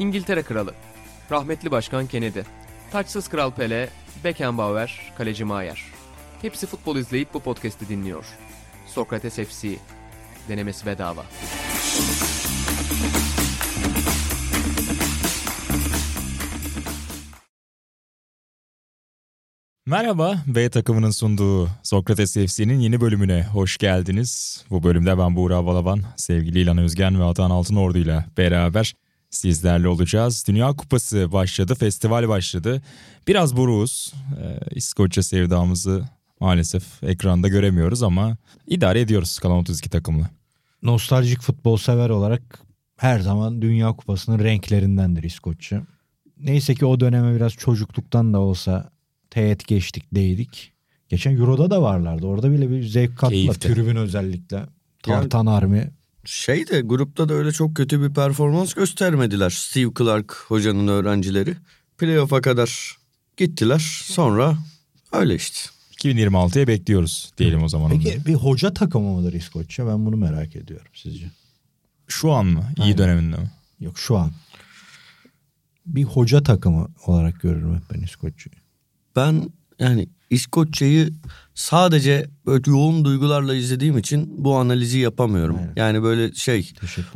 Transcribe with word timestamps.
İngiltere 0.00 0.42
Kralı, 0.42 0.74
rahmetli 1.30 1.70
Başkan 1.70 2.06
Kennedy, 2.06 2.40
taçsız 2.92 3.28
Kral 3.28 3.50
Pele, 3.50 3.88
Beckenbauer, 4.24 5.12
Kaleci 5.18 5.44
Maier. 5.44 5.84
Hepsi 6.42 6.66
futbol 6.66 6.96
izleyip 6.96 7.34
bu 7.34 7.40
podcast'i 7.40 7.88
dinliyor. 7.88 8.24
Sokrates 8.86 9.34
FC, 9.34 9.76
denemesi 10.48 10.86
bedava. 10.86 11.24
Merhaba, 19.86 20.42
B 20.46 20.70
takımının 20.70 21.10
sunduğu 21.10 21.68
Sokrates 21.82 22.34
FC'nin 22.34 22.80
yeni 22.80 23.00
bölümüne 23.00 23.44
hoş 23.44 23.78
geldiniz. 23.78 24.64
Bu 24.70 24.82
bölümde 24.82 25.18
ben 25.18 25.36
Buğra 25.36 25.66
Balaban, 25.66 26.02
sevgili 26.16 26.60
İlhan 26.60 26.78
Özgen 26.78 27.20
ve 27.20 27.24
Atan 27.24 27.50
Altınordu 27.50 27.98
ile 27.98 28.24
beraber 28.38 28.94
sizlerle 29.30 29.88
olacağız. 29.88 30.44
Dünya 30.48 30.72
Kupası 30.72 31.32
başladı, 31.32 31.74
festival 31.74 32.28
başladı. 32.28 32.82
Biraz 33.28 33.56
buruğuz. 33.56 34.12
Ee, 34.42 34.58
İskoçya 34.74 35.22
sevdamızı 35.22 36.04
maalesef 36.40 37.02
ekranda 37.02 37.48
göremiyoruz 37.48 38.02
ama 38.02 38.36
idare 38.66 39.00
ediyoruz 39.00 39.38
Kalan 39.38 39.56
32 39.56 39.90
takımla. 39.90 40.30
Nostaljik 40.82 41.40
futbol 41.40 41.76
sever 41.76 42.10
olarak 42.10 42.60
her 42.96 43.20
zaman 43.20 43.62
Dünya 43.62 43.92
Kupası'nın 43.92 44.38
renklerindendir 44.38 45.22
İskoçya. 45.22 45.82
Neyse 46.38 46.74
ki 46.74 46.86
o 46.86 47.00
döneme 47.00 47.36
biraz 47.36 47.52
çocukluktan 47.52 48.32
da 48.32 48.40
olsa 48.40 48.90
teğet 49.30 49.66
geçtik 49.66 50.04
değdik. 50.14 50.72
Geçen 51.08 51.36
Euro'da 51.36 51.70
da 51.70 51.82
varlardı. 51.82 52.26
Orada 52.26 52.52
bile 52.52 52.70
bir 52.70 52.82
zevk 52.82 53.10
kattılar. 53.10 53.30
Keyifti. 53.30 53.74
Tribün 53.74 53.96
özellikle. 53.96 54.66
Tartan 55.02 55.46
Army. 55.46 55.90
Şey 56.24 56.68
de 56.68 56.80
grupta 56.80 57.28
da 57.28 57.34
öyle 57.34 57.52
çok 57.52 57.76
kötü 57.76 58.02
bir 58.02 58.14
performans 58.14 58.74
göstermediler. 58.74 59.50
Steve 59.50 59.90
Clark 59.98 60.32
hocanın 60.48 60.88
öğrencileri. 60.88 61.56
Playoff'a 61.98 62.40
kadar 62.40 62.96
gittiler. 63.36 64.02
Sonra 64.04 64.58
öyle 65.12 65.34
işte. 65.34 65.58
2026'ya 65.96 66.66
bekliyoruz 66.66 67.32
diyelim 67.38 67.62
o 67.62 67.68
zaman. 67.68 67.90
Peki 67.90 68.26
bir 68.26 68.34
hoca 68.34 68.74
takımı 68.74 69.14
mıdır 69.16 69.32
İskoçya? 69.32 69.86
Ben 69.86 70.06
bunu 70.06 70.16
merak 70.16 70.56
ediyorum 70.56 70.86
sizce. 70.94 71.30
Şu 72.08 72.32
an 72.32 72.46
mı? 72.46 72.64
İyi 72.76 72.82
Aynen. 72.82 72.98
döneminde 72.98 73.36
mi? 73.36 73.50
Yok 73.80 73.98
şu 73.98 74.16
an. 74.16 74.32
Bir 75.86 76.04
hoca 76.04 76.42
takımı 76.42 76.88
olarak 77.06 77.40
görürüm 77.40 77.74
hep 77.76 77.82
ben 77.94 78.00
İskoçya'yı. 78.00 78.62
Ben 79.16 79.50
yani 79.78 80.08
İskoçya'yı 80.30 81.12
sadece 81.54 82.26
böyle 82.46 82.62
yoğun 82.66 83.04
duygularla 83.04 83.54
izlediğim 83.54 83.98
için 83.98 84.34
bu 84.44 84.56
analizi 84.56 84.98
yapamıyorum. 84.98 85.56
Aynen. 85.58 85.72
Yani 85.76 86.02
böyle 86.02 86.32
şey 86.34 86.72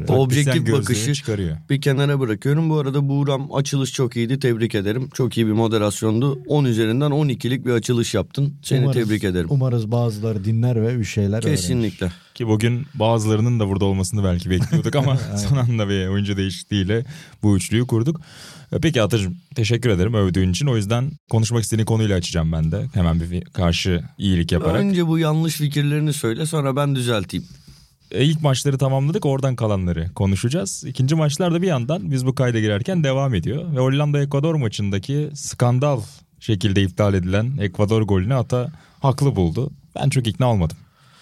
O- 0.08 0.12
objektif 0.14 0.72
bakışı- 0.72 1.14
çıkarıyor. 1.14 1.56
bir 1.70 1.80
kenara 1.80 2.20
bırakıyorum. 2.20 2.70
Bu 2.70 2.78
arada 2.78 3.08
Buğram 3.08 3.54
açılış 3.54 3.92
çok 3.92 4.16
iyiydi. 4.16 4.38
Tebrik 4.38 4.74
ederim. 4.74 5.08
Çok 5.14 5.36
iyi 5.38 5.46
bir 5.46 5.52
moderasyondu. 5.52 6.38
10 6.46 6.64
üzerinden 6.64 7.10
12'lik 7.10 7.66
bir 7.66 7.70
açılış 7.72 8.14
yaptın. 8.14 8.54
Seni 8.62 8.84
Umarız- 8.86 8.94
tebrik 8.94 9.24
ederim. 9.24 9.46
Umarız 9.50 9.90
bazıları 9.92 10.44
dinler 10.44 10.82
ve 10.82 10.98
bir 10.98 11.04
şeyler 11.04 11.38
öğrenir. 11.44 11.56
Kesinlikle. 11.56 12.12
Ki 12.34 12.46
bugün 12.46 12.86
bazılarının 12.94 13.60
da 13.60 13.68
burada 13.68 13.84
olmasını 13.84 14.24
belki 14.24 14.50
bekliyorduk 14.50 14.96
ama 14.96 15.16
son 15.48 15.56
anda 15.56 15.88
bir 15.88 16.06
oyuncu 16.08 16.36
değişikliğiyle 16.36 17.04
bu 17.42 17.56
üçlüyü 17.56 17.86
kurduk. 17.86 18.20
E, 18.72 18.78
Peki 18.80 19.02
Atacığım 19.02 19.36
teşekkür 19.54 19.90
ederim 19.90 20.14
övdüğün 20.14 20.50
için. 20.50 20.66
O 20.66 20.76
yüzden 20.76 21.10
konuşmak 21.30 21.62
istediğin 21.62 21.86
konuyla 21.86 22.16
açacağım 22.16 22.52
ben 22.52 22.72
de. 22.72 22.86
Hemen 22.94 23.20
bir 23.20 23.44
karşı 23.44 24.02
iyilik 24.24 24.52
yaparak. 24.52 24.80
Önce 24.80 25.06
bu 25.06 25.18
yanlış 25.18 25.54
fikirlerini 25.54 26.12
söyle 26.12 26.46
sonra 26.46 26.76
ben 26.76 26.94
düzelteyim. 26.94 27.46
E, 28.10 28.24
ilk 28.24 28.42
maçları 28.42 28.78
tamamladık 28.78 29.26
oradan 29.26 29.56
kalanları 29.56 30.10
konuşacağız. 30.14 30.84
İkinci 30.86 31.14
maçlar 31.14 31.54
da 31.54 31.62
bir 31.62 31.66
yandan 31.66 32.10
biz 32.10 32.26
bu 32.26 32.34
kayda 32.34 32.60
girerken 32.60 33.04
devam 33.04 33.34
ediyor. 33.34 33.72
Ve 33.72 33.80
Hollanda-Ekvador 33.80 34.58
maçındaki 34.58 35.30
skandal 35.34 36.00
şekilde 36.40 36.82
iptal 36.82 37.14
edilen 37.14 37.56
Ekvador 37.60 38.02
golünü 38.02 38.34
Ata 38.34 38.72
haklı 39.00 39.36
buldu. 39.36 39.70
Ben 39.96 40.10
çok 40.10 40.26
ikna 40.26 40.50
olmadım. 40.50 40.76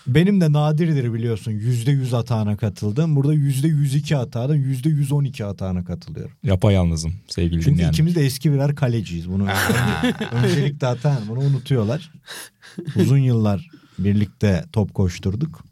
Benim 0.06 0.40
de 0.40 0.52
nadirdir 0.52 1.12
biliyorsun 1.12 1.52
%100 1.52 2.10
hatana 2.16 2.56
katıldım. 2.56 3.16
Burada 3.16 3.34
%102 3.34 4.14
hatadan 4.14 4.56
%112 4.56 5.44
hatana 5.44 5.84
katılıyorum. 5.84 6.32
Yapayalnızım 6.42 7.14
sevgili 7.28 7.52
Çünkü 7.62 7.70
dinleyenler. 7.74 7.92
ikimiz 7.92 8.14
de 8.16 8.24
eski 8.24 8.52
birer 8.52 8.74
kaleciyiz. 8.74 9.28
Bunu 9.28 9.48
öncelikle 10.32 10.86
hata 10.86 11.18
bunu 11.28 11.38
unutuyorlar. 11.38 12.10
Uzun 12.96 13.18
yıllar 13.18 13.68
birlikte 13.98 14.64
top 14.72 14.94
koşturduk. 14.94 15.64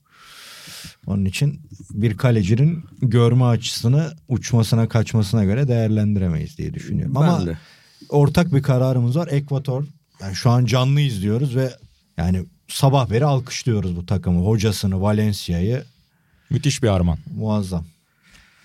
Onun 1.07 1.25
için 1.25 1.61
bir 1.91 2.17
kalecinin 2.17 2.85
görme 3.03 3.45
açısını 3.45 4.13
uçmasına 4.29 4.89
kaçmasına 4.89 5.45
göre 5.45 5.69
değerlendiremeyiz 5.69 6.59
diye 6.59 6.75
düşünüyorum. 6.75 7.17
Ama 7.17 7.39
ben 7.41 7.47
de. 7.47 7.59
ortak 8.09 8.55
bir 8.55 8.63
kararımız 8.63 9.17
var. 9.17 9.29
Ekvator 9.31 9.85
yani 10.21 10.35
şu 10.35 10.51
an 10.51 10.65
canlı 10.65 11.01
izliyoruz 11.01 11.57
ve 11.57 11.71
yani 12.17 12.45
sabah 12.71 13.11
beri 13.11 13.25
alkışlıyoruz 13.25 13.97
bu 13.97 14.07
takımı. 14.07 14.47
Hocasını, 14.47 15.01
Valencia'yı 15.03 15.85
Müthiş 16.51 16.83
bir 16.83 16.89
arman. 16.89 17.19
muazzam. 17.37 17.85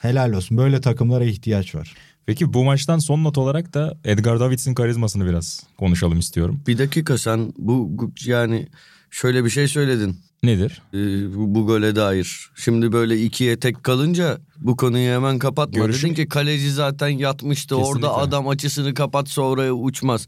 Helal 0.01 0.33
olsun. 0.33 0.57
Böyle 0.57 0.81
takımlara 0.81 1.25
ihtiyaç 1.25 1.75
var. 1.75 1.93
Peki 2.25 2.53
bu 2.53 2.63
maçtan 2.63 2.99
son 2.99 3.23
not 3.23 3.37
olarak 3.37 3.73
da 3.73 3.97
Edgar 4.05 4.39
Davids'in 4.39 4.73
karizmasını 4.73 5.25
biraz 5.25 5.63
konuşalım 5.77 6.19
istiyorum. 6.19 6.61
Bir 6.67 6.77
dakika 6.77 7.17
sen 7.17 7.53
bu 7.57 8.09
yani 8.25 8.67
şöyle 9.11 9.45
bir 9.45 9.49
şey 9.49 9.67
söyledin. 9.67 10.19
Nedir? 10.43 10.81
Ee, 10.93 10.97
bu, 11.35 11.55
bu 11.55 11.65
gole 11.67 11.95
dair. 11.95 12.49
Şimdi 12.55 12.91
böyle 12.91 13.21
ikiye 13.23 13.59
tek 13.59 13.83
kalınca 13.83 14.37
bu 14.57 14.77
konuyu 14.77 15.09
hemen 15.11 15.39
kapatma. 15.39 15.79
Görüşüm- 15.85 16.09
Dedin 16.09 16.23
ki 16.23 16.29
kaleci 16.29 16.71
zaten 16.71 17.07
yatmıştı 17.07 17.75
Kesinlikle. 17.75 18.07
orada 18.07 18.17
adam 18.17 18.47
açısını 18.47 18.93
kapatsa 18.93 19.41
oraya 19.41 19.73
uçmaz. 19.73 20.27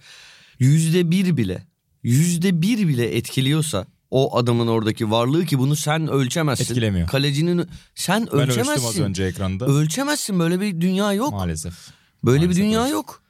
Yüzde 0.60 1.12
bir 1.12 1.38
bile 1.38 1.64
yüzde 2.08 2.62
bir 2.62 2.88
bile 2.88 3.16
etkiliyorsa 3.18 3.86
o 4.12 4.38
adamın 4.38 4.68
oradaki 4.68 5.12
varlığı 5.12 5.46
ki 5.46 5.60
bunu 5.60 5.76
sen 5.76 6.08
ölçemezsin. 6.08 6.64
Etkilemiyor. 6.64 7.08
Kalecinin 7.08 7.68
sen 7.96 8.28
Ben 8.34 8.40
ölçtüm 8.40 8.62
az 8.62 8.70
ölçemezsin. 8.70 9.04
önce 9.04 9.24
ekranda. 9.24 9.66
Ölçemezsin 9.66 10.40
böyle 10.40 10.62
bir 10.62 10.82
dünya 10.82 11.14
yok. 11.14 11.32
Maalesef. 11.32 11.74
Böyle 12.26 12.38
Maalesef 12.40 12.58
bir 12.58 12.64
dünya 12.68 12.82
ölçtüm. 12.82 12.94
yok. 12.98 13.22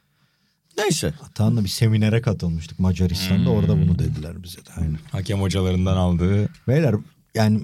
Neyse. 0.78 1.14
Hatta 1.20 1.64
bir 1.64 1.68
seminere 1.68 2.22
katılmıştık 2.22 2.78
Macaristan'da. 2.78 3.50
Orada 3.50 3.82
bunu 3.82 3.98
dediler 3.98 4.42
bize 4.42 4.58
de. 4.58 4.70
Aynen. 4.76 4.98
Hakem 5.12 5.40
hocalarından 5.40 5.96
aldığı 5.96 6.48
Beyler 6.68 6.94
yani 7.34 7.60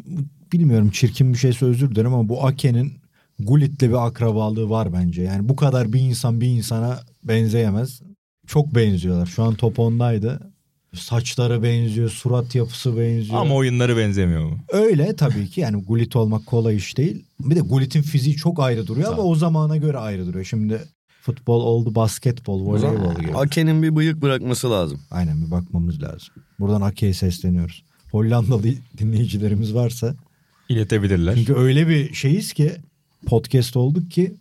bilmiyorum 0.52 0.90
çirkin 0.90 1.32
bir 1.32 1.38
şeyse 1.38 1.66
özür 1.66 1.90
dilerim 1.90 2.14
ama 2.14 2.28
bu 2.28 2.46
Ake'nin 2.46 2.92
Gullit'le 3.38 3.82
bir 3.82 4.06
akrabalığı 4.06 4.70
var 4.70 4.92
bence. 4.92 5.22
Yani 5.22 5.48
bu 5.48 5.56
kadar 5.56 5.92
bir 5.92 6.00
insan 6.00 6.40
bir 6.40 6.46
insana 6.46 7.00
benzeyemez. 7.24 8.00
Çok 8.46 8.74
benziyorlar. 8.74 9.26
Şu 9.26 9.42
an 9.42 9.54
top 9.54 9.78
ondaydı. 9.78 10.53
Saçları 10.94 11.62
benziyor, 11.62 12.10
surat 12.10 12.54
yapısı 12.54 12.98
benziyor. 12.98 13.40
ama 13.40 13.54
oyunları 13.54 13.96
benzemiyor 13.96 14.44
mu? 14.44 14.58
Öyle 14.72 15.16
tabii 15.16 15.48
ki 15.48 15.60
yani 15.60 15.84
Gullit 15.84 16.16
olmak 16.16 16.46
kolay 16.46 16.76
iş 16.76 16.96
değil. 16.96 17.24
Bir 17.40 17.56
de 17.56 17.60
Gullit'in 17.60 18.02
fiziği 18.02 18.36
çok 18.36 18.60
ayrı 18.60 18.86
duruyor 18.86 19.06
ama 19.08 19.16
Tabii. 19.16 19.26
o 19.26 19.34
zamana 19.34 19.76
göre 19.76 19.98
ayrı 19.98 20.26
duruyor. 20.26 20.44
Şimdi 20.44 20.80
futbol 21.22 21.60
oldu 21.60 21.94
basketbol, 21.94 22.60
voleybol 22.66 23.14
gibi. 23.20 23.36
Ake'nin 23.36 23.82
bir 23.82 23.96
bıyık 23.96 24.22
bırakması 24.22 24.70
lazım. 24.70 25.00
Aynen 25.10 25.46
bir 25.46 25.50
bakmamız 25.50 26.02
lazım. 26.02 26.28
Buradan 26.60 26.80
Ake'ye 26.80 27.14
sesleniyoruz. 27.14 27.84
Hollandalı 28.12 28.62
dinleyicilerimiz 28.98 29.74
varsa. 29.74 30.14
İletebilirler. 30.68 31.34
Çünkü 31.34 31.54
öyle 31.54 31.88
bir 31.88 32.14
şeyiz 32.14 32.52
ki 32.52 32.72
podcast 33.26 33.76
olduk 33.76 34.10
ki 34.10 34.34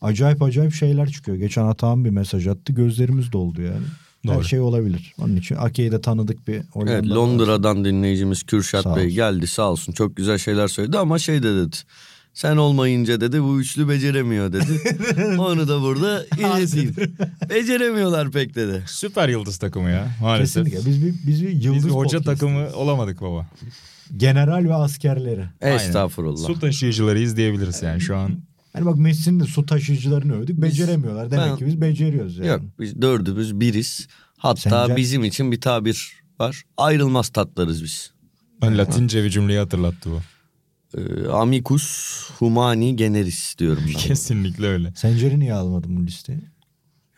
acayip 0.00 0.42
acayip 0.42 0.74
şeyler 0.74 1.10
çıkıyor. 1.10 1.36
Geçen 1.36 1.64
Atahan 1.64 2.04
bir 2.04 2.10
mesaj 2.10 2.46
attı 2.46 2.72
gözlerimiz 2.72 3.32
doldu 3.32 3.62
yani. 3.62 3.86
Her 4.26 4.34
Doğru. 4.34 4.44
şey 4.44 4.60
olabilir. 4.60 5.14
Onun 5.18 5.36
için 5.36 5.56
Ake'yi 5.56 5.92
de 5.92 6.00
tanıdık 6.00 6.48
bir 6.48 6.60
Hollandalı. 6.70 6.94
Evet 6.94 7.10
var. 7.10 7.16
Londra'dan 7.16 7.84
dinleyicimiz 7.84 8.42
Kürşat 8.42 8.82
Sağ 8.82 8.96
Bey 8.96 9.04
olsun. 9.04 9.14
geldi 9.14 9.46
sağ 9.46 9.70
olsun 9.70 9.92
çok 9.92 10.16
güzel 10.16 10.38
şeyler 10.38 10.68
söyledi 10.68 10.98
ama 10.98 11.18
şey 11.18 11.42
de 11.42 11.54
dedi. 11.56 11.76
Sen 12.34 12.56
olmayınca 12.56 13.20
dedi 13.20 13.42
bu 13.42 13.60
üçlü 13.60 13.88
beceremiyor 13.88 14.52
dedi. 14.52 14.80
Onu 15.38 15.68
da 15.68 15.82
burada 15.82 16.24
ileteyim. 16.24 16.94
Beceremiyorlar 17.50 18.30
pek 18.30 18.54
dedi. 18.54 18.82
Süper 18.86 19.28
yıldız 19.28 19.58
takımı 19.58 19.90
ya 19.90 20.08
maalesef. 20.20 20.64
Kesinlikle. 20.64 20.90
Biz 20.90 21.06
bir, 21.06 21.14
biz 21.26 21.42
bir 21.42 21.48
yıldız 21.48 21.74
Biz 21.74 21.86
bir 21.86 21.90
hoca 21.90 22.20
takımı 22.20 22.68
olamadık 22.74 23.20
baba. 23.20 23.46
General 24.16 24.64
ve 24.64 24.74
askerleri. 24.74 25.44
Aynen. 25.62 25.76
Estağfurullah. 25.76 26.46
Su 26.46 26.60
taşıyıcıları 26.60 27.20
izleyebiliriz 27.20 27.82
yani 27.82 28.00
şu 28.00 28.16
an. 28.16 28.47
Hani 28.78 28.86
bak 28.86 28.98
Messi'nin 28.98 29.40
de 29.40 29.44
su 29.44 29.66
taşıyıcılarını 29.66 30.34
övdük. 30.34 30.62
Beceremiyorlar. 30.62 31.30
Demek 31.30 31.50
Ben- 31.50 31.56
ki 31.56 31.66
biz 31.66 31.80
beceriyoruz 31.80 32.38
yani. 32.38 32.48
Yok 32.48 32.60
biz 32.80 33.02
dördümüz 33.02 33.60
biriz. 33.60 34.08
Hatta 34.36 34.70
Sence? 34.70 34.96
bizim 34.96 35.24
için 35.24 35.52
bir 35.52 35.60
tabir 35.60 36.12
var. 36.40 36.62
Ayrılmaz 36.76 37.28
tatlarız 37.28 37.84
biz. 37.84 38.10
Ben 38.62 38.78
Latince 38.78 39.24
bir 39.24 39.30
cümleyi 39.30 39.58
hatırlattı 39.58 40.10
bu. 40.10 40.20
Ee, 40.98 41.28
amicus 41.28 42.30
humani 42.38 42.96
generis 42.96 43.58
diyorum 43.58 43.82
ben. 43.86 43.92
Kesinlikle 43.92 44.66
öyle. 44.66 44.92
Sencer'i 44.96 45.38
niye 45.40 45.54
almadın 45.54 45.96
bu 45.96 46.06
listeye? 46.06 46.40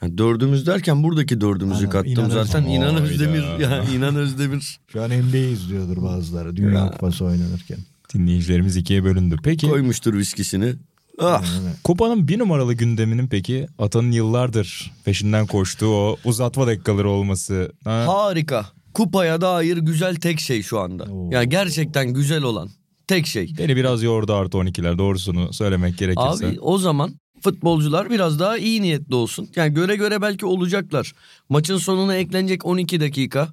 Yani 0.02 0.18
dördümüz 0.18 0.66
derken 0.66 1.02
buradaki 1.02 1.40
dördümüzü 1.40 1.78
Aynen, 1.78 1.90
kattım 1.90 2.12
İnan 2.12 2.28
zaten. 2.28 2.64
Özdemir. 2.64 2.76
İnan. 2.76 2.96
Özdemir. 2.96 3.42
Ya, 3.58 3.84
İnan 3.94 4.16
Özdemir 4.16 4.80
Şu 4.88 5.02
an 5.02 5.10
NBA 5.10 5.36
izliyordur 5.36 6.02
bazıları. 6.02 6.56
Dünya 6.56 6.78
Ya. 6.78 6.90
Kupası 6.90 7.24
oynanırken. 7.24 7.78
Dinleyicilerimiz 8.14 8.76
ikiye 8.76 9.04
bölündü. 9.04 9.36
Peki 9.42 9.68
koymuştur 9.68 10.14
viskisini. 10.14 10.74
Ah. 11.20 11.42
Yani 11.56 11.74
Kupa'nın 11.84 12.28
bir 12.28 12.38
numaralı 12.38 12.74
gündeminin 12.74 13.28
peki 13.28 13.66
Atan'ın 13.78 14.12
yıllardır 14.12 14.92
peşinden 15.04 15.46
koştuğu 15.46 15.94
o 15.94 16.16
uzatma 16.24 16.66
dakikaları 16.66 17.10
olması. 17.10 17.72
Ha? 17.84 18.04
Harika. 18.08 18.66
Kupaya 18.94 19.40
dair 19.40 19.76
güzel 19.76 20.16
tek 20.16 20.40
şey 20.40 20.62
şu 20.62 20.80
anda. 20.80 21.04
Oo. 21.04 21.30
Ya 21.32 21.44
gerçekten 21.44 22.14
güzel 22.14 22.42
olan 22.42 22.70
tek 23.06 23.26
şey. 23.26 23.54
Beni 23.58 23.76
biraz 23.76 24.02
yordu 24.02 24.34
artı 24.34 24.58
12'ler 24.58 24.98
doğrusunu 24.98 25.52
söylemek 25.52 25.98
gerekirse. 25.98 26.46
Abi 26.46 26.60
o 26.60 26.78
zaman 26.78 27.14
futbolcular 27.42 28.10
biraz 28.10 28.40
daha 28.40 28.58
iyi 28.58 28.82
niyetli 28.82 29.14
olsun. 29.14 29.48
Yani 29.56 29.74
göre 29.74 29.96
göre 29.96 30.22
belki 30.22 30.46
olacaklar. 30.46 31.12
Maçın 31.48 31.76
sonuna 31.76 32.16
eklenecek 32.16 32.66
12 32.66 33.00
dakika. 33.00 33.48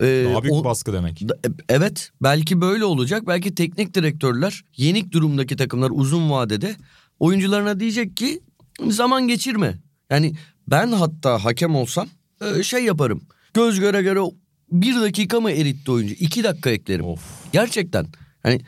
Ee, 0.00 0.26
Daha 0.32 0.42
büyük 0.42 0.54
o- 0.54 0.64
baskı 0.64 0.92
demek. 0.92 1.22
E- 1.22 1.26
Evet 1.68 2.10
belki 2.22 2.60
böyle 2.60 2.84
olacak. 2.84 3.26
Belki 3.26 3.54
teknik 3.54 3.94
direktörler 3.94 4.64
yenik 4.76 5.12
durumdaki 5.12 5.56
takımlar 5.56 5.90
uzun 5.94 6.30
vadede 6.30 6.76
oyuncularına 7.18 7.80
diyecek 7.80 8.16
ki 8.16 8.40
zaman 8.88 9.28
geçirme. 9.28 9.78
Yani 10.10 10.32
ben 10.68 10.92
hatta 10.92 11.44
hakem 11.44 11.74
olsam 11.74 12.08
e, 12.58 12.62
şey 12.62 12.84
yaparım. 12.84 13.20
Göz 13.54 13.80
göre 13.80 14.02
göre 14.02 14.20
bir 14.72 15.00
dakika 15.00 15.40
mı 15.40 15.50
eritti 15.50 15.90
oyuncu? 15.90 16.14
iki 16.14 16.44
dakika 16.44 16.70
eklerim. 16.70 17.04
Of. 17.04 17.52
Gerçekten. 17.52 18.06
Hani 18.42 18.60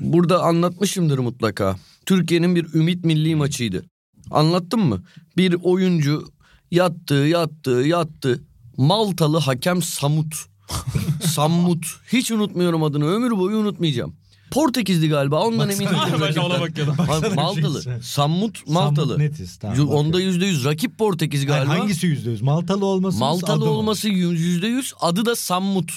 burada 0.00 0.42
anlatmışımdır 0.42 1.18
mutlaka. 1.18 1.76
Türkiye'nin 2.06 2.56
bir 2.56 2.74
ümit 2.74 3.04
milli 3.04 3.36
maçıydı. 3.36 3.84
Anlattım 4.30 4.80
mı? 4.88 5.02
Bir 5.36 5.56
oyuncu 5.62 6.24
yattı, 6.70 7.14
yattı, 7.14 7.70
yattı. 7.70 8.40
Maltalı 8.76 9.38
hakem 9.38 9.82
Samut. 9.82 10.34
Sammut. 11.26 11.86
Hiç 12.12 12.30
unutmuyorum 12.30 12.82
adını. 12.82 13.06
Ömür 13.06 13.30
boyu 13.30 13.56
unutmayacağım. 13.56 14.14
Portekizli 14.50 15.08
galiba. 15.08 15.40
Ondan 15.46 15.70
eminim. 15.70 15.90
Ben 16.20 16.34
de 16.34 16.40
ona 16.40 16.60
bakıyordum. 16.60 16.94
Ha, 16.94 17.08
Baksana 17.08 17.30
bir 17.30 17.36
Maltalı. 17.36 17.82
şey. 17.82 17.92
Sammut 18.02 18.68
Maltalı. 18.68 19.06
Sammut 19.06 19.18
netiz, 19.18 19.56
tamam, 19.56 19.76
Yu- 19.76 19.82
bakıyorum. 19.82 20.06
Onda 20.06 20.20
yüzde 20.20 20.46
yüz. 20.46 20.64
Rakip 20.64 20.98
Portekiz 20.98 21.44
Yani 21.44 21.48
galiba. 21.48 21.78
hangisi 21.78 22.06
yüzde 22.06 22.30
yüz? 22.30 22.42
Maltalı 22.42 22.84
olması 22.86 23.18
Maltalı 23.18 23.70
olması 23.70 24.08
yüzde 24.08 24.66
yüz. 24.66 24.92
Adı 25.00 25.26
da 25.26 25.36
Sammut. 25.36 25.92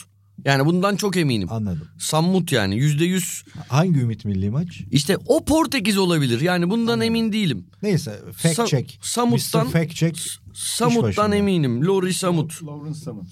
Yani 0.46 0.66
bundan 0.66 0.96
çok 0.96 1.18
eminim. 1.18 1.48
Anladım. 1.52 1.88
Sammut 2.00 2.52
yani 2.52 2.76
yüzde 2.78 3.06
yüz. 3.06 3.44
Hangi 3.68 4.00
Ümit 4.00 4.26
Milli 4.26 4.50
Maç? 4.50 4.82
İşte 4.92 5.18
o 5.26 5.46
Portekiz 5.46 5.98
olabilir. 5.98 6.42
Yani 6.42 6.70
bundan 6.70 7.02
emin 7.02 7.32
değilim. 7.34 7.66
Neyse 7.82 8.20
fact 8.38 8.60
Sa- 8.60 8.68
check. 8.68 9.00
Samut'tan- 9.02 9.68
Mr. 9.68 9.72
fact 9.72 9.96
check. 9.96 10.18
Samut'tan 10.54 11.04
başında. 11.04 11.36
eminim. 11.36 11.86
Lori 11.88 12.14
Samut. 12.14 12.64
Lawrence 12.64 13.00
Samut. 13.00 13.28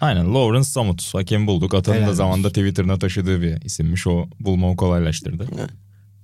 Aynen 0.00 0.34
Lawrence 0.34 0.68
Samut. 0.68 1.14
Hakem 1.14 1.46
bulduk. 1.46 1.74
Atan'ın 1.74 1.96
Helal 1.96 2.08
da 2.08 2.14
zamanda 2.14 2.48
Twitter'ına 2.48 2.98
taşıdığı 2.98 3.42
bir 3.42 3.62
isimmiş. 3.62 4.06
O 4.06 4.26
bulmamı 4.40 4.76
kolaylaştırdı. 4.76 5.46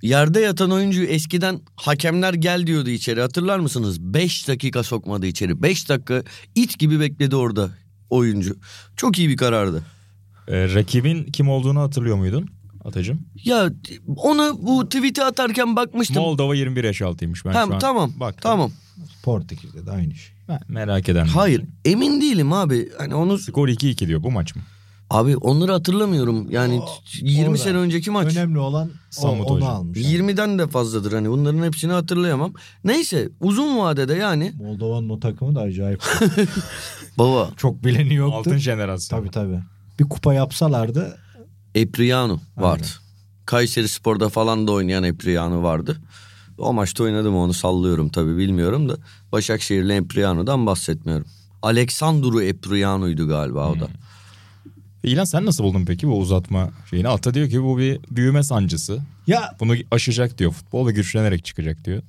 Yerde 0.01 0.39
yatan 0.39 0.71
oyuncuyu 0.71 1.07
eskiden 1.07 1.59
hakemler 1.75 2.33
gel 2.33 2.67
diyordu 2.67 2.89
içeri. 2.89 3.21
Hatırlar 3.21 3.59
mısınız? 3.59 4.01
5 4.01 4.47
dakika 4.47 4.83
sokmadı 4.83 5.27
içeri. 5.27 5.63
5 5.63 5.89
dakika 5.89 6.23
it 6.55 6.79
gibi 6.79 6.99
bekledi 6.99 7.35
orada 7.35 7.69
oyuncu. 8.09 8.55
Çok 8.95 9.19
iyi 9.19 9.29
bir 9.29 9.37
karardı. 9.37 9.83
Ee, 10.47 10.73
rakibin 10.73 11.23
kim 11.23 11.49
olduğunu 11.49 11.79
hatırlıyor 11.79 12.15
muydun 12.15 12.49
Atacığım? 12.87 13.19
Ya 13.43 13.69
onu 14.15 14.59
bu 14.61 14.89
tweet'e 14.89 15.23
atarken 15.23 15.75
bakmıştım. 15.75 16.23
Moldova 16.23 16.55
21 16.55 16.83
yaş 16.83 17.01
altıymış. 17.01 17.45
Ben 17.45 17.49
şu 17.49 17.53
Tamam 17.53 17.73
an 17.75 17.79
tamam. 17.79 18.13
baktım. 18.19 18.41
Tamam. 18.41 18.71
Portekiz'de 19.31 19.85
de 19.85 19.91
aynı 19.91 20.15
şey. 20.15 20.35
Ben 20.47 20.59
merak 20.67 21.09
eden. 21.09 21.25
Hayır, 21.25 21.63
emin 21.85 22.21
değilim 22.21 22.53
abi. 22.53 22.89
Hani 22.97 23.15
onu 23.15 23.37
Skor 23.37 23.67
2-2 23.67 24.07
diyor 24.07 24.23
bu 24.23 24.31
maç 24.31 24.55
mı? 24.55 24.61
abi 25.09 25.37
onları 25.37 25.71
hatırlamıyorum. 25.71 26.51
Yani 26.51 26.79
O- 26.79 26.89
20 27.21 27.49
orada. 27.49 27.57
sene 27.63 27.77
önceki 27.77 28.11
maç. 28.11 28.35
Önemli 28.37 28.59
olan 28.59 28.87
o, 28.87 28.91
Samut 29.09 29.47
onu 29.51 29.55
hocam. 29.55 29.69
almış. 29.75 29.99
Yani. 30.01 30.13
20'den 30.31 30.59
de 30.59 30.67
fazladır 30.67 31.11
hani 31.13 31.29
bunların 31.29 31.63
hepsini 31.63 31.91
hatırlayamam. 31.91 32.53
Neyse 32.83 33.29
uzun 33.41 33.77
vadede 33.77 34.13
yani 34.13 34.53
Moldova'nın 34.57 35.09
o 35.09 35.19
takımı 35.19 35.55
da 35.55 35.61
acayip. 35.61 36.03
baba 37.17 37.49
Çok 37.57 37.83
bileni 37.83 38.13
yoktu. 38.13 38.37
Altın 38.37 38.57
jenerasyon. 38.57 39.19
Tabii 39.19 39.31
tabii. 39.31 39.59
Bir 39.99 40.03
kupa 40.09 40.33
yapsalardı 40.33 41.17
Epriano 41.75 42.39
vardı. 42.57 42.83
Aynen. 42.83 42.93
Kayseri 43.45 43.87
Spor'da 43.89 44.29
falan 44.29 44.67
da 44.67 44.71
oynayan 44.71 45.03
Epriano 45.03 45.63
vardı. 45.63 45.97
O 46.57 46.73
maçta 46.73 47.03
oynadım 47.03 47.35
onu 47.35 47.53
sallıyorum 47.53 48.09
tabii 48.09 48.37
bilmiyorum 48.37 48.89
da. 48.89 48.97
Başakşehirli 49.31 49.93
Epriano'dan 49.93 50.65
bahsetmiyorum. 50.65 51.25
Alexandru 51.61 52.41
Epriano'ydu 52.41 53.27
galiba 53.27 53.69
o 53.69 53.79
da. 53.79 53.87
İlan 55.03 55.23
sen 55.23 55.45
nasıl 55.45 55.63
buldun 55.63 55.85
peki 55.85 56.07
bu 56.07 56.19
uzatma 56.19 56.69
şeyini? 56.89 57.07
Ata 57.07 57.33
diyor 57.33 57.49
ki 57.49 57.63
bu 57.63 57.77
bir 57.77 57.99
büyüme 58.11 58.43
sancısı. 58.43 58.99
ya 59.27 59.55
Bunu 59.59 59.73
aşacak 59.91 60.37
diyor. 60.37 60.51
Futbol 60.51 60.87
ve 60.87 60.91
güçlenerek 60.91 61.45
çıkacak 61.45 61.85
diyor. 61.85 62.01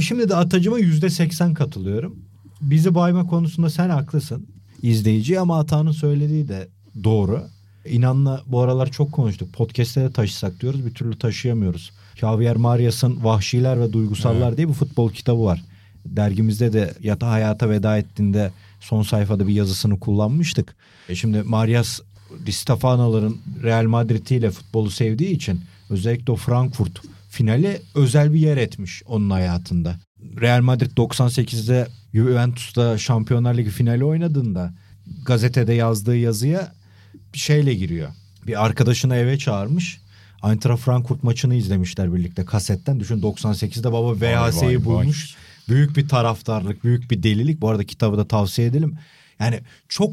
şimdi 0.00 0.28
de 0.28 0.36
atacıma 0.36 0.78
yüzde 0.78 1.10
seksen 1.10 1.54
katılıyorum. 1.54 2.16
Bizi 2.60 2.94
bayma 2.94 3.26
konusunda 3.26 3.70
sen 3.70 3.88
haklısın 3.90 4.46
izleyici 4.82 5.40
ama 5.40 5.58
Ata'nın 5.58 5.92
söylediği 5.92 6.48
de 6.48 6.68
doğru. 7.04 7.44
İnanla 7.84 8.42
bu 8.46 8.60
aralar 8.60 8.90
çok 8.90 9.12
konuştuk. 9.12 9.52
Podcast'te 9.52 10.00
de 10.00 10.12
taşısak 10.12 10.60
diyoruz 10.60 10.86
bir 10.86 10.94
türlü 10.94 11.18
taşıyamıyoruz. 11.18 11.92
Javier 12.20 12.56
Marias'ın 12.56 13.24
Vahşiler 13.24 13.80
ve 13.80 13.92
Duygusallar 13.92 14.56
diye 14.56 14.68
bir 14.68 14.74
futbol 14.74 15.10
kitabı 15.10 15.44
var. 15.44 15.64
Dergimizde 16.04 16.72
de 16.72 16.94
yata 17.02 17.30
hayata 17.30 17.70
veda 17.70 17.98
ettiğinde 17.98 18.52
son 18.80 19.02
sayfada 19.02 19.46
bir 19.46 19.54
yazısını 19.54 20.00
kullanmıştık. 20.00 20.76
E 21.08 21.14
şimdi 21.14 21.42
Marias 21.42 22.00
Di 22.46 22.52
Stefano'ların 22.52 23.38
Real 23.62 23.84
Madrid 23.84 24.26
ile 24.26 24.50
futbolu 24.50 24.90
sevdiği 24.90 25.30
için 25.30 25.60
özellikle 25.90 26.32
o 26.32 26.36
Frankfurt 26.36 27.02
finali 27.28 27.80
özel 27.94 28.34
bir 28.34 28.40
yer 28.40 28.56
etmiş 28.56 29.02
onun 29.06 29.30
hayatında. 29.30 29.96
Real 30.40 30.62
Madrid 30.62 30.90
98'de 30.90 31.88
Juventus'ta 32.14 32.98
Şampiyonlar 32.98 33.54
Ligi 33.54 33.70
finali 33.70 34.04
oynadığında 34.04 34.74
gazetede 35.26 35.72
yazdığı 35.72 36.16
yazıya 36.16 36.72
bir 37.34 37.38
şeyle 37.38 37.74
giriyor. 37.74 38.08
Bir 38.46 38.64
arkadaşını 38.64 39.16
eve 39.16 39.38
çağırmış. 39.38 40.00
Eintracht 40.44 40.82
Frankfurt 40.82 41.22
maçını 41.22 41.54
izlemişler 41.54 42.14
birlikte 42.14 42.44
kasetten. 42.44 43.00
Düşün 43.00 43.20
98'de 43.20 43.92
baba 43.92 44.20
Vay, 44.20 44.20
vay, 44.20 44.50
VHS'yi 44.50 44.78
vay. 44.78 44.84
bulmuş. 44.84 45.34
Büyük 45.68 45.96
bir 45.96 46.08
taraftarlık, 46.08 46.84
büyük 46.84 47.10
bir 47.10 47.22
delilik. 47.22 47.60
Bu 47.60 47.68
arada 47.68 47.84
kitabı 47.84 48.18
da 48.18 48.28
tavsiye 48.28 48.68
edelim. 48.68 48.98
Yani 49.40 49.60
çok 49.88 50.12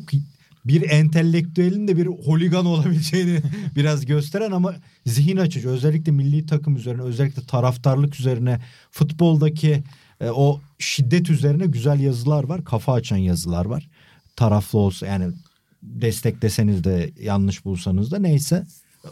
bir 0.65 0.89
entelektüelin 0.89 1.87
de 1.87 1.97
bir 1.97 2.05
holigan 2.05 2.65
olabileceğini 2.75 3.39
biraz 3.75 4.05
gösteren 4.05 4.51
ama 4.51 4.75
zihin 5.05 5.37
açıcı. 5.37 5.69
Özellikle 5.69 6.11
milli 6.11 6.45
takım 6.45 6.75
üzerine, 6.75 7.01
özellikle 7.01 7.41
taraftarlık 7.41 8.19
üzerine, 8.19 8.59
futboldaki 8.91 9.83
e, 10.21 10.29
o 10.29 10.61
şiddet 10.79 11.29
üzerine 11.29 11.65
güzel 11.65 11.99
yazılar 11.99 12.43
var. 12.43 12.63
Kafa 12.65 12.93
açan 12.93 13.17
yazılar 13.17 13.65
var. 13.65 13.87
Taraflı 14.35 14.79
olsa 14.79 15.05
yani 15.05 15.33
destekleseniz 15.83 16.83
de 16.83 17.11
yanlış 17.21 17.65
bulsanız 17.65 18.11
da 18.11 18.19
neyse. 18.19 18.65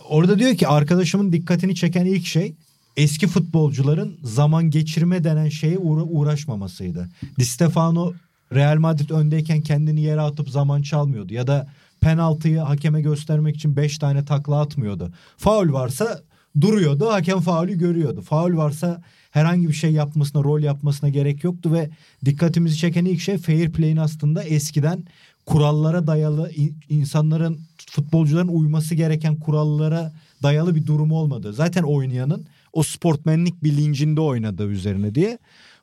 Orada 0.10 0.40
diyor 0.40 0.56
ki 0.56 0.68
arkadaşımın 0.68 1.32
dikkatini 1.32 1.76
çeken 1.76 2.06
ilk 2.06 2.26
şey 2.26 2.54
eski 2.98 3.28
futbolcuların 3.28 4.18
zaman 4.24 4.70
geçirme 4.70 5.24
denen 5.24 5.50
şeye 5.50 5.78
uğra- 5.78 6.04
uğraşmamasıydı. 6.10 7.10
Di 7.40 7.46
Stefano 7.46 8.14
Real 8.54 8.78
Madrid 8.78 9.10
öndeyken 9.10 9.62
kendini 9.62 10.02
yere 10.02 10.22
atıp 10.22 10.50
zaman 10.50 10.82
çalmıyordu 10.82 11.34
ya 11.34 11.48
da 11.48 11.68
penaltıyı 12.02 12.60
hakeme 12.60 13.02
göstermek 13.02 13.56
için 13.56 13.76
5 13.76 13.98
tane 13.98 14.26
takla 14.26 14.62
atmıyordu. 14.62 15.12
Faul 15.38 15.74
varsa 15.74 16.22
duruyordu 16.62 17.10
hakem 17.10 17.40
faulü 17.40 17.78
görüyordu. 17.78 18.22
Faul 18.22 18.58
varsa 18.58 19.02
herhangi 19.32 19.68
bir 19.68 19.74
şey 19.74 19.92
yapmasına 19.92 20.44
rol 20.44 20.60
yapmasına 20.62 21.10
gerek 21.10 21.44
yoktu 21.44 21.74
ve 21.74 21.90
dikkatimizi 22.26 22.78
çeken 22.78 23.06
ilk 23.06 23.22
şey 23.22 23.38
fair 23.38 23.72
play'in 23.72 23.98
aslında 23.98 24.44
eskiden 24.44 25.04
kurallara 25.46 26.08
dayalı 26.08 26.52
in- 26.52 26.78
insanların 26.90 27.60
futbolcuların 27.92 28.48
uyması 28.48 28.96
gereken 28.96 29.40
kurallara 29.40 30.14
dayalı 30.44 30.76
bir 30.76 30.86
durumu 30.86 31.16
olmadı. 31.16 31.54
Zaten 31.54 31.84
oynayanın 31.84 32.46
o 32.74 32.84
sportmenlik 32.84 33.64
bilincinde 33.64 34.22
oynadığı 34.22 34.68
üzerine 34.68 35.16
diye. 35.16 35.38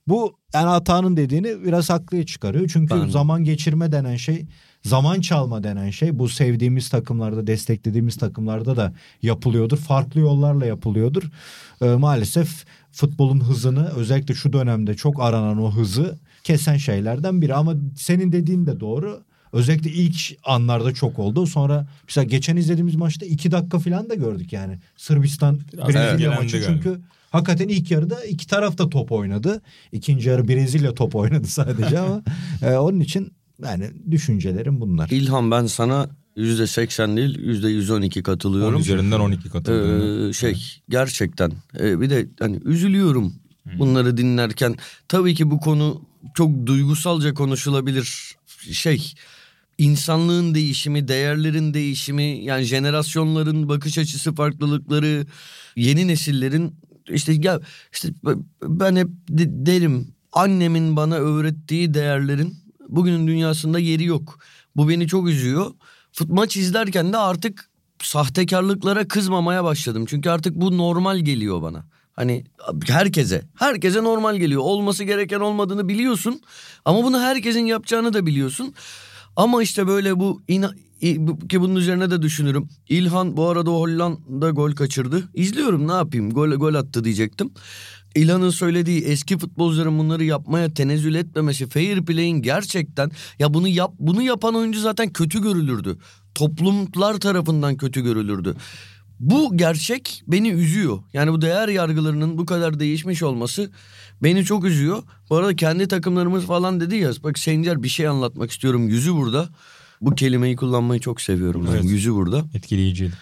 Bu 0.08 0.36
yani 0.54 0.68
Ata'nın 0.68 1.16
dediğini 1.16 1.64
biraz 1.64 1.90
haklıya 1.90 2.26
çıkarıyor. 2.26 2.70
Çünkü 2.72 2.94
Ben- 2.94 3.08
zaman 3.08 3.44
geçirme 3.44 3.92
denen 3.92 4.16
şey, 4.16 4.46
zaman 4.84 5.20
çalma 5.20 5.64
denen 5.64 5.90
şey 5.90 6.18
bu 6.18 6.28
sevdiğimiz 6.28 6.88
takımlarda, 6.88 7.46
desteklediğimiz 7.46 8.16
takımlarda 8.16 8.76
da 8.76 8.92
yapılıyordur. 9.22 9.78
Farklı 9.78 10.20
yollarla 10.20 10.66
yapılıyordur. 10.66 11.30
Ee, 11.82 11.86
maalesef 11.86 12.64
futbolun 12.92 13.40
hızını 13.40 13.88
özellikle 13.88 14.34
şu 14.34 14.52
dönemde 14.52 14.94
çok 14.94 15.22
aranan 15.22 15.62
o 15.62 15.72
hızı 15.72 16.18
kesen 16.44 16.76
şeylerden 16.76 17.42
biri. 17.42 17.54
Ama 17.54 17.74
senin 17.96 18.32
dediğin 18.32 18.66
de 18.66 18.80
doğru. 18.80 19.22
Özellikle 19.52 19.90
ilk 19.90 20.16
anlarda 20.45 20.95
çok 20.95 21.19
oldu. 21.19 21.47
Sonra 21.47 21.87
mesela 22.09 22.25
geçen 22.25 22.57
izlediğimiz 22.57 22.95
maçta 22.95 23.26
iki 23.26 23.50
dakika 23.50 23.78
falan 23.78 24.11
da 24.11 24.14
gördük 24.14 24.52
yani. 24.52 24.78
Sırbistan 24.97 25.61
Brezilya 25.73 26.02
ertelendi 26.02 26.28
maçı 26.42 26.59
galiba. 26.59 26.73
çünkü 26.73 27.00
hakikaten 27.30 27.69
ilk 27.69 27.90
yarıda 27.90 28.25
iki 28.25 28.47
taraf 28.47 28.78
da 28.78 28.90
top 28.90 29.12
oynadı. 29.12 29.62
İkinci 29.92 30.28
yarı 30.28 30.49
Brezilya 30.49 30.95
top 30.95 31.14
oynadı 31.14 31.47
sadece 31.47 31.99
ama 31.99 32.23
e, 32.62 32.75
onun 32.75 33.00
için 33.00 33.33
yani 33.64 33.90
düşüncelerim 34.11 34.80
bunlar. 34.80 35.09
İlhan 35.11 35.50
ben 35.50 35.66
sana 35.66 36.09
yüzde 36.37 36.66
seksen 36.66 37.16
değil 37.16 37.38
yüzde 37.38 37.69
yüz 37.69 37.90
on 37.90 38.02
iki 38.02 38.21
10 38.21 38.23
katılıyorum. 38.23 38.80
üzerinden 38.80 39.21
12 39.21 39.49
katıldı. 39.50 40.28
Ee, 40.28 40.33
şey 40.33 40.80
gerçekten 40.88 41.52
Ee, 41.80 42.00
bir 42.00 42.11
de 42.11 42.26
hani 42.38 42.61
üzülüyorum 42.64 43.35
bunları 43.78 44.16
dinlerken. 44.16 44.76
Tabii 45.09 45.35
ki 45.35 45.50
bu 45.50 45.61
konu 45.61 46.02
çok 46.35 46.66
duygusalca 46.66 47.35
konuşulabilir 47.35 48.37
şey 48.73 49.12
insanlığın 49.80 50.54
değişimi, 50.54 51.08
değerlerin 51.08 51.75
değişimi, 51.75 52.44
yani 52.44 52.64
jenerasyonların 52.64 53.68
bakış 53.68 53.99
açısı 53.99 54.34
farklılıkları, 54.34 55.26
yeni 55.76 56.08
nesillerin 56.08 56.75
işte 57.08 57.32
ya 57.32 57.60
işte 57.92 58.08
ben 58.62 58.96
hep 58.96 59.08
de- 59.28 59.66
derim 59.66 60.14
annemin 60.32 60.96
bana 60.96 61.14
öğrettiği 61.16 61.94
değerlerin 61.94 62.56
bugünün 62.88 63.26
dünyasında 63.26 63.78
yeri 63.78 64.04
yok. 64.04 64.38
Bu 64.76 64.88
beni 64.88 65.08
çok 65.08 65.28
üzüyor. 65.28 65.72
Fut 66.12 66.30
maç 66.30 66.56
izlerken 66.56 67.12
de 67.12 67.16
artık 67.16 67.70
sahtekarlıklara 68.02 69.08
kızmamaya 69.08 69.64
başladım. 69.64 70.04
Çünkü 70.08 70.30
artık 70.30 70.54
bu 70.54 70.78
normal 70.78 71.18
geliyor 71.18 71.62
bana. 71.62 71.84
Hani 72.12 72.44
herkese, 72.87 73.42
herkese 73.58 74.04
normal 74.04 74.37
geliyor. 74.37 74.62
Olması 74.62 75.04
gereken 75.04 75.40
olmadığını 75.40 75.88
biliyorsun. 75.88 76.40
Ama 76.84 77.04
bunu 77.04 77.20
herkesin 77.20 77.66
yapacağını 77.66 78.12
da 78.12 78.26
biliyorsun. 78.26 78.75
Ama 79.37 79.62
işte 79.62 79.87
böyle 79.87 80.18
bu 80.18 80.42
ina, 80.49 80.70
ki 81.49 81.60
bunun 81.60 81.76
üzerine 81.76 82.10
de 82.10 82.22
düşünürüm. 82.22 82.68
İlhan 82.88 83.37
bu 83.37 83.49
arada 83.49 83.70
Hollanda 83.70 84.50
gol 84.50 84.72
kaçırdı. 84.72 85.28
İzliyorum 85.34 85.88
ne 85.88 85.92
yapayım 85.92 86.30
gol 86.30 86.50
gol 86.50 86.75
attı 86.75 87.04
diyecektim. 87.04 87.50
İlhan'ın 88.14 88.50
söylediği 88.50 89.00
eski 89.00 89.38
futbolcuların 89.38 89.99
bunları 89.99 90.25
yapmaya 90.25 90.75
tenezzül 90.75 91.14
etmemesi, 91.14 91.66
fair 91.66 92.04
play'in 92.04 92.42
gerçekten 92.42 93.10
ya 93.38 93.54
bunu 93.54 93.68
yap 93.68 93.92
bunu 93.99 94.22
yapan 94.22 94.54
oyuncu 94.54 94.80
zaten 94.80 95.12
kötü 95.12 95.42
görülürdü. 95.42 95.99
Toplumlar 96.34 97.14
tarafından 97.20 97.76
kötü 97.76 98.00
görülürdü. 98.00 98.56
Bu 99.20 99.56
gerçek 99.56 100.22
beni 100.26 100.48
üzüyor. 100.48 100.98
Yani 101.12 101.32
bu 101.32 101.40
değer 101.40 101.68
yargılarının 101.68 102.38
bu 102.38 102.46
kadar 102.46 102.80
değişmiş 102.80 103.22
olması 103.22 103.70
beni 104.22 104.44
çok 104.44 104.64
üzüyor. 104.64 105.02
Bu 105.30 105.36
arada 105.36 105.56
kendi 105.56 105.88
takımlarımız 105.88 106.44
falan 106.44 106.80
dedi 106.80 106.96
ya. 106.96 107.10
Bak 107.24 107.38
Sencer 107.38 107.82
bir 107.82 107.88
şey 107.88 108.06
anlatmak 108.06 108.50
istiyorum. 108.50 108.88
Yüzü 108.88 109.14
burada. 109.14 109.48
Bu 110.00 110.14
kelimeyi 110.14 110.56
kullanmayı 110.56 111.00
çok 111.00 111.20
seviyorum. 111.20 111.66
Evet. 111.70 111.84
Yüzü 111.84 112.14
burada. 112.14 112.44
Etkileyiciydi. 112.54 113.12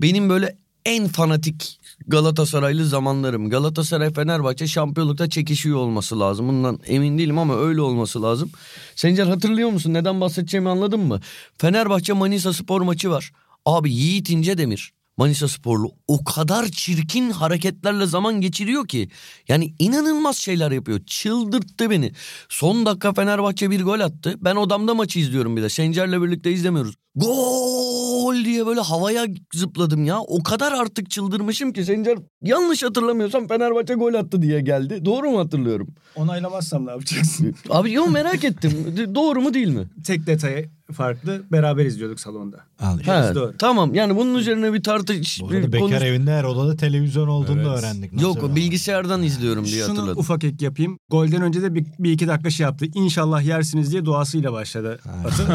Benim 0.00 0.28
böyle 0.28 0.56
en 0.84 1.08
fanatik 1.08 1.80
Galatasaraylı 2.06 2.86
zamanlarım. 2.86 3.50
Galatasaray 3.50 4.12
Fenerbahçe 4.12 4.66
şampiyonlukta 4.66 5.30
çekişiyor 5.30 5.78
olması 5.78 6.20
lazım. 6.20 6.48
Bundan 6.48 6.80
emin 6.86 7.18
değilim 7.18 7.38
ama 7.38 7.56
öyle 7.56 7.80
olması 7.80 8.22
lazım. 8.22 8.50
Sencer 8.96 9.26
hatırlıyor 9.26 9.70
musun? 9.70 9.94
Neden 9.94 10.20
bahsedeceğimi 10.20 10.68
anladın 10.68 11.00
mı? 11.00 11.20
Fenerbahçe 11.58 12.12
Manisa 12.12 12.52
Spor 12.52 12.80
maçı 12.80 13.10
var. 13.10 13.32
Abi 13.66 13.92
Yiğit 13.92 14.30
İncedemir 14.30 14.92
Manisa 15.18 15.48
Sporlu 15.48 15.90
o 16.08 16.24
kadar 16.24 16.66
çirkin 16.66 17.30
hareketlerle 17.30 18.06
zaman 18.06 18.40
geçiriyor 18.40 18.88
ki. 18.88 19.08
Yani 19.48 19.74
inanılmaz 19.78 20.36
şeyler 20.36 20.70
yapıyor. 20.70 21.00
Çıldırttı 21.06 21.90
beni. 21.90 22.12
Son 22.48 22.86
dakika 22.86 23.12
Fenerbahçe 23.12 23.70
bir 23.70 23.82
gol 23.82 24.00
attı. 24.00 24.34
Ben 24.40 24.56
odamda 24.56 24.94
maçı 24.94 25.18
izliyorum 25.18 25.56
bir 25.56 25.62
de. 25.62 25.68
Sencer'le 25.68 26.22
birlikte 26.22 26.52
izlemiyoruz. 26.52 26.94
Gol 27.16 28.44
diye 28.44 28.66
böyle 28.66 28.80
havaya 28.80 29.26
zıpladım 29.54 30.04
ya. 30.04 30.20
O 30.20 30.42
kadar 30.42 30.72
artık 30.72 31.10
çıldırmışım 31.10 31.72
ki 31.72 31.84
Sencer 31.84 32.18
yanlış 32.42 32.82
hatırlamıyorsam 32.82 33.48
Fenerbahçe 33.48 33.94
gol 33.94 34.14
attı 34.14 34.42
diye 34.42 34.60
geldi. 34.60 35.04
Doğru 35.04 35.30
mu 35.30 35.38
hatırlıyorum? 35.38 35.88
Onaylamazsam 36.16 36.86
ne 36.86 36.90
yapacaksın? 36.90 37.54
Abi 37.70 37.92
yo 37.92 38.06
merak 38.06 38.44
ettim. 38.44 38.94
Doğru 39.14 39.40
mu 39.40 39.54
değil 39.54 39.68
mi? 39.68 39.88
Tek 40.06 40.26
detayı 40.26 40.77
farklı. 40.92 41.42
Beraber 41.52 41.84
izliyorduk 41.86 42.20
salonda. 42.20 42.56
Al 42.80 43.00
işte. 43.00 43.12
He, 43.12 43.34
doğru. 43.34 43.54
tamam 43.58 43.94
yani 43.94 44.16
bunun 44.16 44.34
üzerine 44.34 44.72
bir 44.72 44.82
tartış. 44.82 45.40
Bu 45.40 45.46
arada 45.48 45.58
bir 45.66 45.72
bekar 45.72 45.88
konuş- 45.88 46.02
evinde 46.02 46.32
her 46.32 46.44
odada 46.44 46.76
televizyon 46.76 47.28
olduğunu 47.28 47.64
da 47.64 47.70
Evet. 47.72 47.78
öğrendik. 47.78 48.12
Nasıl 48.12 48.26
Yok 48.26 48.42
öyle? 48.42 48.54
bilgisayardan 48.56 49.22
izliyorum 49.22 49.64
diye 49.64 49.84
Şunu 49.84 49.90
hatırladım. 49.98 50.18
ufak 50.18 50.44
ek 50.44 50.64
yapayım. 50.64 50.98
Golden 51.10 51.42
önce 51.42 51.62
de 51.62 51.74
bir, 51.74 51.86
bir 51.98 52.12
iki 52.12 52.28
dakika 52.28 52.50
şey 52.50 52.64
yaptı. 52.64 52.86
İnşallah 52.94 53.42
yersiniz 53.42 53.92
diye 53.92 54.04
duasıyla 54.04 54.52
başladı. 54.52 55.00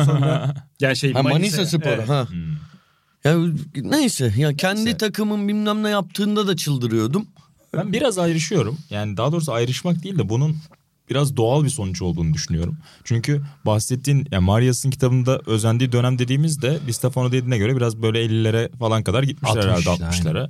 Sonra 0.06 0.54
yani 0.82 0.96
şey 0.98 1.13
Ha, 1.13 1.24
Manisa 1.24 1.66
Spor. 1.66 1.92
Evet. 1.92 2.10
Ha. 2.10 2.28
Hmm. 2.30 2.38
Ya 3.24 3.38
neyse 3.75 4.34
ya 4.38 4.54
kendi 4.56 4.86
Neyse. 4.86 4.98
takımın 4.98 5.48
bilmem 5.48 5.84
ne 5.84 5.90
yaptığında 5.90 6.48
da 6.48 6.56
çıldırıyordum. 6.56 7.25
Ben 7.78 7.94
biraz 7.94 8.18
ayrışıyorum. 8.18 8.78
Yani 8.90 9.18
daha 9.18 9.32
doğrusu 9.32 9.52
ayrışmak 9.54 10.04
değil 10.04 10.18
de 10.18 10.30
bunun 10.30 10.56
biraz 11.10 11.38
doğal 11.38 11.63
bir 11.63 11.69
sonuç 11.69 12.01
olduğunu 12.01 12.33
düşünüyorum. 12.33 12.77
Çünkü 13.03 13.41
bahsettiğin 13.65 14.27
yani 14.31 14.45
Marias'ın 14.45 14.91
kitabında 14.91 15.41
özendiği 15.45 15.91
dönem 15.91 16.19
dediğimizde 16.19 16.79
Di 16.88 16.93
Stefano 16.93 17.31
dediğine 17.31 17.57
göre 17.57 17.75
biraz 17.75 18.01
böyle 18.01 18.25
50'lere 18.25 18.77
falan 18.77 19.03
kadar 19.03 19.24
gitmişler 19.24 19.63
herhalde 19.63 19.89
60'lar, 19.89 20.12
60'lara. 20.12 20.50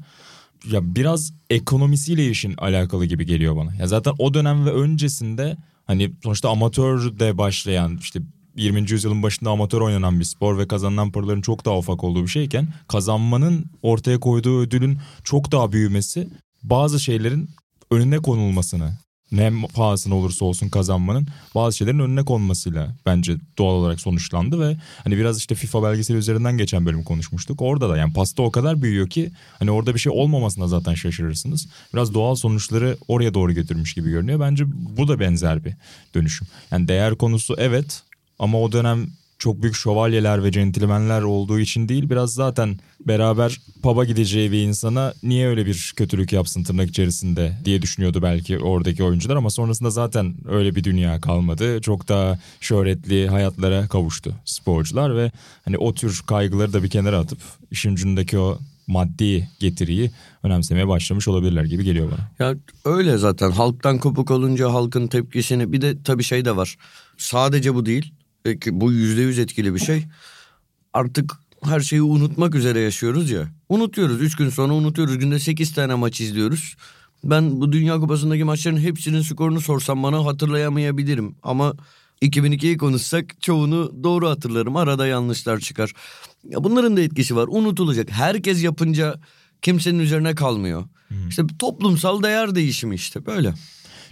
Ya 0.71 0.95
biraz 0.95 1.33
ekonomisiyle 1.49 2.29
işin 2.29 2.53
alakalı 2.57 3.05
gibi 3.05 3.25
geliyor 3.25 3.55
bana. 3.55 3.75
Ya 3.75 3.87
zaten 3.87 4.13
o 4.19 4.33
dönem 4.33 4.65
ve 4.65 4.71
öncesinde 4.71 5.57
hani 5.85 6.11
sonuçta 6.23 6.49
amatör 6.49 7.19
de 7.19 7.37
başlayan 7.37 7.97
işte 7.97 8.19
20. 8.55 8.91
yüzyılın 8.91 9.23
başında 9.23 9.49
amatör 9.49 9.81
oynanan 9.81 10.19
bir 10.19 10.25
spor 10.25 10.57
ve 10.57 10.67
kazanılan 10.67 11.11
paraların 11.11 11.41
çok 11.41 11.65
daha 11.65 11.77
ufak 11.77 12.03
olduğu 12.03 12.23
bir 12.23 12.27
şeyken 12.27 12.67
kazanmanın 12.87 13.65
ortaya 13.81 14.19
koyduğu 14.19 14.59
ödülün 14.59 14.97
çok 15.23 15.51
daha 15.51 15.71
büyümesi 15.71 16.29
bazı 16.63 16.99
şeylerin 16.99 17.49
önüne 17.91 18.17
konulmasını 18.17 18.97
ne 19.33 19.51
pahasına 19.73 20.15
olursa 20.15 20.45
olsun 20.45 20.69
kazanmanın 20.69 21.27
bazı 21.55 21.77
şeylerin 21.77 21.99
önüne 21.99 22.23
konmasıyla 22.25 22.95
bence 23.05 23.37
doğal 23.57 23.73
olarak 23.73 24.01
sonuçlandı 24.01 24.59
ve 24.59 24.77
hani 25.03 25.17
biraz 25.17 25.37
işte 25.37 25.55
FIFA 25.55 25.83
belgeseli 25.83 26.17
üzerinden 26.17 26.57
geçen 26.57 26.85
bölüm 26.85 27.03
konuşmuştuk. 27.03 27.61
Orada 27.61 27.89
da 27.89 27.97
yani 27.97 28.13
pasta 28.13 28.43
o 28.43 28.51
kadar 28.51 28.81
büyüyor 28.81 29.09
ki 29.09 29.31
hani 29.59 29.71
orada 29.71 29.93
bir 29.93 29.99
şey 29.99 30.11
olmamasına 30.15 30.67
zaten 30.67 30.93
şaşırırsınız. 30.93 31.67
Biraz 31.93 32.13
doğal 32.13 32.35
sonuçları 32.35 32.97
oraya 33.07 33.33
doğru 33.33 33.53
götürmüş 33.53 33.93
gibi 33.93 34.09
görünüyor. 34.09 34.39
Bence 34.39 34.63
bu 34.97 35.07
da 35.07 35.19
benzer 35.19 35.65
bir 35.65 35.73
dönüşüm. 36.15 36.47
Yani 36.71 36.87
değer 36.87 37.15
konusu 37.15 37.55
evet 37.57 38.03
ama 38.39 38.61
o 38.61 38.71
dönem 38.71 39.07
çok 39.43 39.61
büyük 39.61 39.75
şövalyeler 39.75 40.43
ve 40.43 40.51
centilmenler 40.51 41.21
olduğu 41.21 41.59
için 41.59 41.89
değil 41.89 42.09
biraz 42.09 42.33
zaten 42.33 42.79
beraber 43.07 43.59
pub'a 43.81 44.05
gideceği 44.05 44.51
bir 44.51 44.61
insana 44.61 45.13
niye 45.23 45.47
öyle 45.47 45.65
bir 45.65 45.93
kötülük 45.95 46.33
yapsın 46.33 46.63
tırnak 46.63 46.89
içerisinde 46.89 47.57
diye 47.65 47.81
düşünüyordu 47.81 48.21
belki 48.21 48.59
oradaki 48.59 49.03
oyuncular 49.03 49.35
ama 49.35 49.49
sonrasında 49.49 49.89
zaten 49.89 50.35
öyle 50.49 50.75
bir 50.75 50.83
dünya 50.83 51.21
kalmadı. 51.21 51.81
Çok 51.81 52.09
daha 52.09 52.39
şöhretli 52.59 53.27
hayatlara 53.27 53.87
kavuştu 53.87 54.35
sporcular 54.45 55.17
ve 55.17 55.31
hani 55.65 55.77
o 55.77 55.93
tür 55.93 56.21
kaygıları 56.27 56.73
da 56.73 56.83
bir 56.83 56.89
kenara 56.89 57.19
atıp 57.19 57.39
işin 57.71 57.93
ucundaki 57.93 58.39
o 58.39 58.59
maddi 58.87 59.49
getiriyi 59.59 60.11
önemsemeye 60.43 60.87
başlamış 60.87 61.27
olabilirler 61.27 61.63
gibi 61.63 61.83
geliyor 61.83 62.11
bana. 62.11 62.47
Ya 62.47 62.55
öyle 62.85 63.17
zaten 63.17 63.51
halktan 63.51 63.97
kopuk 63.97 64.31
olunca 64.31 64.73
halkın 64.73 65.07
tepkisini 65.07 65.71
bir 65.71 65.81
de 65.81 66.03
tabii 66.03 66.23
şey 66.23 66.45
de 66.45 66.55
var. 66.55 66.77
Sadece 67.17 67.75
bu 67.75 67.85
değil. 67.85 68.13
Peki 68.43 68.81
bu 68.81 68.91
yüzde 68.91 69.21
yüz 69.21 69.39
etkili 69.39 69.73
bir 69.73 69.79
şey. 69.79 70.05
Artık 70.93 71.33
her 71.63 71.79
şeyi 71.79 72.01
unutmak 72.01 72.55
üzere 72.55 72.79
yaşıyoruz 72.79 73.31
ya. 73.31 73.47
Unutuyoruz. 73.69 74.21
Üç 74.21 74.35
gün 74.35 74.49
sonra 74.49 74.73
unutuyoruz. 74.73 75.17
Günde 75.17 75.39
sekiz 75.39 75.73
tane 75.73 75.95
maç 75.95 76.21
izliyoruz. 76.21 76.75
Ben 77.23 77.61
bu 77.61 77.71
Dünya 77.71 77.99
Kupası'ndaki 77.99 78.43
maçların 78.43 78.77
hepsinin 78.77 79.21
skorunu 79.21 79.61
sorsam 79.61 80.03
bana 80.03 80.25
hatırlayamayabilirim. 80.25 81.35
Ama 81.43 81.73
2002'yi 82.21 82.77
konuşsak 82.77 83.41
çoğunu 83.41 84.03
doğru 84.03 84.29
hatırlarım. 84.29 84.75
Arada 84.75 85.07
yanlışlar 85.07 85.59
çıkar. 85.59 85.93
Ya 86.49 86.63
bunların 86.63 86.97
da 86.97 87.01
etkisi 87.01 87.35
var. 87.35 87.47
Unutulacak. 87.51 88.11
Herkes 88.11 88.63
yapınca 88.63 89.15
kimsenin 89.61 89.99
üzerine 89.99 90.35
kalmıyor. 90.35 90.83
İşte 91.29 91.43
toplumsal 91.59 92.23
değer 92.23 92.55
değişimi 92.55 92.95
işte 92.95 93.25
böyle. 93.25 93.53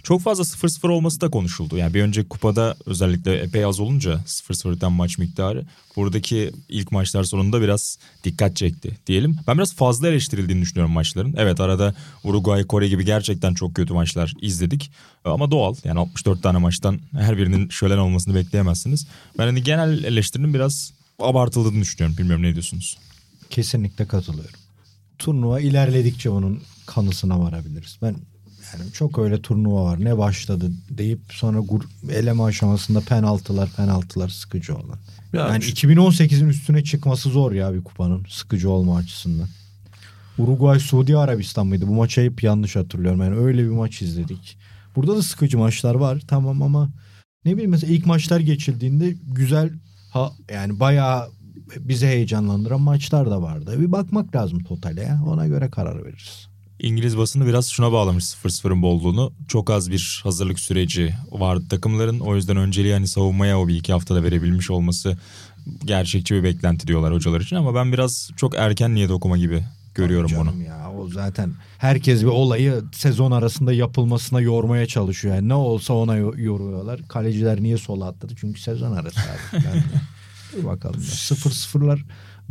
Çok 0.02 0.20
fazla 0.20 0.44
0-0 0.44 0.88
olması 0.88 1.20
da 1.20 1.30
konuşuldu. 1.30 1.76
Yani 1.76 1.94
bir 1.94 2.02
önceki 2.02 2.28
kupada 2.28 2.76
özellikle 2.86 3.38
epey 3.38 3.64
az 3.64 3.80
olunca 3.80 4.14
0-0'dan 4.26 4.92
maç 4.92 5.18
miktarı 5.18 5.66
buradaki 5.96 6.52
ilk 6.68 6.92
maçlar 6.92 7.24
sonunda 7.24 7.60
biraz 7.60 7.98
dikkat 8.24 8.56
çekti 8.56 8.98
diyelim. 9.06 9.36
Ben 9.46 9.58
biraz 9.58 9.74
fazla 9.74 10.08
eleştirildiğini 10.08 10.62
düşünüyorum 10.62 10.92
maçların. 10.92 11.34
Evet 11.38 11.60
arada 11.60 11.94
Uruguay, 12.24 12.66
Kore 12.66 12.88
gibi 12.88 13.04
gerçekten 13.04 13.54
çok 13.54 13.74
kötü 13.74 13.94
maçlar 13.94 14.34
izledik. 14.40 14.90
Ama 15.24 15.50
doğal 15.50 15.74
yani 15.84 15.98
64 16.00 16.42
tane 16.42 16.58
maçtan 16.58 17.00
her 17.12 17.38
birinin 17.38 17.68
şölen 17.68 17.98
olmasını 17.98 18.34
bekleyemezsiniz. 18.34 19.06
Ben 19.38 19.44
hani 19.44 19.62
genel 19.62 20.04
eleştirinin 20.04 20.54
biraz 20.54 20.92
abartıldığını 21.18 21.80
düşünüyorum. 21.80 22.18
Bilmiyorum 22.18 22.42
ne 22.42 22.52
diyorsunuz? 22.52 22.98
Kesinlikle 23.50 24.06
katılıyorum. 24.06 24.60
Turnuva 25.18 25.60
ilerledikçe 25.60 26.30
onun 26.30 26.62
kanısına 26.86 27.40
varabiliriz. 27.40 27.98
Ben 28.02 28.16
yani 28.72 28.92
çok 28.92 29.18
öyle 29.18 29.42
turnuva 29.42 29.84
var. 29.84 30.04
Ne 30.04 30.18
başladı 30.18 30.70
deyip 30.90 31.20
sonra 31.30 31.58
eleme 32.12 32.42
aşamasında 32.42 33.00
penaltılar 33.00 33.70
penaltılar 33.76 34.28
sıkıcı 34.28 34.74
olan. 34.74 34.98
Ya 35.32 35.48
yani 35.48 35.62
şu- 35.62 35.70
2018'in 35.70 36.48
üstüne 36.48 36.84
çıkması 36.84 37.28
zor 37.28 37.52
ya 37.52 37.74
bir 37.74 37.84
kupanın 37.84 38.24
sıkıcı 38.28 38.70
olma 38.70 38.96
açısından. 38.96 39.48
Uruguay 40.38 40.80
Suudi 40.80 41.16
Arabistan 41.16 41.66
mıydı? 41.66 41.88
Bu 41.88 41.94
maçı 41.94 42.20
hep 42.20 42.42
yanlış 42.42 42.76
hatırlıyorum. 42.76 43.20
Yani 43.20 43.36
öyle 43.36 43.62
bir 43.64 43.68
maç 43.68 44.02
izledik. 44.02 44.58
Burada 44.96 45.16
da 45.16 45.22
sıkıcı 45.22 45.58
maçlar 45.58 45.94
var 45.94 46.22
tamam 46.28 46.62
ama 46.62 46.88
ne 47.44 47.52
bileyim 47.52 47.70
mesela 47.70 47.92
ilk 47.92 48.06
maçlar 48.06 48.40
geçildiğinde 48.40 49.14
güzel 49.26 49.70
ha 50.10 50.32
yani 50.52 50.80
bayağı 50.80 51.28
bizi 51.76 52.06
heyecanlandıran 52.06 52.80
maçlar 52.80 53.30
da 53.30 53.42
vardı. 53.42 53.80
Bir 53.80 53.92
bakmak 53.92 54.36
lazım 54.36 54.64
totale 54.64 55.02
ya. 55.02 55.22
Ona 55.26 55.46
göre 55.46 55.70
karar 55.70 56.04
veririz. 56.04 56.48
İngiliz 56.82 57.18
basını 57.18 57.46
biraz 57.46 57.68
şuna 57.68 57.92
bağlamış 57.92 58.24
0-0'ın 58.24 58.82
bolluğunu. 58.82 59.32
Çok 59.48 59.70
az 59.70 59.90
bir 59.90 60.20
hazırlık 60.22 60.60
süreci 60.60 61.14
vardı 61.30 61.64
takımların. 61.70 62.20
O 62.20 62.36
yüzden 62.36 62.56
önceliği 62.56 62.92
hani 62.94 63.08
savunmaya 63.08 63.60
o 63.60 63.68
bir 63.68 63.76
iki 63.76 63.92
haftada 63.92 64.22
verebilmiş 64.24 64.70
olması 64.70 65.18
gerçekçi 65.84 66.34
bir 66.34 66.42
beklenti 66.44 66.86
diyorlar 66.86 67.14
hocalar 67.14 67.40
için. 67.40 67.56
Ama 67.56 67.74
ben 67.74 67.92
biraz 67.92 68.30
çok 68.36 68.56
erken 68.56 68.94
niyet 68.94 69.10
okuma 69.10 69.38
gibi 69.38 69.64
görüyorum 69.94 70.28
Tabii 70.28 70.38
canım 70.38 70.54
bunu. 70.56 70.62
ya 70.62 70.90
o 70.98 71.08
zaten 71.08 71.52
herkes 71.78 72.20
bir 72.22 72.26
olayı 72.26 72.82
sezon 72.92 73.30
arasında 73.30 73.72
yapılmasına 73.72 74.40
yormaya 74.40 74.86
çalışıyor. 74.86 75.34
Yani 75.34 75.48
ne 75.48 75.54
olsa 75.54 75.94
ona 75.94 76.16
yoruyorlar. 76.16 77.00
Kaleciler 77.08 77.62
niye 77.62 77.78
sola 77.78 78.06
atladı? 78.08 78.34
Çünkü 78.40 78.60
sezon 78.60 78.92
arası 78.92 79.20
abi. 79.20 79.62
Ben 79.64 79.74
de. 79.74 80.66
Bakalım. 80.66 81.00
0-0'lar 81.00 82.00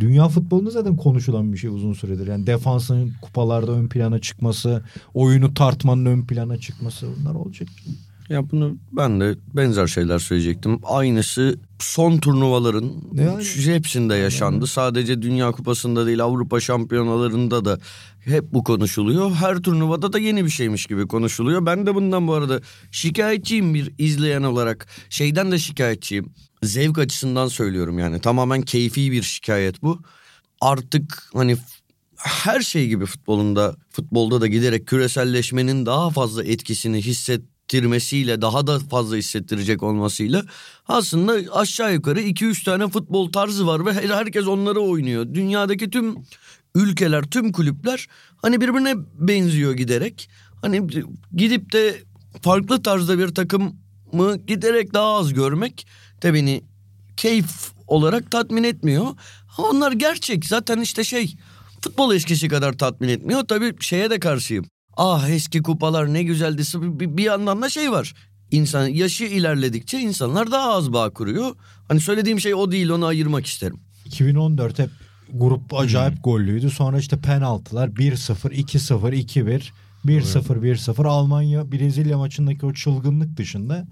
dünya 0.01 0.27
futbolunda 0.27 0.69
zaten 0.69 0.97
konuşulan 0.97 1.53
bir 1.53 1.57
şey 1.57 1.69
uzun 1.69 1.93
süredir. 1.93 2.27
Yani 2.27 2.47
defansın 2.47 3.13
kupalarda 3.21 3.71
ön 3.71 3.87
plana 3.87 4.19
çıkması, 4.19 4.83
oyunu 5.13 5.53
tartmanın 5.53 6.05
ön 6.05 6.25
plana 6.25 6.57
çıkması 6.57 7.07
bunlar 7.19 7.35
olacak. 7.35 7.67
Ya 8.29 8.51
bunu 8.51 8.77
ben 8.91 9.19
de 9.21 9.35
benzer 9.55 9.87
şeyler 9.87 10.19
söyleyecektim. 10.19 10.79
Aynısı 10.83 11.59
son 11.79 12.17
turnuvaların 12.17 12.91
Yani- 13.13 13.43
hepsinde 13.73 14.15
yaşandı. 14.15 14.67
Sadece 14.67 15.21
Dünya 15.21 15.51
Kupası'nda 15.51 16.05
değil 16.05 16.23
Avrupa 16.23 16.59
Şampiyonalarında 16.59 17.65
da 17.65 17.79
hep 18.19 18.53
bu 18.53 18.63
konuşuluyor. 18.63 19.31
Her 19.31 19.57
turnuvada 19.57 20.13
da 20.13 20.19
yeni 20.19 20.45
bir 20.45 20.49
şeymiş 20.49 20.85
gibi 20.85 21.07
konuşuluyor. 21.07 21.65
Ben 21.65 21.85
de 21.85 21.95
bundan 21.95 22.27
bu 22.27 22.33
arada 22.33 22.61
şikayetçiyim 22.91 23.73
bir 23.73 23.93
izleyen 23.97 24.43
olarak. 24.43 24.87
Şeyden 25.09 25.51
de 25.51 25.59
şikayetçiyim. 25.59 26.33
Zevk 26.63 26.97
açısından 26.99 27.47
söylüyorum 27.47 27.99
yani. 27.99 28.21
Tamamen 28.21 28.61
keyfi 28.61 29.11
bir 29.11 29.23
şikayet 29.23 29.81
bu. 29.81 30.01
Artık 30.61 31.29
hani 31.33 31.57
her 32.17 32.59
şey 32.61 32.87
gibi 32.87 33.05
futbolunda 33.05 33.75
futbolda 33.89 34.41
da 34.41 34.47
giderek 34.47 34.87
küreselleşmenin 34.87 35.85
daha 35.85 36.09
fazla 36.09 36.43
etkisini 36.43 37.01
hissettirmesiyle 37.01 38.41
daha 38.41 38.67
da 38.67 38.79
fazla 38.79 39.15
hissettirecek 39.15 39.83
olmasıyla 39.83 40.43
aslında 40.87 41.53
aşağı 41.53 41.93
yukarı 41.93 42.21
2-3 42.21 42.63
tane 42.63 42.87
futbol 42.87 43.31
tarzı 43.31 43.67
var 43.67 43.85
ve 43.85 43.93
her- 43.93 44.09
herkes 44.09 44.47
onları 44.47 44.79
oynuyor. 44.79 45.25
Dünyadaki 45.33 45.89
tüm 45.89 46.15
ülkeler, 46.75 47.23
tüm 47.23 47.51
kulüpler 47.51 48.07
hani 48.37 48.61
birbirine 48.61 48.93
benziyor 49.19 49.73
giderek. 49.73 50.29
Hani 50.61 50.87
gidip 51.35 51.73
de 51.73 51.95
farklı 52.41 52.83
tarzda 52.83 53.19
bir 53.19 53.27
takımı 53.35 54.37
giderek 54.47 54.93
daha 54.93 55.15
az 55.17 55.33
görmek 55.33 55.87
de 56.23 56.33
beni 56.33 56.63
keyif 57.17 57.71
olarak 57.87 58.31
tatmin 58.31 58.63
etmiyor. 58.63 59.05
Onlar 59.57 59.91
gerçek 59.91 60.45
zaten 60.45 60.79
işte 60.79 61.03
şey 61.03 61.35
futbol 61.81 62.15
eskisi 62.15 62.47
kadar 62.47 62.73
tatmin 62.73 63.09
etmiyor. 63.09 63.43
Tabii 63.47 63.73
şeye 63.79 64.09
de 64.09 64.19
karşıyım. 64.19 64.65
Ah 64.97 65.29
eski 65.29 65.61
kupalar 65.61 66.13
ne 66.13 66.23
güzeldi. 66.23 66.63
Bir, 66.75 67.17
bir 67.17 67.23
yandan 67.23 67.61
da 67.61 67.69
şey 67.69 67.91
var. 67.91 68.13
İnsan 68.51 68.87
yaşı 68.87 69.23
ilerledikçe 69.23 69.99
insanlar 69.99 70.51
daha 70.51 70.71
az 70.71 70.93
bağ 70.93 71.09
kuruyor. 71.09 71.55
Hani 71.87 72.01
söylediğim 72.01 72.39
şey 72.39 72.55
o 72.55 72.71
değil 72.71 72.89
onu 72.89 73.05
ayırmak 73.05 73.45
isterim. 73.45 73.79
2014 74.05 74.79
hep 74.79 74.89
grup 75.33 75.73
acayip 75.73 76.23
gollüydü. 76.23 76.69
Sonra 76.69 76.99
işte 76.99 77.17
penaltılar 77.17 77.87
1-0, 77.87 78.49
2-0, 78.49 79.13
2-1, 79.13 79.69
1-0, 80.05 80.43
1-0. 80.61 81.07
Almanya 81.07 81.71
Brezilya 81.71 82.17
maçındaki 82.17 82.65
o 82.65 82.73
çılgınlık 82.73 83.37
dışında 83.37 83.87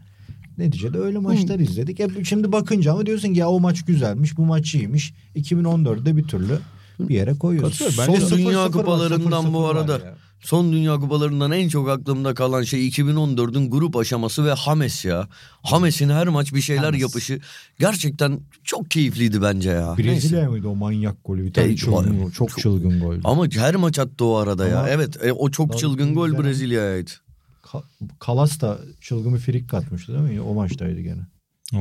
neticede 0.59 0.97
öyle 0.97 1.17
maçlar 1.17 1.59
izledik. 1.59 1.99
Hep 1.99 2.25
şimdi 2.25 2.51
bakınca 2.51 2.93
ama 2.93 3.05
diyorsun 3.05 3.33
ki 3.33 3.39
ya 3.39 3.49
o 3.49 3.59
maç 3.59 3.85
güzelmiş, 3.85 4.37
bu 4.37 4.45
maç 4.45 4.75
iyiymiş. 4.75 5.13
2014'de 5.35 6.17
bir 6.17 6.23
türlü 6.23 6.59
bir 6.99 7.15
yere 7.15 7.33
koyuyorsun. 7.33 7.85
Katılıyorum. 7.85 8.13
Bence 8.13 8.25
Son 8.27 8.37
Dünya 8.37 8.71
Kupalarından 8.71 9.53
bu 9.53 9.65
arada 9.67 9.91
ya. 9.93 10.15
son 10.39 10.71
Dünya 10.73 10.95
Kupalarından 10.95 11.51
en 11.51 11.69
çok 11.69 11.89
aklımda 11.89 12.33
kalan 12.33 12.63
şey 12.63 12.87
2014'ün 12.87 13.71
grup 13.71 13.95
aşaması 13.95 14.45
ve 14.45 14.53
Hames 14.53 15.05
ya. 15.05 15.27
Hames'in 15.63 16.09
her 16.09 16.27
maç 16.27 16.53
bir 16.53 16.61
şeyler 16.61 16.83
Hames. 16.83 17.01
yapışı 17.01 17.39
gerçekten 17.79 18.39
çok 18.63 18.91
keyifliydi 18.91 19.41
bence 19.41 19.69
ya. 19.69 19.95
Neyse. 19.97 20.11
Brezilya 20.11 20.49
mıydı 20.49 20.67
o 20.67 20.75
manyak 20.75 21.15
golü? 21.25 21.45
Bir 21.45 21.53
tane 21.53 21.67
E, 21.67 21.75
çılgın, 21.75 22.29
çok, 22.29 22.49
Çok- 22.49 22.59
çılgın 22.59 22.99
gol. 22.99 23.15
Ama 23.23 23.45
her 23.55 23.75
maç 23.75 23.99
attı 23.99 24.25
o 24.25 24.35
arada 24.35 24.67
ya. 24.67 24.79
Ama- 24.79 24.89
Evet 24.89 25.23
e, 25.23 25.31
o 25.33 25.49
çok 25.51 25.77
çılgın 25.77 26.13
gol 26.13 26.27
güzel. 26.27 26.39
Kalas 28.19 28.61
da 28.61 28.79
çılgın 29.01 29.33
bir 29.33 29.39
frik 29.39 29.69
katmıştı 29.69 30.13
değil 30.13 30.33
mi? 30.33 30.41
O 30.41 30.53
maçtaydı 30.53 31.01
gene. 31.01 31.21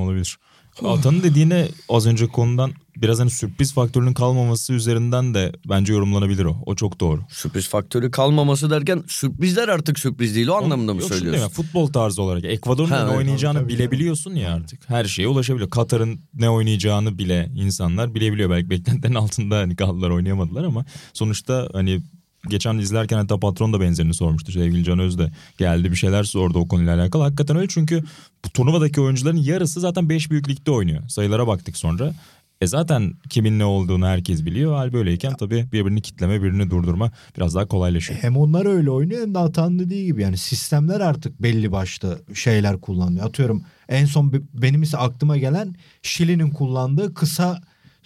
Olabilir. 0.03 0.39
Atanın 0.85 1.23
dediğine 1.23 1.69
az 1.89 2.07
önce 2.07 2.27
konudan 2.27 2.73
biraz 2.97 3.19
hani 3.21 3.31
sürpriz 3.31 3.73
faktörünün 3.73 4.15
kalmaması 4.15 4.73
üzerinden 4.73 5.35
de 5.35 5.53
bence 5.69 5.93
yorumlanabilir 5.93 6.45
o. 6.45 6.57
O 6.67 6.75
çok 6.75 7.01
doğru. 7.01 7.21
Sürpriz 7.31 7.69
faktörü 7.69 8.11
kalmaması 8.11 8.71
derken 8.71 9.03
sürprizler 9.09 9.69
artık 9.69 9.99
sürpriz 9.99 10.35
değil 10.35 10.49
o 10.49 10.55
anlamda 10.55 10.95
mı 10.95 11.01
Yok, 11.01 11.09
şunu 11.09 11.19
söylüyorsun? 11.19 11.33
demiyorum, 11.33 11.53
futbol 11.53 11.87
tarzı 11.87 12.23
olarak. 12.23 12.45
Ekvador'un 12.45 12.89
Ha, 12.91 12.97
ne 13.05 13.09
evet, 13.09 13.19
oynayacağını 13.19 13.59
tabii, 13.59 13.65
tabii. 13.73 13.79
bilebiliyorsun 13.79 14.35
ya 14.35 14.55
artık. 14.55 14.89
Her 14.91 15.05
şeye 15.05 15.29
ulaşabiliyor. 15.29 15.71
Katar'ın 15.71 16.21
ne 16.35 16.51
oynayacağını 16.51 17.19
bile 17.19 17.51
insanlar 17.55 18.15
bilebiliyor. 18.15 18.51
Belki 18.51 18.71
beklentilerin 18.71 19.15
altında 19.25 19.57
hani 19.57 19.77
kaldılar 19.77 20.11
oynayamadılar 20.11 20.65
ama 20.65 20.85
sonuçta 21.13 21.69
hani 21.73 22.03
geçen 22.51 22.79
izlerken 22.79 23.17
hatta 23.17 23.41
patron 23.41 23.73
da 23.73 23.81
benzerini 23.81 24.15
sormuştu. 24.15 24.53
Sevgili 24.53 24.85
Can 24.85 24.99
Öz 24.99 25.19
de 25.19 25.31
geldi 25.59 25.91
bir 25.91 25.97
şeyler 25.97 26.25
sordu 26.25 26.59
o 26.59 26.69
konuyla 26.69 26.95
alakalı. 26.97 27.23
Hakikaten 27.23 27.57
öyle 27.57 27.69
çünkü 27.69 28.03
bu 28.45 28.49
turnuvadaki 28.49 29.01
oyuncuların 29.01 29.37
yarısı 29.37 29.81
zaten 29.81 30.09
5 30.09 30.31
büyük 30.31 30.49
oynuyor. 30.69 31.09
Sayılara 31.09 31.47
baktık 31.47 31.77
sonra. 31.77 32.13
E 32.61 32.67
zaten 32.67 33.13
kimin 33.31 33.59
ne 33.59 33.65
olduğunu 33.65 34.07
herkes 34.07 34.45
biliyor. 34.45 34.75
Hal 34.75 34.93
böyleyken 34.93 35.35
tabii 35.35 35.67
birbirini 35.73 36.03
kitleme, 36.03 36.43
birini 36.43 36.71
durdurma 36.71 37.11
biraz 37.37 37.55
daha 37.55 37.67
kolaylaşıyor. 37.67 38.23
Hem 38.23 38.37
onlar 38.37 38.67
öyle 38.67 38.91
oynuyor 38.91 39.21
hem 39.23 39.35
de 39.35 39.39
Atan 39.39 39.79
dediği 39.79 40.07
gibi 40.07 40.23
yani 40.23 40.37
sistemler 40.37 41.01
artık 41.01 41.43
belli 41.43 41.73
başlı 41.73 42.23
şeyler 42.35 42.81
kullanıyor. 42.81 43.27
Atıyorum 43.27 43.63
en 43.89 44.05
son 44.05 44.33
be- 44.33 44.41
benim 44.55 44.83
ise 44.83 44.97
aklıma 44.97 45.37
gelen 45.37 45.75
Şili'nin 46.03 46.51
kullandığı 46.51 47.15
kısa 47.15 47.63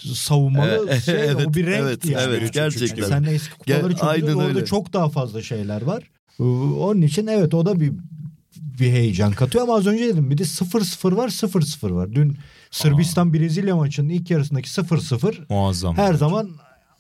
savunmalı 0.08 0.90
E- 0.90 1.00
şey 1.04 1.14
evet, 1.14 1.46
o 1.46 1.54
bir 1.54 1.66
renkti 1.66 1.82
evet, 1.82 2.04
yani. 2.04 2.22
evet, 2.24 2.40
Çünkü 2.40 2.52
gerçekten. 2.52 3.04
Sen 3.08 3.24
de 3.24 3.30
eski 3.34 3.58
kupaları 3.58 3.92
çok 3.94 4.04
aynen 4.04 4.34
orada 4.34 4.48
öyle. 4.48 4.64
çok 4.64 4.92
daha 4.92 5.08
fazla 5.08 5.42
şeyler 5.42 5.82
var. 5.82 6.02
Ee, 6.40 6.42
Onun 6.42 7.02
için 7.02 7.26
evet 7.26 7.54
o 7.54 7.66
da 7.66 7.80
bir 7.80 7.92
bir 8.80 8.86
heyecan 8.90 9.32
katıyor 9.32 9.64
ama 9.64 9.76
az 9.76 9.86
önce 9.86 10.06
dedim 10.06 10.30
bir 10.30 10.38
de 10.38 10.42
0-0 10.42 11.16
var 11.16 11.28
0-0 11.28 11.94
var. 11.94 12.12
Dün 12.12 12.36
Sırbistan 12.70 13.32
Brezilya 13.34 13.76
maçının 13.76 14.08
ilk 14.08 14.30
yarısındaki 14.30 14.68
0-0 14.70 15.34
Muazzam. 15.48 15.96
her 15.96 16.14
zaman 16.14 16.50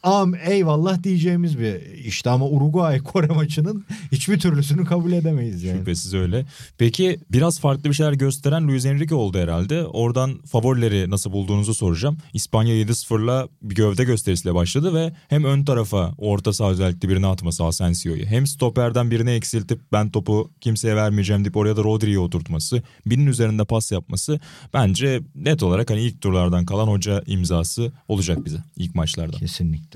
am 0.02 0.34
eyvallah 0.34 1.02
diyeceğimiz 1.02 1.58
bir 1.58 1.80
işte 2.04 2.30
ama 2.30 2.46
Uruguay 2.46 2.98
Kore 3.02 3.26
maçının 3.26 3.84
hiçbir 4.12 4.38
türlüsünü 4.38 4.84
kabul 4.84 5.12
edemeyiz 5.12 5.62
yani. 5.62 5.78
Şüphesiz 5.78 6.14
öyle. 6.14 6.46
Peki 6.78 7.18
biraz 7.30 7.60
farklı 7.60 7.84
bir 7.84 7.94
şeyler 7.94 8.12
gösteren 8.12 8.68
Luis 8.68 8.86
Enrique 8.86 9.18
oldu 9.18 9.38
herhalde. 9.38 9.86
Oradan 9.86 10.38
favorileri 10.42 11.10
nasıl 11.10 11.32
bulduğunuzu 11.32 11.74
soracağım. 11.74 12.18
İspanya 12.32 12.74
7-0'la 12.74 13.48
bir 13.62 13.74
gövde 13.74 14.04
gösterisiyle 14.04 14.54
başladı 14.54 14.94
ve 14.94 15.12
hem 15.28 15.44
ön 15.44 15.64
tarafa 15.64 16.14
orta 16.18 16.52
saha 16.52 16.70
özellikle 16.70 17.08
birini 17.08 17.26
atması 17.26 17.64
Asensio'yu 17.64 18.26
hem 18.26 18.46
stoperden 18.46 19.10
birini 19.10 19.30
eksiltip 19.30 19.80
ben 19.92 20.10
topu 20.10 20.50
kimseye 20.60 20.96
vermeyeceğim 20.96 21.44
deyip 21.44 21.56
oraya 21.56 21.76
da 21.76 21.84
Rodri'yi 21.84 22.18
oturtması, 22.18 22.82
birinin 23.06 23.26
üzerinde 23.26 23.64
pas 23.64 23.92
yapması 23.92 24.40
bence 24.74 25.20
net 25.34 25.62
olarak 25.62 25.90
hani 25.90 26.00
ilk 26.00 26.20
turlardan 26.20 26.64
kalan 26.66 26.88
hoca 26.88 27.22
imzası 27.26 27.92
olacak 28.08 28.44
bize 28.44 28.58
ilk 28.76 28.94
maçlarda. 28.94 29.36
Kesinlikle. 29.36 29.91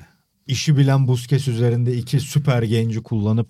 İşi 0.46 0.76
bilen 0.76 1.08
Busquets 1.08 1.48
üzerinde 1.48 1.96
iki 1.96 2.20
süper 2.20 2.62
genci 2.62 3.02
kullanıp 3.02 3.48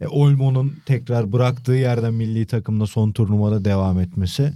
e, 0.00 0.06
Olmo'nun 0.06 0.76
tekrar 0.86 1.32
bıraktığı 1.32 1.72
yerden 1.72 2.14
milli 2.14 2.46
takımda 2.46 2.86
son 2.86 3.12
turnuvada 3.12 3.64
devam 3.64 4.00
etmesi. 4.00 4.52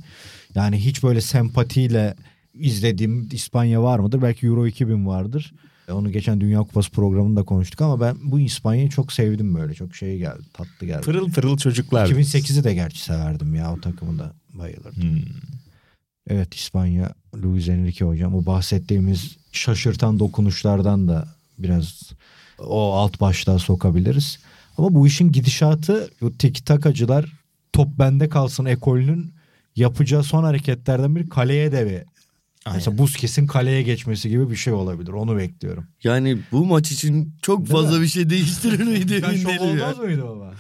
Yani 0.55 0.85
hiç 0.85 1.03
böyle 1.03 1.21
sempatiyle 1.21 2.15
izlediğim 2.55 3.29
İspanya 3.33 3.83
var 3.83 3.99
mıdır? 3.99 4.23
Belki 4.23 4.47
Euro 4.47 4.67
2000 4.67 5.07
vardır. 5.07 5.53
E, 5.89 5.93
Onu 5.93 6.13
geçen 6.13 6.41
Dünya 6.41 6.59
Kupası 6.59 6.91
programında 6.91 7.43
konuştuk 7.43 7.81
ama 7.81 8.01
ben 8.01 8.17
bu 8.23 8.41
İspanya'yı 8.41 8.89
çok 8.89 9.13
sevdim 9.13 9.55
böyle. 9.55 9.75
Çok 9.75 9.95
şey 9.95 10.19
geldi, 10.19 10.43
tatlı 10.53 10.87
geldi. 10.87 11.01
Pırıl 11.01 11.31
pırıl 11.33 11.57
çocuklar. 11.57 12.07
2008'i 12.09 12.65
de 12.65 12.75
gerçi 12.75 13.03
severdim 13.03 13.55
ya 13.55 13.73
o 13.75 13.81
takımı 13.81 14.19
da 14.19 14.33
bayılırdım. 14.55 15.03
Hmm. 15.03 15.21
Evet 16.29 16.55
İspanya 16.55 17.13
Luis 17.43 17.69
Enrique 17.69 18.09
hocam 18.11 18.35
o 18.35 18.47
bahsettiğimiz 18.47 19.37
şaşırtan 19.53 20.19
dokunuşlardan 20.19 21.09
da 21.09 21.29
biraz 21.63 22.13
o 22.59 22.95
alt 22.95 23.21
başlığa 23.21 23.59
sokabiliriz. 23.59 24.39
Ama 24.79 24.95
bu 24.95 25.07
işin 25.07 25.33
gidişatı 25.33 26.11
o 26.23 26.33
tiki 26.33 26.65
takacılar 26.65 27.33
top 27.73 27.89
bende 27.99 28.29
kalsın 28.29 28.65
ekolünün 28.65 29.35
yapacağı 29.77 30.23
son 30.23 30.45
hareketlerden 30.45 31.17
biri 31.17 31.29
kaleye 31.29 31.73
de 31.73 31.87
bir 31.87 32.11
Mesela 32.75 32.99
Busquets'in 32.99 33.47
kaleye 33.47 33.83
geçmesi 33.83 34.29
gibi 34.29 34.51
bir 34.51 34.57
şey 34.57 34.73
olabilir. 34.73 35.13
Onu 35.13 35.37
bekliyorum. 35.37 35.87
Yani 36.05 36.39
bu 36.53 36.67
maç 36.67 36.93
için 36.93 37.35
çok 37.43 37.59
Değil 37.59 37.71
fazla 37.73 37.97
mi? 37.97 38.03
bir 38.03 38.09
şey 38.09 38.31
değiştirir 38.31 38.85
miydi 38.85 39.21
Ben 39.29 39.51
ya. 39.51 39.61
olmaz 39.61 39.99
mıydı 39.99 40.23
baba? 40.25 40.55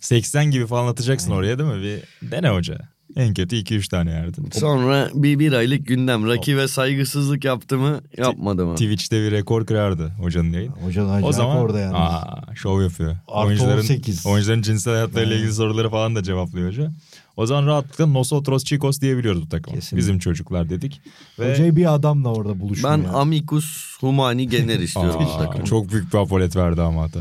80 0.00 0.50
gibi 0.50 0.66
falan 0.66 0.88
atacaksın 0.92 1.30
Aynen. 1.30 1.38
oraya 1.38 1.58
değil 1.58 1.70
mi? 1.70 1.82
Bir 2.22 2.30
dene 2.30 2.48
hoca. 2.48 2.78
En 3.16 3.34
kötü 3.34 3.56
2-3 3.56 3.88
tane 3.90 4.10
yerdin. 4.10 4.50
Sonra 4.52 5.08
bir, 5.14 5.38
bir 5.38 5.52
aylık 5.52 5.86
gündem. 5.86 6.26
Rakibe 6.28 6.68
saygısızlık 6.68 7.44
yaptı 7.44 7.78
mı 7.78 8.00
yapmadı 8.16 8.66
mı? 8.66 8.74
Twitch'te 8.74 9.22
bir 9.22 9.30
rekor 9.30 9.66
kırardı 9.66 10.12
hocanın 10.18 10.52
yayın. 10.52 10.72
Hoca 10.72 11.02
da 11.02 11.08
acayip 11.08 11.26
O 11.28 11.32
zaman 11.32 11.56
orada 11.56 11.78
yani. 11.78 11.96
aa, 11.96 12.54
şov 12.54 12.82
yapıyor. 12.82 13.16
Artı 13.28 13.46
oyuncuların, 13.48 13.78
18. 13.78 14.26
oyuncuların 14.26 14.62
cinsel 14.62 14.92
hayatlarıyla 14.94 15.32
Yani. 15.32 15.40
ilgili 15.40 15.54
soruları 15.54 15.90
falan 15.90 16.16
da 16.16 16.22
cevaplıyor 16.22 16.68
hoca. 16.68 16.92
O 17.36 17.46
zaman 17.46 17.66
rahatlıkla 17.66 18.06
Nosotros 18.06 18.64
Chicos 18.64 19.00
diyebiliyoruz 19.00 19.42
bu 19.42 19.48
takıma. 19.48 19.74
Kesinlikle. 19.76 19.96
Bizim 19.96 20.18
çocuklar 20.18 20.70
dedik. 20.70 21.00
Ve 21.38 21.52
Hocayı 21.52 21.76
bir 21.76 21.94
adamla 21.94 22.28
orada 22.34 22.60
buluşmuyor. 22.60 22.98
Ben 22.98 23.04
amicus 23.04 23.98
humani 24.00 24.48
gener 24.48 24.78
istiyorum 24.78 25.20
bu 25.56 25.60
Aa, 25.60 25.64
çok 25.64 25.92
büyük 25.92 26.12
bir 26.12 26.18
apolet 26.18 26.56
verdi 26.56 26.82
ama 26.82 27.02
hatta. 27.02 27.20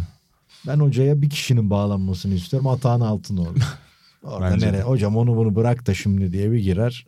Ben 0.67 0.79
hocaya 0.79 1.21
bir 1.21 1.29
kişinin 1.29 1.69
bağlanmasını 1.69 2.33
istiyorum. 2.33 2.67
Atağın 2.67 3.01
altın 3.01 3.37
orada. 3.37 3.59
Orada 4.23 4.51
Bence 4.53 4.65
de. 4.65 4.69
nereye? 4.71 4.81
Hocam 4.83 5.17
onu 5.17 5.35
bunu 5.35 5.55
bırak 5.55 5.87
da 5.87 5.93
şimdi 5.93 6.33
diye 6.33 6.51
bir 6.51 6.59
girer. 6.59 7.05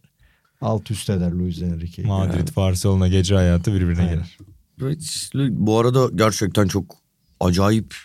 Alt 0.62 0.92
üst 0.92 1.10
eder 1.10 1.32
Luis 1.32 1.62
Enrique'yi. 1.62 2.08
Madrid, 2.08 2.48
Barcelona 2.56 3.08
gece 3.08 3.36
hayatı 3.36 3.74
birbirine 3.74 4.02
Aynen. 4.02 4.14
girer. 4.14 4.38
Evet, 4.82 5.30
Bu 5.52 5.80
arada 5.80 6.10
gerçekten 6.16 6.68
çok 6.68 6.96
acayip 7.40 7.96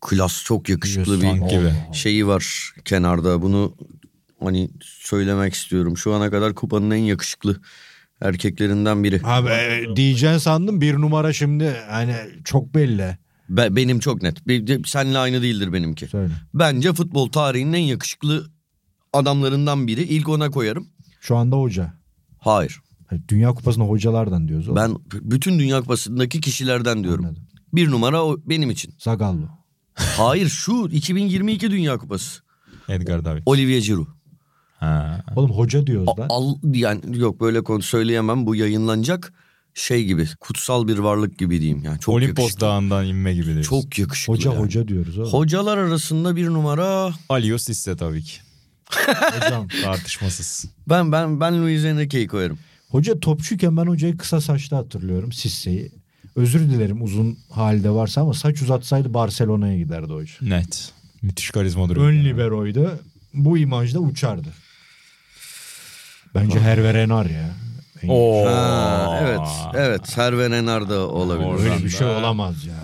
klas, 0.00 0.44
çok 0.44 0.68
yakışıklı 0.68 1.22
bir 1.22 1.32
gibi. 1.32 1.72
şeyi 1.92 2.26
var 2.26 2.72
kenarda. 2.84 3.42
Bunu 3.42 3.74
hani 4.42 4.70
söylemek 4.82 5.54
istiyorum. 5.54 5.96
Şu 5.96 6.14
ana 6.14 6.30
kadar 6.30 6.54
kupanın 6.54 6.90
en 6.90 6.96
yakışıklı 6.96 7.60
erkeklerinden 8.20 9.04
biri. 9.04 9.20
Abi 9.24 9.48
e, 9.50 9.96
diyeceğin 9.96 10.38
sandım 10.38 10.80
bir 10.80 10.94
numara 10.94 11.32
şimdi 11.32 11.76
hani 11.90 12.14
çok 12.44 12.74
belli. 12.74 13.18
Be- 13.48 13.76
benim 13.76 13.98
çok 13.98 14.22
net. 14.22 14.48
Be- 14.48 14.78
Seninle 14.86 15.18
aynı 15.18 15.42
değildir 15.42 15.72
benimki. 15.72 16.06
Söyle. 16.06 16.32
Bence 16.54 16.92
futbol 16.92 17.28
tarihinin 17.28 17.72
en 17.72 17.78
yakışıklı 17.82 18.46
adamlarından 19.12 19.86
biri. 19.86 20.02
İlk 20.02 20.28
ona 20.28 20.50
koyarım. 20.50 20.86
Şu 21.20 21.36
anda 21.36 21.56
hoca. 21.56 21.92
Hayır. 22.38 22.80
Hani 23.06 23.22
Dünya 23.28 23.52
Kupası'nda 23.52 23.84
hocalardan 23.84 24.48
diyoruz. 24.48 24.68
oğlum. 24.68 24.76
Ben 24.76 24.96
bütün 25.30 25.58
Dünya 25.58 25.80
Kupası'ndaki 25.80 26.40
kişilerden 26.40 27.04
diyorum. 27.04 27.24
Anladım. 27.24 27.42
Bir 27.74 27.90
numara 27.90 28.24
o 28.24 28.36
benim 28.46 28.70
için. 28.70 28.94
Zagallo. 28.98 29.48
Hayır 29.94 30.48
şu 30.48 30.88
2022 30.92 31.70
Dünya 31.70 31.98
Kupası. 31.98 32.40
Edgar 32.88 33.24
David. 33.24 33.42
Olivier 33.46 33.82
Giroud. 33.82 34.06
Ha. 34.78 35.24
Oğlum 35.36 35.50
hoca 35.50 35.86
diyoruz 35.86 36.08
A- 36.16 36.20
lan. 36.20 36.26
Al, 36.30 36.54
yani 36.64 37.18
yok 37.18 37.40
böyle 37.40 37.62
konu 37.62 37.82
söyleyemem. 37.82 38.46
Bu 38.46 38.54
yayınlanacak 38.54 39.32
şey 39.74 40.04
gibi. 40.04 40.28
Kutsal 40.40 40.88
bir 40.88 40.98
varlık 40.98 41.38
gibi 41.38 41.60
diyeyim. 41.60 41.84
Yani 41.84 42.00
çok 42.00 42.14
Olimpos 42.14 42.42
yakışıklı. 42.42 42.66
Dağı'ndan 42.66 43.06
inme 43.06 43.34
gibi 43.34 43.44
diyorsun. 43.46 43.62
Çok 43.62 43.98
yakışıklı. 43.98 44.32
Hoca 44.32 44.50
yani. 44.52 44.60
hoca 44.60 44.88
diyoruz 44.88 45.18
oğlum. 45.18 45.32
Hocalar 45.32 45.78
arasında 45.78 46.36
bir 46.36 46.46
numara. 46.46 47.10
Alio 47.28 47.58
Sisse 47.58 47.96
tabii 47.96 48.22
ki. 48.22 48.38
Hocam. 48.92 49.68
Tartışmasız. 49.82 50.64
Ben 50.88 51.12
ben 51.12 51.40
ben 51.40 51.62
Luis 51.62 51.84
Enrique'yi 51.84 52.26
koyarım. 52.28 52.58
Hoca 52.90 53.20
topçuyken 53.20 53.76
ben 53.76 53.86
hocayı 53.86 54.16
kısa 54.16 54.40
saçlı 54.40 54.76
hatırlıyorum 54.76 55.32
Sisse'yi. 55.32 55.92
Özür 56.36 56.60
dilerim 56.60 57.02
uzun 57.02 57.38
halde 57.50 57.90
varsa 57.90 58.20
ama 58.20 58.34
saç 58.34 58.62
uzatsaydı 58.62 59.14
Barcelona'ya 59.14 59.78
giderdi 59.78 60.12
hoca. 60.12 60.32
Net. 60.40 60.92
Müthiş 61.22 61.50
karizma 61.50 61.88
duruyor. 61.88 62.06
Ön 62.06 62.24
liberoydu. 62.24 62.98
Bu 63.34 63.58
imajda 63.58 63.98
uçardı. 63.98 64.48
Bence 66.34 66.60
Herve 66.60 66.94
Renard 66.94 67.30
ya. 67.30 67.50
Oo. 68.08 68.46
Ha, 68.46 69.20
evet. 69.22 69.40
Evet. 69.74 70.16
Herve 70.16 70.50
Renard 70.50 70.90
da 70.90 71.08
olabilir. 71.08 71.70
Öyle 71.72 71.84
bir 71.84 71.90
şey 71.90 72.06
olamaz 72.06 72.64
ya. 72.66 72.74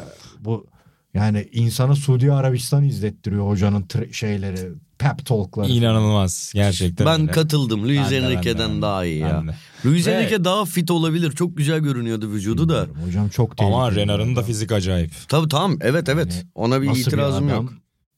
Bu 0.41 0.67
yani 1.15 1.49
insana 1.53 1.95
Suudi 1.97 2.33
Arabistan 2.33 2.85
izlettiriyor 2.85 3.49
hocanın 3.49 3.83
tre- 3.83 4.13
şeyleri, 4.13 4.73
pep 5.09 5.27
talkları. 5.27 5.69
İnanılmaz. 5.69 6.53
Gerçekten 6.55 7.07
Ben 7.07 7.21
öyle. 7.21 7.33
katıldım. 7.33 7.85
Luis 7.85 8.13
Enrique'den 8.13 8.83
daha 8.83 9.05
iyi 9.05 9.19
ya. 9.19 9.43
Luis 9.87 10.07
Enrique 10.09 10.45
daha 10.45 10.65
fit 10.65 10.91
olabilir. 10.91 11.33
Çok 11.33 11.57
güzel 11.57 11.79
görünüyordu 11.81 12.31
vücudu 12.31 12.69
da. 12.69 12.87
Hocam 13.07 13.29
çok 13.29 13.57
tehlikeli. 13.57 13.75
Ama 13.77 13.91
bir 13.91 13.97
Renard'ın 13.97 14.37
da 14.37 14.43
fizik 14.43 14.73
acayip. 14.73 15.11
Tabii 15.29 15.49
tamam. 15.49 15.79
Evet 15.81 16.09
evet. 16.09 16.33
Yani 16.33 16.45
Ona 16.55 16.83
bir 16.83 16.87
Nasıl 16.89 17.01
itirazım 17.01 17.49
adam? 17.49 17.57
yok. 17.65 17.73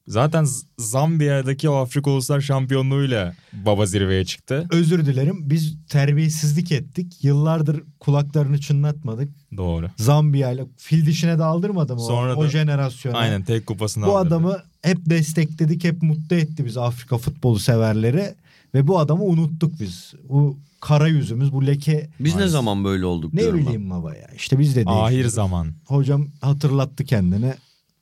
Zaten 0.08 0.46
Zambiya'daki 0.78 1.68
o 1.68 1.74
Afrika 1.74 2.10
Uluslar 2.10 2.40
Şampiyonluğu'yla 2.40 3.34
baba 3.52 3.86
zirveye 3.86 4.24
çıktı. 4.24 4.66
Özür 4.70 5.06
dilerim 5.06 5.50
biz 5.50 5.74
terbiyesizlik 5.88 6.72
ettik. 6.72 7.24
Yıllardır 7.24 7.82
kulaklarını 8.00 8.58
çınlatmadık. 8.60 9.28
Doğru. 9.56 9.90
Zambiya 9.96 10.52
ile 10.52 10.64
fil 10.76 11.06
dişine 11.06 11.38
daldırmadı 11.38 11.94
mı 11.94 12.00
Sonra 12.00 12.36
o, 12.36 12.40
o 12.40 12.44
da- 12.44 12.48
jenerasyona? 12.48 13.18
Aynen 13.18 13.42
tek 13.42 13.66
kupasını 13.66 14.06
Bu 14.06 14.16
aldırdı. 14.16 14.34
adamı 14.34 14.58
hep 14.82 14.98
destekledik, 15.06 15.84
hep 15.84 16.02
mutlu 16.02 16.36
etti 16.36 16.64
biz 16.66 16.76
Afrika 16.76 17.18
futbolu 17.18 17.58
severleri. 17.58 18.34
Ve 18.74 18.86
bu 18.86 18.98
adamı 18.98 19.22
unuttuk 19.24 19.80
biz. 19.80 20.12
Bu 20.28 20.58
kara 20.80 21.08
yüzümüz, 21.08 21.52
bu 21.52 21.66
leke. 21.66 22.08
Biz 22.20 22.32
ne 22.32 22.36
Maalesef. 22.36 22.52
zaman 22.52 22.84
böyle 22.84 23.04
olduk 23.06 23.34
Ne 23.34 23.46
ben. 23.46 23.54
bileyim 23.54 23.90
baba 23.90 24.14
ya. 24.14 24.28
İşte 24.36 24.58
biz 24.58 24.76
de 24.76 24.82
Ahir 24.86 25.02
değişiyoruz. 25.08 25.34
zaman. 25.34 25.72
Hocam 25.84 26.28
hatırlattı 26.40 27.04
kendini. 27.04 27.54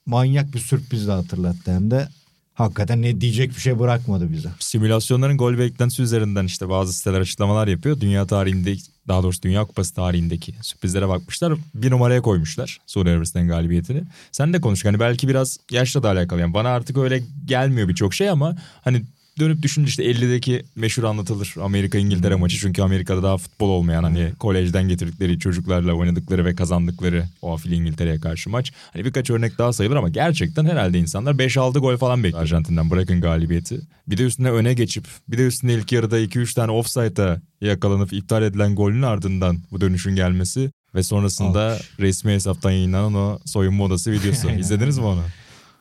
Manyak 0.07 0.55
bir 0.55 0.59
sürpriz 0.59 1.09
de 1.09 1.13
hatırlattı 1.13 1.73
hem 1.73 1.91
de. 1.91 2.09
Hakikaten 2.55 3.03
ne 3.03 3.21
diyecek 3.21 3.51
bir 3.51 3.61
şey 3.61 3.79
bırakmadı 3.79 4.33
bize. 4.33 4.49
Simülasyonların 4.59 5.37
gol 5.37 5.59
beklentisi 5.59 6.03
üzerinden 6.03 6.45
işte 6.45 6.69
bazı 6.69 6.93
siteler 6.93 7.21
açıklamalar 7.21 7.69
yapıyor. 7.69 8.01
Dünya 8.01 8.27
tarihinde 8.27 8.77
daha 9.09 9.23
doğrusu 9.23 9.43
Dünya 9.43 9.65
Kupası 9.65 9.95
tarihindeki 9.95 10.55
sürprizlere 10.63 11.09
bakmışlar. 11.09 11.55
Bir 11.75 11.91
numaraya 11.91 12.23
koymuşlar 12.23 12.81
Suudi 12.87 13.11
Arabistan 13.11 13.49
galibiyetini. 13.49 14.03
Sen 14.33 14.53
de 14.53 14.61
konuş. 14.61 14.85
Hani 14.85 15.01
belki 15.01 15.29
biraz 15.29 15.59
yaşla 15.71 16.03
da 16.03 16.11
alakalı. 16.11 16.41
Yani 16.41 16.55
bana 16.55 16.69
artık 16.69 16.99
öyle 16.99 17.23
gelmiyor 17.45 17.89
birçok 17.89 18.15
şey 18.15 18.31
ama 18.31 18.57
hani 18.83 19.03
dönüp 19.39 19.63
düşünce 19.63 19.89
işte 19.89 20.05
50'deki 20.05 20.65
meşhur 20.77 21.05
anlatılır 21.05 21.55
Amerika 21.63 21.99
İngiltere 21.99 22.35
maçı. 22.35 22.59
Çünkü 22.59 22.83
Amerika'da 22.83 23.23
daha 23.23 23.39
futbol 23.39 23.69
olmayan 23.69 24.03
hani 24.05 24.33
kolejden 24.39 24.89
getirdikleri 24.89 25.39
çocuklarla 25.39 25.93
oynadıkları 25.93 26.45
ve 26.45 26.55
kazandıkları 26.55 27.25
o 27.43 27.55
afili 27.55 27.75
İngiltere'ye 27.75 28.21
karşı 28.21 28.51
maç. 28.51 28.73
Hani 28.93 29.05
birkaç 29.05 29.31
örnek 29.31 29.59
daha 29.59 29.73
sayılır 29.73 29.97
ama 29.97 30.09
gerçekten 30.09 30.65
herhalde 30.65 30.99
insanlar 30.99 31.35
5-6 31.35 31.79
gol 31.79 31.97
falan 31.97 32.25
bekliyor 32.25 32.43
Arjantin'den 32.43 32.91
bırakın 32.91 33.21
galibiyeti. 33.21 33.81
Bir 34.09 34.19
de 34.19 34.23
üstüne 34.23 34.51
öne 34.51 34.75
geçip 34.75 35.05
bir 35.29 35.39
de 35.39 35.47
üstüne 35.47 35.75
ilk 35.75 35.93
yarıda 35.93 36.21
2-3 36.21 36.55
tane 36.55 36.71
offside'a 36.73 37.41
yakalanıp 37.61 38.13
iptal 38.13 38.43
edilen 38.43 38.75
golün 38.75 39.03
ardından 39.03 39.59
bu 39.71 39.81
dönüşün 39.81 40.17
gelmesi 40.17 40.71
ve 40.95 41.03
sonrasında 41.03 41.73
Alkış. 41.73 41.91
resmi 42.01 42.33
hesaptan 42.33 42.71
yayınlanan 42.71 43.15
o 43.15 43.39
soyunma 43.45 43.85
odası 43.85 44.13
videosu. 44.13 44.51
İzlediniz 44.59 44.99
mi 44.99 45.05
onu? 45.05 45.23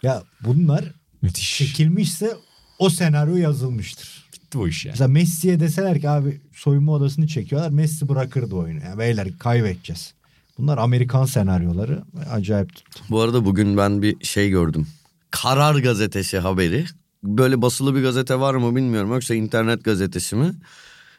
Ya 0.04 0.24
bunlar 0.42 0.86
Müthiş. 1.22 1.58
çekilmişse 1.58 2.34
o 2.80 2.90
senaryo 2.90 3.36
yazılmıştır. 3.36 4.24
Bitti 4.34 4.58
bu 4.58 4.68
iş 4.68 4.86
yani. 4.86 4.94
Mesela 4.94 5.08
Messi'ye 5.08 5.60
deseler 5.60 6.02
ki 6.02 6.10
abi 6.10 6.42
soyunma 6.54 6.92
odasını 6.92 7.28
çekiyorlar. 7.28 7.70
Messi 7.70 8.10
bırakırdı 8.10 8.56
oyunu. 8.56 8.84
Yani 8.84 9.00
beyler 9.00 9.38
kaybedeceğiz. 9.40 10.14
Bunlar 10.58 10.78
Amerikan 10.78 11.26
senaryoları. 11.26 12.04
Acayip 12.32 12.76
tuttu. 12.76 13.04
Bu 13.10 13.22
arada 13.22 13.46
bugün 13.46 13.78
ben 13.78 14.02
bir 14.02 14.26
şey 14.26 14.50
gördüm. 14.50 14.88
Karar 15.32 15.76
gazetesi 15.76 16.40
haberi. 16.40 16.86
Böyle 17.24 17.62
basılı 17.62 17.96
bir 17.96 18.02
gazete 18.02 18.40
var 18.40 18.54
mı 18.56 18.76
bilmiyorum. 18.76 19.14
Yoksa 19.14 19.36
internet 19.36 19.84
gazetesi 19.84 20.36
mi? 20.36 20.54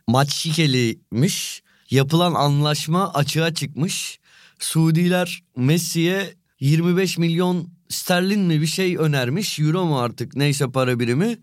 Maç 0.09 0.33
şikeliymiş. 0.33 1.63
Yapılan 1.91 2.35
anlaşma 2.35 3.13
açığa 3.15 3.55
çıkmış. 3.55 4.19
Suudiler 4.59 5.43
Messi'ye 5.57 6.35
25 6.61 7.19
milyon 7.19 7.69
sterlin 7.89 8.41
mi 8.41 8.61
bir 8.61 8.67
şey 8.67 8.97
önermiş. 8.97 9.59
Euro 9.59 9.85
mu 9.85 9.99
artık 10.01 10.37
neyse 10.37 10.71
para 10.71 11.01
birimi. 11.01 11.39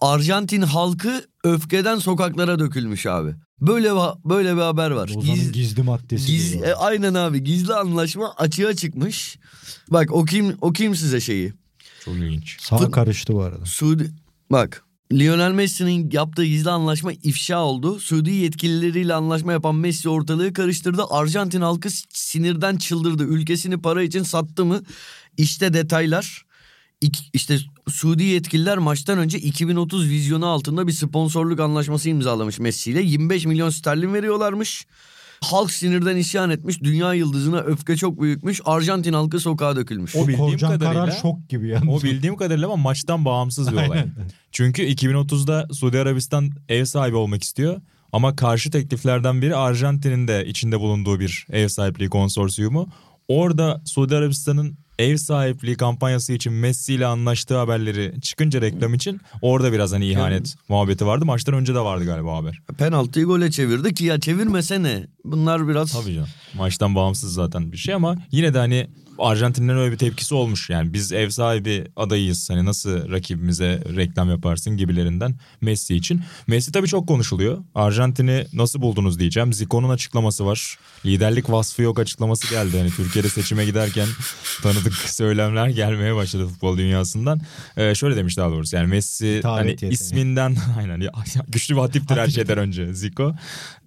Arjantin 0.00 0.62
halkı 0.62 1.24
öfkeden 1.44 1.98
sokaklara 1.98 2.58
dökülmüş 2.58 3.06
abi. 3.06 3.34
Böyle 3.60 3.90
böyle 4.24 4.56
bir 4.56 4.60
haber 4.60 4.90
var. 4.90 5.08
Ozan'ın 5.16 5.34
Giz- 5.34 5.52
gizli 5.52 5.82
maddesi. 5.82 6.26
Giz, 6.26 6.54
e, 6.54 6.74
aynen 6.74 7.14
abi 7.14 7.44
gizli 7.44 7.74
anlaşma 7.74 8.34
açığa 8.36 8.74
çıkmış. 8.74 9.38
Bak 9.90 10.12
okuyayım, 10.12 10.56
okuyayım 10.60 10.96
size 10.96 11.20
şeyi. 11.20 11.52
Çok 12.04 12.14
ilginç. 12.14 12.56
Sağ 12.60 12.76
Fut- 12.76 12.90
karıştı 12.90 13.32
bu 13.32 13.42
arada. 13.42 13.64
Suudi 13.64 14.10
bak 14.50 14.82
Lionel 15.12 15.52
Messi'nin 15.52 16.10
yaptığı 16.10 16.44
gizli 16.44 16.70
anlaşma 16.70 17.12
ifşa 17.12 17.58
oldu. 17.58 18.00
Suudi 18.00 18.30
yetkilileriyle 18.30 19.14
anlaşma 19.14 19.52
yapan 19.52 19.74
Messi 19.74 20.08
ortalığı 20.08 20.52
karıştırdı. 20.52 21.02
Arjantin 21.10 21.60
halkı 21.60 21.88
sinirden 22.08 22.76
çıldırdı. 22.76 23.24
Ülkesini 23.24 23.82
para 23.82 24.02
için 24.02 24.22
sattı 24.22 24.64
mı? 24.64 24.82
İşte 25.36 25.72
detaylar. 25.72 26.46
İşte 27.32 27.58
Suudi 27.88 28.22
yetkililer 28.24 28.78
maçtan 28.78 29.18
önce 29.18 29.38
2030 29.38 30.08
vizyonu 30.10 30.46
altında 30.46 30.86
bir 30.86 30.92
sponsorluk 30.92 31.60
anlaşması 31.60 32.08
imzalamış 32.08 32.58
Messi 32.58 32.90
ile. 32.90 33.02
25 33.02 33.46
milyon 33.46 33.70
sterlin 33.70 34.14
veriyorlarmış. 34.14 34.86
Halk 35.40 35.70
sinirden 35.70 36.16
isyan 36.16 36.50
etmiş. 36.50 36.82
Dünya 36.82 37.14
yıldızına 37.14 37.58
öfke 37.58 37.96
çok 37.96 38.20
büyükmüş. 38.20 38.60
Arjantin 38.64 39.12
halkı 39.12 39.40
sokağa 39.40 39.76
dökülmüş. 39.76 40.16
O 40.16 40.20
bildiğim 40.28 40.38
Korcan 40.38 40.72
kadarıyla- 40.72 40.92
karar 41.06 41.10
şok 41.22 41.48
gibi 41.48 41.68
yalnız. 41.68 41.88
O 41.88 42.06
bildiğim 42.06 42.36
kadarıyla 42.36 42.66
ama 42.66 42.76
maçtan 42.76 43.24
bağımsız 43.24 43.72
bir 43.72 43.76
olay. 43.76 44.04
Çünkü 44.52 44.82
2030'da 44.82 45.68
Suudi 45.72 45.98
Arabistan 45.98 46.50
ev 46.68 46.84
sahibi 46.84 47.16
olmak 47.16 47.42
istiyor. 47.42 47.80
Ama 48.12 48.36
karşı 48.36 48.70
tekliflerden 48.70 49.42
biri 49.42 49.56
Arjantin'in 49.56 50.28
de 50.28 50.46
içinde 50.46 50.80
bulunduğu 50.80 51.20
bir 51.20 51.46
ev 51.50 51.68
sahipliği 51.68 52.08
konsorsiyumu. 52.08 52.88
Orada 53.28 53.82
Suudi 53.84 54.16
Arabistan'ın 54.16 54.78
ev 54.98 55.16
sahipliği 55.16 55.76
kampanyası 55.76 56.32
için 56.32 56.52
Messi 56.52 56.94
ile 56.94 57.06
anlaştığı 57.06 57.56
haberleri 57.56 58.20
çıkınca 58.20 58.60
reklam 58.60 58.94
için 58.94 59.20
orada 59.42 59.72
biraz 59.72 59.92
hani 59.92 60.06
ihanet 60.06 60.54
muhabbeti 60.68 61.06
vardı. 61.06 61.24
Maçtan 61.24 61.54
önce 61.54 61.74
de 61.74 61.80
vardı 61.80 62.04
galiba 62.04 62.36
haber. 62.36 62.58
Penaltıyı 62.78 63.26
gole 63.26 63.50
çevirdi 63.50 63.94
ki 63.94 64.04
ya 64.04 64.20
çevirmesene. 64.20 65.06
Bunlar 65.24 65.68
biraz 65.68 65.92
Tabii 65.92 66.14
canım. 66.14 66.28
Maçtan 66.54 66.94
bağımsız 66.94 67.34
zaten 67.34 67.72
bir 67.72 67.76
şey 67.76 67.94
ama 67.94 68.16
yine 68.30 68.54
de 68.54 68.58
hani 68.58 68.86
Arjantin'den 69.18 69.78
öyle 69.78 69.92
bir 69.92 69.98
tepkisi 69.98 70.34
olmuş. 70.34 70.70
Yani 70.70 70.92
biz 70.92 71.12
ev 71.12 71.30
sahibi 71.30 71.84
adayıyız. 71.96 72.50
Hani 72.50 72.64
nasıl 72.64 73.10
rakibimize 73.10 73.82
reklam 73.96 74.30
yaparsın 74.30 74.76
gibilerinden 74.76 75.34
Messi 75.60 75.96
için. 75.96 76.20
Messi 76.46 76.72
tabii 76.72 76.88
çok 76.88 77.08
konuşuluyor. 77.08 77.58
Arjantin'i 77.74 78.46
nasıl 78.52 78.82
buldunuz 78.82 79.18
diyeceğim. 79.18 79.52
Zico'nun 79.52 79.88
açıklaması 79.90 80.46
var. 80.46 80.78
Liderlik 81.04 81.50
vasfı 81.50 81.82
yok 81.82 81.98
açıklaması 81.98 82.50
geldi. 82.50 82.78
Hani 82.78 82.90
Türkiye'de 82.90 83.28
seçime 83.28 83.64
giderken 83.64 84.08
tanıdık 84.62 84.94
söylemler 84.94 85.68
gelmeye 85.68 86.14
başladı 86.14 86.46
futbol 86.46 86.78
dünyasından. 86.78 87.40
Ee, 87.76 87.94
şöyle 87.94 88.16
demiş 88.16 88.36
daha 88.36 88.50
doğrusu. 88.50 88.76
Yani 88.76 88.86
Messi 88.86 89.40
Davet 89.42 89.60
hani 89.60 89.70
yeteneği. 89.70 89.92
isminden 89.94 90.56
aynen 90.78 91.02
güçlü 91.48 91.74
bir 91.74 91.80
hatiptir 91.80 92.16
her 92.16 92.28
şeyden 92.28 92.58
önce 92.58 92.94
Zico. 92.94 93.34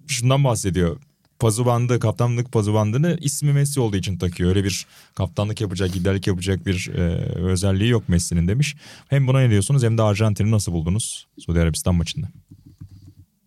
Şundan 0.06 0.44
bahsediyor 0.44 0.96
pazu 1.40 1.66
bandı, 1.66 2.00
kaptanlık 2.00 2.52
pazu 2.52 2.74
bandını 2.74 3.18
ismi 3.20 3.52
Messi 3.52 3.80
olduğu 3.80 3.96
için 3.96 4.18
takıyor. 4.18 4.50
Öyle 4.50 4.64
bir 4.64 4.86
kaptanlık 5.14 5.60
yapacak, 5.60 5.96
liderlik 5.96 6.26
yapacak 6.26 6.66
bir 6.66 6.90
e, 6.94 7.00
özelliği 7.34 7.90
yok 7.90 8.08
Messi'nin 8.08 8.48
demiş. 8.48 8.76
Hem 9.08 9.26
buna 9.26 9.40
ne 9.40 9.50
diyorsunuz 9.50 9.82
hem 9.82 9.98
de 9.98 10.02
Arjantin'i 10.02 10.50
nasıl 10.50 10.72
buldunuz 10.72 11.26
Suudi 11.38 11.60
Arabistan 11.60 11.94
maçında? 11.94 12.28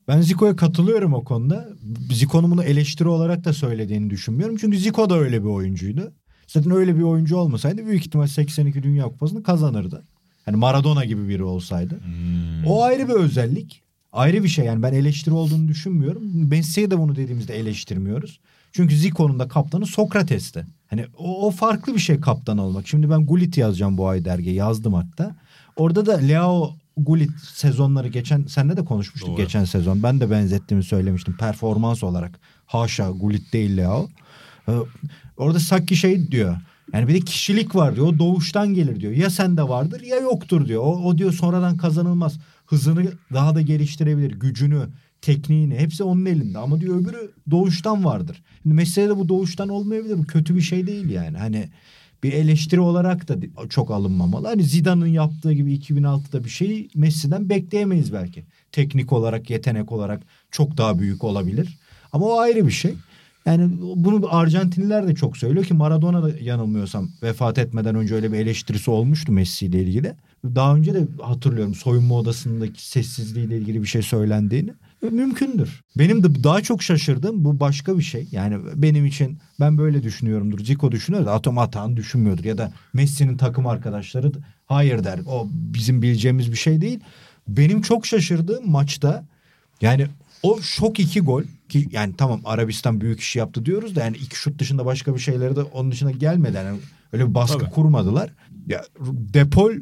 Ben 0.07 0.21
Zico'ya 0.21 0.55
katılıyorum 0.55 1.13
o 1.13 1.23
konuda. 1.23 1.69
Zico'nun 2.11 2.51
bunu 2.51 2.63
eleştiri 2.63 3.07
olarak 3.07 3.45
da 3.45 3.53
söylediğini 3.53 4.09
düşünmüyorum. 4.09 4.57
Çünkü 4.57 4.77
Zico 4.77 5.09
da 5.09 5.17
öyle 5.17 5.43
bir 5.43 5.47
oyuncuydu. 5.47 6.13
Zaten 6.47 6.71
öyle 6.71 6.97
bir 6.97 7.01
oyuncu 7.01 7.37
olmasaydı 7.37 7.85
büyük 7.85 8.05
ihtimal 8.05 8.27
82 8.27 8.83
Dünya 8.83 9.03
Kupası'nı 9.03 9.43
kazanırdı. 9.43 10.03
Hani 10.45 10.57
Maradona 10.57 11.05
gibi 11.05 11.27
biri 11.27 11.43
olsaydı. 11.43 11.99
O 12.67 12.83
ayrı 12.83 13.07
bir 13.07 13.13
özellik. 13.13 13.83
Ayrı 14.13 14.43
bir 14.43 14.49
şey 14.49 14.65
yani 14.65 14.83
ben 14.83 14.93
eleştiri 14.93 15.33
olduğunu 15.33 15.67
düşünmüyorum. 15.67 16.47
Messi'ye 16.49 16.91
de 16.91 16.99
bunu 16.99 17.15
dediğimizde 17.15 17.59
eleştirmiyoruz. 17.59 18.39
Çünkü 18.71 18.95
Zico'nun 18.95 19.39
da 19.39 19.47
kaptanı 19.47 19.85
Sokrates'ti. 19.85 20.65
Hani 20.87 21.05
o, 21.17 21.47
o 21.47 21.51
farklı 21.51 21.93
bir 21.93 21.99
şey 21.99 22.19
kaptan 22.19 22.57
olmak. 22.57 22.87
Şimdi 22.87 23.09
ben 23.09 23.25
Gullit 23.25 23.57
yazacağım 23.57 23.97
bu 23.97 24.07
ay 24.07 24.25
dergiye 24.25 24.55
yazdım 24.55 24.93
hatta. 24.93 25.35
Orada 25.75 26.05
da 26.05 26.17
Leo 26.17 26.75
Gullit 26.97 27.31
sezonları 27.53 28.07
geçen 28.07 28.45
senle 28.45 28.77
de 28.77 28.85
konuşmuştuk 28.85 29.29
Doğru. 29.29 29.37
geçen 29.37 29.65
sezon. 29.65 30.03
Ben 30.03 30.19
de 30.19 30.31
benzettiğimi 30.31 30.83
söylemiştim 30.83 31.37
performans 31.39 32.03
olarak. 32.03 32.39
Haşa 32.65 33.09
Gullit 33.09 33.53
değil 33.53 33.77
Leo. 33.77 34.09
Ee, 34.69 34.71
Orada 35.37 35.59
Saki 35.59 35.95
şey 35.95 36.31
diyor. 36.31 36.57
Yani 36.93 37.07
bir 37.07 37.13
de 37.13 37.19
kişilik 37.19 37.75
var 37.75 37.95
diyor. 37.95 38.07
O 38.07 38.19
doğuştan 38.19 38.73
gelir 38.73 38.99
diyor. 38.99 39.11
Ya 39.11 39.29
sende 39.29 39.63
vardır 39.63 40.01
ya 40.01 40.17
yoktur 40.17 40.67
diyor. 40.67 40.81
O, 40.83 41.03
o 41.03 41.17
diyor 41.17 41.33
sonradan 41.33 41.77
kazanılmaz. 41.77 42.39
Hızını 42.73 43.11
daha 43.33 43.55
da 43.55 43.61
geliştirebilir. 43.61 44.31
Gücünü, 44.31 44.87
tekniğini 45.21 45.75
hepsi 45.75 46.03
onun 46.03 46.25
elinde. 46.25 46.57
Ama 46.57 46.81
diyor 46.81 47.01
öbürü 47.01 47.31
doğuştan 47.51 48.05
vardır. 48.05 48.43
Şimdi 48.61 48.75
mesele 48.75 49.09
de 49.09 49.17
bu 49.17 49.29
doğuştan 49.29 49.69
olmayabilir. 49.69 50.17
Bu 50.17 50.25
kötü 50.25 50.55
bir 50.55 50.61
şey 50.61 50.87
değil 50.87 51.09
yani. 51.09 51.37
Hani 51.37 51.69
bir 52.23 52.33
eleştiri 52.33 52.79
olarak 52.79 53.27
da 53.27 53.35
çok 53.69 53.91
alınmamalı. 53.91 54.47
Hani 54.47 54.63
Zidane'ın 54.63 55.07
yaptığı 55.07 55.53
gibi 55.53 55.75
2006'da 55.75 56.43
bir 56.43 56.49
şeyi 56.49 56.89
Messi'den 56.95 57.49
bekleyemeyiz 57.49 58.13
belki. 58.13 58.45
Teknik 58.71 59.13
olarak, 59.13 59.49
yetenek 59.49 59.91
olarak 59.91 60.23
çok 60.51 60.77
daha 60.77 60.99
büyük 60.99 61.23
olabilir. 61.23 61.79
Ama 62.11 62.25
o 62.25 62.39
ayrı 62.39 62.67
bir 62.67 62.71
şey. 62.71 62.93
Yani 63.45 63.71
bunu 63.79 64.35
Arjantinliler 64.35 65.07
de 65.07 65.15
çok 65.15 65.37
söylüyor 65.37 65.65
ki 65.65 65.73
Maradona 65.73 66.23
da 66.23 66.29
yanılmıyorsam 66.41 67.09
vefat 67.23 67.57
etmeden 67.57 67.95
önce 67.95 68.15
öyle 68.15 68.31
bir 68.33 68.37
eleştirisi 68.37 68.91
olmuştu 68.91 69.31
Messi 69.31 69.65
ile 69.65 69.83
ilgili. 69.83 70.15
Daha 70.45 70.75
önce 70.75 70.93
de 70.93 71.07
hatırlıyorum 71.21 71.75
soyunma 71.75 72.15
odasındaki 72.15 72.87
sessizliğiyle 72.87 73.57
ilgili 73.57 73.81
bir 73.81 73.87
şey 73.87 74.01
söylendiğini. 74.01 74.73
Mümkündür. 75.11 75.81
Benim 75.97 76.23
de 76.23 76.43
daha 76.43 76.61
çok 76.61 76.83
şaşırdığım 76.83 77.45
bu 77.45 77.59
başka 77.59 77.97
bir 77.97 78.03
şey. 78.03 78.27
Yani 78.31 78.57
benim 78.75 79.05
için 79.05 79.37
ben 79.59 79.77
böyle 79.77 80.03
düşünüyorumdur. 80.03 80.59
Zico 80.59 80.91
düşünüyor 80.91 81.25
da 81.25 81.33
Atom 81.33 81.57
Atan 81.57 81.97
düşünmüyordur. 81.97 82.43
Ya 82.43 82.57
da 82.57 82.73
Messi'nin 82.93 83.37
takım 83.37 83.67
arkadaşları 83.67 84.33
da 84.33 84.37
hayır 84.65 85.03
der. 85.03 85.19
O 85.27 85.47
bizim 85.51 86.01
bileceğimiz 86.01 86.51
bir 86.51 86.57
şey 86.57 86.81
değil. 86.81 86.99
Benim 87.47 87.81
çok 87.81 88.05
şaşırdığım 88.05 88.71
maçta 88.71 89.25
yani 89.81 90.07
o 90.43 90.61
şok 90.61 90.99
iki 90.99 91.21
gol 91.21 91.43
ki 91.69 91.87
yani 91.91 92.13
tamam 92.17 92.41
Arabistan 92.45 93.01
büyük 93.01 93.19
iş 93.19 93.35
yaptı 93.35 93.65
diyoruz 93.65 93.95
da 93.95 93.99
yani 93.99 94.17
iki 94.17 94.35
şut 94.35 94.59
dışında 94.59 94.85
başka 94.85 95.15
bir 95.15 95.19
şeyleri 95.19 95.55
de 95.55 95.63
onun 95.63 95.91
dışına 95.91 96.11
gelmeden 96.11 96.63
yani 96.63 96.79
öyle 97.13 97.29
bir 97.29 97.33
baskı 97.33 97.59
Tabii. 97.59 97.69
kurmadılar. 97.69 98.29
Ya 98.67 98.83
Depol 99.09 99.73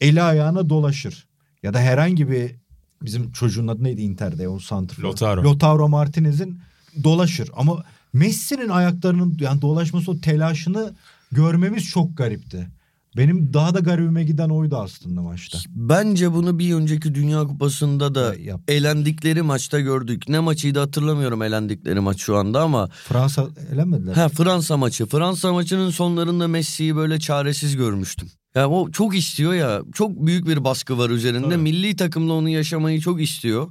eli 0.00 0.22
ayağına 0.22 0.68
dolaşır 0.68 1.26
ya 1.62 1.74
da 1.74 1.80
herhangi 1.80 2.30
bir 2.30 2.54
bizim 3.02 3.32
çocuğun 3.32 3.68
adı 3.68 3.84
neydi 3.84 4.02
Inter'de 4.02 4.48
o 4.48 4.58
santrfor. 4.58 5.02
Lautaro. 5.02 5.44
Lautaro 5.44 5.88
Martinez'in 5.88 6.60
dolaşır 7.04 7.50
ama 7.56 7.84
Messi'nin 8.12 8.68
ayaklarının 8.68 9.36
yani 9.40 9.62
dolaşması 9.62 10.10
o 10.10 10.20
telaşını 10.20 10.94
görmemiz 11.32 11.84
çok 11.84 12.16
garipti. 12.16 12.68
Benim 13.16 13.52
daha 13.54 13.74
da 13.74 13.78
garibime 13.80 14.24
giden 14.24 14.48
oydu 14.48 14.76
aslında 14.76 15.22
maçta. 15.22 15.58
Bence 15.68 16.32
bunu 16.32 16.58
bir 16.58 16.74
önceki 16.74 17.14
Dünya 17.14 17.44
Kupası'nda 17.44 18.14
da 18.14 18.34
Ya, 18.34 18.42
yap. 18.44 18.60
elendikleri 18.68 19.42
maçta 19.42 19.80
gördük. 19.80 20.28
Ne 20.28 20.38
maçıydı 20.38 20.78
hatırlamıyorum 20.78 21.42
elendikleri 21.42 22.00
maç 22.00 22.20
şu 22.20 22.36
anda 22.36 22.60
ama 22.62 22.88
Fransa 22.88 23.46
elenmediler. 23.72 24.14
Ha 24.14 24.28
Fransa 24.28 24.76
maçı. 24.76 25.06
Fransa 25.06 25.52
maçının 25.52 25.90
sonlarında 25.90 26.48
Messi'yi 26.48 26.96
böyle 26.96 27.20
çaresiz 27.20 27.76
görmüştüm. 27.76 28.28
Ya 28.54 28.68
o 28.70 28.90
çok 28.90 29.16
istiyor 29.16 29.54
ya. 29.54 29.82
Çok 29.94 30.26
büyük 30.26 30.46
bir 30.46 30.64
baskı 30.64 30.98
var 30.98 31.10
üzerinde. 31.10 31.44
Tabii. 31.48 31.56
Milli 31.56 31.96
takımla 31.96 32.32
onu 32.32 32.48
yaşamayı 32.48 33.00
çok 33.00 33.22
istiyor. 33.22 33.70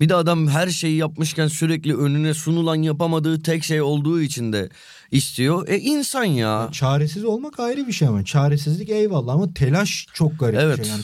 Bir 0.00 0.08
de 0.08 0.14
adam 0.14 0.48
her 0.48 0.68
şeyi 0.68 0.96
yapmışken 0.96 1.48
sürekli 1.48 1.96
önüne 1.96 2.34
sunulan 2.34 2.74
yapamadığı 2.76 3.42
tek 3.42 3.64
şey 3.64 3.82
olduğu 3.82 4.20
için 4.20 4.52
de 4.52 4.68
istiyor. 5.10 5.68
E 5.68 5.78
insan 5.78 6.24
ya. 6.24 6.68
Çaresiz 6.72 7.24
olmak 7.24 7.60
ayrı 7.60 7.86
bir 7.86 7.92
şey 7.92 8.08
ama 8.08 8.24
çaresizlik 8.24 8.88
eyvallah 8.90 9.32
ama 9.34 9.54
telaş 9.54 10.06
çok 10.12 10.38
garip 10.38 10.60
Evet. 10.60 10.78
bir 10.78 10.84
şey. 10.84 10.92
Yani 10.92 11.02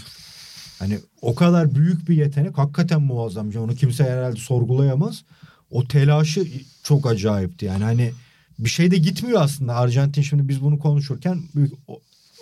hani 0.79 0.99
o 1.23 1.35
kadar 1.35 1.75
büyük 1.75 2.09
bir 2.09 2.17
yetenek 2.17 2.59
hakikaten 2.59 3.03
muazzam 3.03 3.47
bir 3.49 3.53
şey. 3.53 3.63
Onu 3.63 3.75
kimse 3.75 4.05
herhalde 4.05 4.37
sorgulayamaz. 4.37 5.23
O 5.71 5.89
telaşı 5.89 6.47
çok 6.83 7.07
acayipti 7.07 7.65
yani 7.65 7.85
hani 7.85 8.13
bir 8.59 8.69
şey 8.69 8.91
de 8.91 8.97
gitmiyor 8.97 9.41
aslında. 9.43 9.75
Arjantin 9.75 10.23
şimdi 10.23 10.49
biz 10.49 10.63
bunu 10.63 10.79
konuşurken 10.79 11.43
büyük 11.55 11.73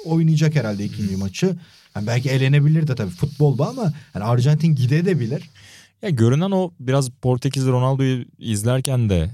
oynayacak 0.05 0.55
herhalde 0.55 0.85
ikinci 0.85 1.17
maçı. 1.17 1.57
Yani 1.97 2.07
belki 2.07 2.31
elenebilir 2.31 2.89
de 2.89 2.95
tabii 2.95 3.11
futbol 3.11 3.59
bu 3.59 3.65
ama 3.65 3.93
yani 4.15 4.25
Arjantin 4.25 4.75
gidebilir. 4.75 5.51
Ya 6.03 6.11
görünen 6.11 6.51
o 6.51 6.71
biraz 6.81 7.11
Portekizli 7.11 7.71
Ronaldo'yu 7.71 8.25
izlerken 8.39 9.11
de 9.11 9.31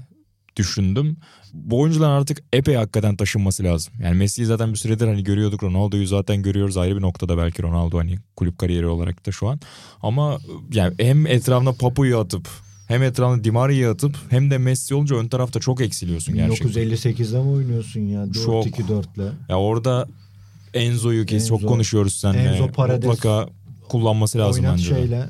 düşündüm. 0.55 1.17
Bu 1.53 1.79
oyuncuların 1.81 2.11
artık 2.11 2.43
epey 2.53 2.75
hakikaten 2.75 3.15
taşınması 3.15 3.63
lazım. 3.63 3.93
Yani 4.03 4.17
Messi'yi 4.17 4.45
zaten 4.45 4.71
bir 4.71 4.77
süredir 4.77 5.07
hani 5.07 5.23
görüyorduk. 5.23 5.63
Ronaldo'yu 5.63 6.07
zaten 6.07 6.41
görüyoruz 6.41 6.77
ayrı 6.77 6.97
bir 6.97 7.01
noktada 7.01 7.37
belki 7.37 7.63
Ronaldo 7.63 7.97
hani 7.97 8.17
kulüp 8.35 8.57
kariyeri 8.57 8.87
olarak 8.87 9.25
da 9.25 9.31
şu 9.31 9.47
an. 9.47 9.59
Ama 10.01 10.37
yani 10.73 10.93
hem 10.99 11.27
etrafına 11.27 11.71
Papu'yu 11.73 12.17
atıp 12.19 12.47
hem 12.87 13.03
etrafına 13.03 13.43
Di 13.43 13.51
Maria'yı 13.51 13.89
atıp 13.89 14.15
hem 14.29 14.51
de 14.51 14.57
Messi 14.57 14.95
olunca 14.95 15.15
ön 15.15 15.27
tarafta 15.27 15.59
çok 15.59 15.81
eksiliyorsun 15.81 16.35
gerçekten. 16.35 16.83
1958'de 16.83 17.41
mi 17.41 17.49
oynuyorsun 17.49 17.99
ya? 17.99 18.25
Çok. 18.45 18.65
4-2-4'le. 18.65 19.31
Ya 19.49 19.59
orada 19.59 20.07
Enzo'yu 20.73 21.25
kes 21.25 21.47
çok 21.47 21.61
Enzo- 21.61 21.65
konuşuyoruz 21.65 22.13
seninle. 22.15 22.39
Enzo 22.39 22.67
Paredes. 22.67 23.09
Mutlaka 23.09 23.49
kullanması 23.89 24.37
lazım 24.37 24.65
Oynat 24.65 24.77
bence. 24.77 25.11
de. 25.11 25.29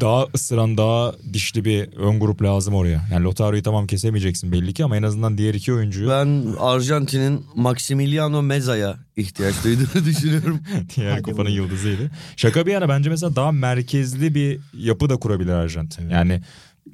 Daha 0.00 0.26
ısıran 0.34 0.76
daha 0.76 1.12
dişli 1.32 1.64
bir 1.64 1.92
ön 1.92 2.20
grup 2.20 2.42
lazım 2.42 2.74
oraya. 2.74 3.08
Yani 3.12 3.24
Lautaro'yu 3.24 3.62
tamam 3.62 3.86
kesemeyeceksin 3.86 4.52
belli 4.52 4.74
ki 4.74 4.84
ama 4.84 4.96
en 4.96 5.02
azından 5.02 5.38
diğer 5.38 5.54
iki 5.54 5.72
oyuncuyu 5.72 6.10
Ben 6.10 6.44
Arjantin'in 6.58 7.44
Maximiliano 7.54 8.42
Meza'ya 8.42 8.96
ihtiyaç 9.16 9.54
duyduğunu 9.64 10.04
düşünüyorum. 10.04 10.60
diğer 10.96 11.10
Hadi 11.10 11.22
kupanın 11.22 11.50
yıldızıydı. 11.50 12.10
Şaka 12.36 12.66
bir 12.66 12.72
yana 12.72 12.88
bence 12.88 13.10
mesela 13.10 13.36
daha 13.36 13.52
merkezli 13.52 14.34
bir 14.34 14.60
yapı 14.74 15.10
da 15.10 15.16
kurabilir 15.16 15.52
Arjantin. 15.52 16.10
Yani 16.10 16.42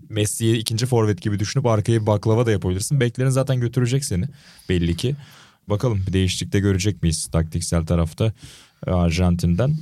Messi'yi 0.09 0.57
ikinci 0.57 0.87
forvet 0.87 1.23
gibi 1.23 1.38
düşünüp 1.38 1.66
arkaya 1.66 2.01
bir 2.01 2.07
baklava 2.07 2.47
da 2.47 2.51
yapabilirsin. 2.51 3.01
Beklerin 3.01 3.31
zaten 3.31 3.61
götürecek 3.61 4.05
seni 4.05 4.25
belli 4.68 4.97
ki. 4.97 5.16
Bakalım 5.68 6.05
bir 6.07 6.12
değişiklik 6.12 6.53
de 6.53 6.61
görecek 6.61 7.03
miyiz 7.03 7.27
taktiksel 7.27 7.87
tarafta 7.87 8.33
e, 8.87 8.90
Arjantin'den. 8.90 9.77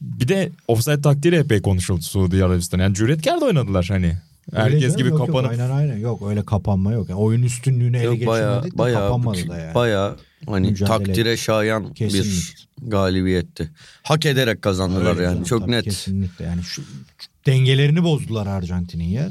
Bir 0.00 0.28
de 0.28 0.50
offside 0.68 1.00
taktiği 1.00 1.32
de 1.32 1.36
epey 1.36 1.62
konuşuldu 1.62 2.02
Suudi 2.02 2.44
Arabistan. 2.44 2.78
Yani 2.78 2.94
cüretkar 2.94 3.40
da 3.40 3.44
oynadılar 3.44 3.86
hani. 3.88 4.16
Öyle 4.52 4.62
Herkes 4.62 4.82
canım, 4.82 4.96
gibi 4.96 5.08
yok, 5.08 5.18
yok, 5.18 5.26
kapanıp 5.26 5.50
aynen 5.50 5.70
aynen 5.70 5.96
yok 5.96 6.22
öyle 6.28 6.44
kapanma 6.44 6.92
yok. 6.92 7.08
Yani 7.08 7.20
oyun 7.20 7.42
üstünlüğünü 7.42 7.96
ele 7.96 8.04
Yok 8.04 8.26
baya 8.26 8.48
geçirmedik 8.48 8.74
de 8.74 8.78
baya 8.78 8.98
kapanmadı 8.98 9.48
da 9.48 9.58
yani. 9.58 9.74
baya 9.74 10.16
hani 10.46 10.70
Mücadele 10.70 11.04
takdire 11.04 11.36
şayan 11.36 11.92
Kesinlikle. 11.92 12.30
bir 12.30 12.68
galibiyetti. 12.90 13.70
Hak 14.02 14.26
ederek 14.26 14.62
kazandılar 14.62 15.10
Öyle 15.10 15.22
yani 15.22 15.32
canım, 15.32 15.44
çok 15.44 15.60
tabii, 15.60 15.70
net. 15.70 15.84
Kesinlikle 15.84 16.44
yani 16.44 16.62
şu, 16.62 16.82
şu 17.18 17.28
dengelerini 17.46 18.04
bozdular 18.04 18.46
Arjantin'in 18.46 19.04
ya. 19.08 19.28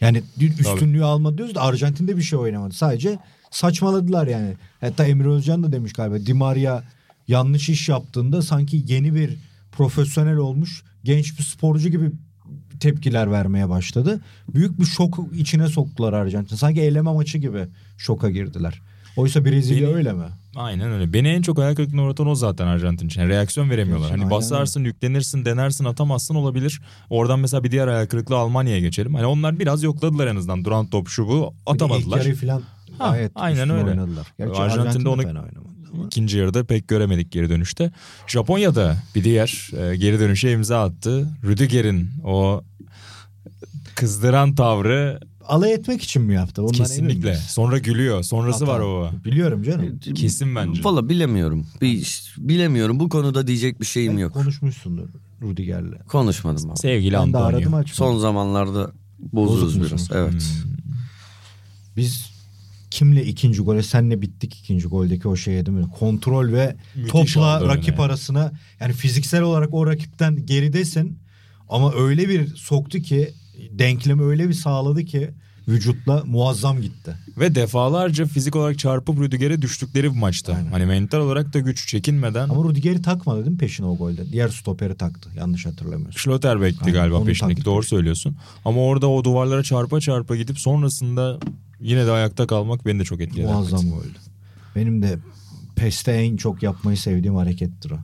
Yani 0.00 0.22
üstünlüğü 0.58 1.04
almadı 1.04 1.38
diyoruz 1.38 1.54
da 1.54 1.62
Arjantin'de 1.62 2.16
bir 2.16 2.22
şey 2.22 2.38
oynamadı. 2.38 2.74
Sadece 2.74 3.18
saçmaladılar 3.50 4.26
yani. 4.26 4.54
Hatta 4.80 5.04
Emre 5.04 5.28
Özcan 5.28 5.62
da 5.62 5.72
demiş 5.72 5.92
galiba 5.92 6.26
Di 6.26 6.34
Maria 6.34 6.82
yanlış 7.28 7.68
iş 7.68 7.88
yaptığında 7.88 8.42
sanki 8.42 8.84
yeni 8.86 9.14
bir 9.14 9.36
profesyonel 9.72 10.36
olmuş 10.36 10.82
genç 11.04 11.38
bir 11.38 11.44
sporcu 11.44 11.88
gibi 11.88 12.10
tepkiler 12.80 13.30
vermeye 13.30 13.68
başladı. 13.68 14.20
Büyük 14.54 14.80
bir 14.80 14.84
şok 14.84 15.18
içine 15.36 15.68
soktular 15.68 16.12
Arjantin. 16.12 16.56
Sanki 16.56 16.80
eyleme 16.80 17.12
maçı 17.12 17.38
gibi 17.38 17.66
şoka 17.98 18.30
girdiler. 18.30 18.80
Oysa 19.16 19.44
Brezilya 19.44 19.88
Beni- 19.88 19.96
öyle 19.96 20.12
mi? 20.12 20.24
Aynen 20.56 20.90
öyle. 20.92 21.12
Beni 21.12 21.28
en 21.28 21.42
çok 21.42 21.58
hayal 21.58 21.74
kırıklığına 21.74 22.02
uğratan 22.02 22.26
o 22.26 22.34
zaten 22.34 22.66
Arjantin 22.66 23.06
için. 23.06 23.20
Yani 23.20 23.30
reaksiyon 23.30 23.70
veremiyorlar. 23.70 24.10
Aynen 24.10 24.18
Hani 24.22 24.30
basarsın, 24.30 24.84
yüklenirsin, 24.84 25.44
denersin, 25.44 25.84
atamazsın 25.84 26.34
olabilir. 26.34 26.80
Oradan 27.10 27.40
mesela 27.40 27.64
bir 27.64 27.70
diğer 27.70 27.88
hayal 27.88 28.06
kırıklığı 28.06 28.36
Almanya'ya 28.36 28.80
geçelim. 28.80 29.14
Hani 29.14 29.26
onlar 29.26 29.58
biraz 29.58 29.82
yokladılar 29.82 30.26
en 30.26 30.36
azından. 30.36 30.64
Duran 30.64 30.86
top 30.86 31.08
şu 31.08 31.26
bu 31.28 31.30
Bir 31.30 31.36
de 31.40 31.46
ilk 31.46 31.52
atamadılar. 31.74 32.18
yarı 32.24 32.34
falan 32.34 32.62
Ha, 32.98 33.16
aynen 33.34 33.70
öyle. 33.70 33.84
oynadılar. 33.90 34.26
Gerçi 34.38 34.60
Arjantin'de 34.60 35.08
Arjantin 35.08 35.30
onu-. 35.36 35.70
İkinci 36.06 36.38
yarıda 36.38 36.64
pek 36.64 36.88
göremedik 36.88 37.32
geri 37.32 37.50
dönüşte. 37.50 37.92
Japonya'da 38.26 38.96
bir 39.14 39.24
diğer 39.24 39.70
e, 39.76 39.96
geri 39.96 40.20
dönüşe 40.20 40.52
imza 40.52 40.84
attı. 40.84 41.28
Rüdiger'in 41.44 42.10
o 42.24 42.64
kızdıran 43.94 44.54
tavrı 44.54 45.20
Alay 45.50 45.72
etmek 45.72 46.02
için 46.02 46.22
mi 46.22 46.34
yaptı? 46.34 46.62
Ondan 46.62 46.74
kesinlikle. 46.74 47.36
Sonra 47.36 47.78
gülüyor. 47.78 48.22
Sonrası 48.22 48.64
Hata. 48.64 48.74
var 48.74 48.80
o. 48.80 49.10
Biliyorum 49.24 49.62
canım. 49.62 49.98
Kesin 50.14 50.56
bence. 50.56 50.84
Valla 50.84 51.08
bilemiyorum. 51.08 51.66
Bir, 51.80 52.32
bilemiyorum. 52.38 53.00
Bu 53.00 53.08
konuda 53.08 53.46
diyecek 53.46 53.80
bir 53.80 53.86
şeyim 53.86 54.12
Belki 54.12 54.22
yok. 54.22 54.32
Konuşmuşsundur 54.32 55.08
Rudiger'le. 55.42 55.98
Konuşmadım 56.08 56.70
abi. 56.70 56.78
Sevgili 56.78 57.12
Ben 57.12 57.18
Antonio. 57.18 57.82
Son 57.86 58.18
zamanlarda 58.18 58.92
bozuz 59.32 59.62
Bozuk 59.62 59.90
biraz. 59.90 60.10
Evet. 60.12 60.32
Hmm. 60.32 60.70
Biz 61.96 62.29
kimle 62.90 63.24
ikinci 63.24 63.62
gole 63.62 63.82
senle 63.82 64.22
bittik 64.22 64.54
ikinci 64.58 64.88
goldeki 64.88 65.28
o 65.28 65.36
şeye 65.36 65.66
değil 65.66 65.78
mi? 65.78 65.86
Kontrol 65.98 66.52
ve 66.52 66.76
Müthiş 66.94 67.34
topla 67.34 67.68
rakip 67.68 68.00
arasına 68.00 68.52
yani 68.80 68.92
fiziksel 68.92 69.42
olarak 69.42 69.74
o 69.74 69.86
rakipten 69.86 70.46
geridesin 70.46 71.18
ama 71.68 71.94
öyle 71.94 72.28
bir 72.28 72.46
soktu 72.56 72.98
ki 72.98 73.30
denklemi 73.70 74.22
öyle 74.22 74.48
bir 74.48 74.54
sağladı 74.54 75.04
ki 75.04 75.30
vücutla 75.68 76.22
muazzam 76.26 76.80
gitti. 76.80 77.16
Ve 77.38 77.54
defalarca 77.54 78.26
fizik 78.26 78.56
olarak 78.56 78.78
çarpıp 78.78 79.20
Rüdiger'e 79.20 79.62
düştükleri 79.62 80.14
bir 80.14 80.18
maçta. 80.18 80.54
Aynen. 80.54 80.70
Hani 80.70 80.86
mental 80.86 81.18
olarak 81.18 81.54
da 81.54 81.58
güç 81.58 81.88
çekinmeden. 81.88 82.48
Ama 82.48 82.64
Rudiger'i 82.64 83.02
takmadı 83.02 83.38
değil 83.38 83.50
mi 83.50 83.58
peşine 83.58 83.86
o 83.86 83.96
golde? 83.96 84.32
Diğer 84.32 84.48
stoperi 84.48 84.96
taktı 84.96 85.30
yanlış 85.36 85.66
hatırlamıyorsam. 85.66 86.18
Schlotterbeck'ti 86.18 86.90
galiba 86.90 87.24
peşindeki 87.24 87.64
doğru 87.64 87.82
söylüyorsun. 87.82 88.36
Ama 88.64 88.80
orada 88.80 89.08
o 89.08 89.24
duvarlara 89.24 89.62
çarpa 89.62 90.00
çarpa 90.00 90.36
gidip 90.36 90.58
sonrasında 90.58 91.38
yine 91.80 92.06
de 92.06 92.10
ayakta 92.10 92.46
kalmak 92.46 92.86
beni 92.86 93.00
de 93.00 93.04
çok 93.04 93.20
etkiledi. 93.20 93.46
Muazzam 93.46 93.90
goldü. 93.90 94.18
Benim 94.76 95.02
de 95.02 95.18
PES'te 95.76 96.12
en 96.12 96.36
çok 96.36 96.62
yapmayı 96.62 96.96
sevdiğim 96.96 97.36
harekettir 97.36 97.90
o. 97.90 97.98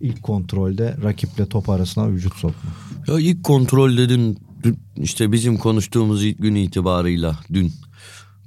İlk 0.00 0.22
kontrolde 0.22 0.96
rakiple 1.02 1.46
top 1.46 1.68
arasına 1.68 2.10
vücut 2.10 2.34
sokma. 2.34 2.70
Ya 3.06 3.20
ilk 3.20 3.44
kontrol 3.44 3.96
dedin 3.96 4.38
işte 4.96 5.32
bizim 5.32 5.56
konuştuğumuz 5.56 6.24
ilk 6.24 6.38
gün 6.38 6.54
itibarıyla 6.54 7.38
dün. 7.52 7.72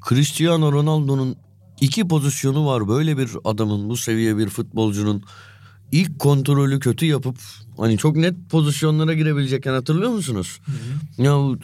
Cristiano 0.10 0.72
Ronaldo'nun 0.72 1.36
iki 1.82 2.08
pozisyonu 2.08 2.66
var. 2.66 2.88
Böyle 2.88 3.18
bir 3.18 3.30
adamın 3.44 3.90
bu 3.90 3.98
seviye 3.98 4.38
bir 4.38 4.50
futbolcunun 4.50 5.24
ilk 5.92 6.20
kontrolü 6.20 6.80
kötü 6.80 7.06
yapıp 7.06 7.38
hani 7.78 7.98
çok 7.98 8.16
net 8.16 8.36
pozisyonlara 8.50 9.14
girebilecekken 9.14 9.74
hatırlıyor 9.74 10.12
musunuz? 10.12 10.60
Ya 11.18 11.34
bu 11.34 11.58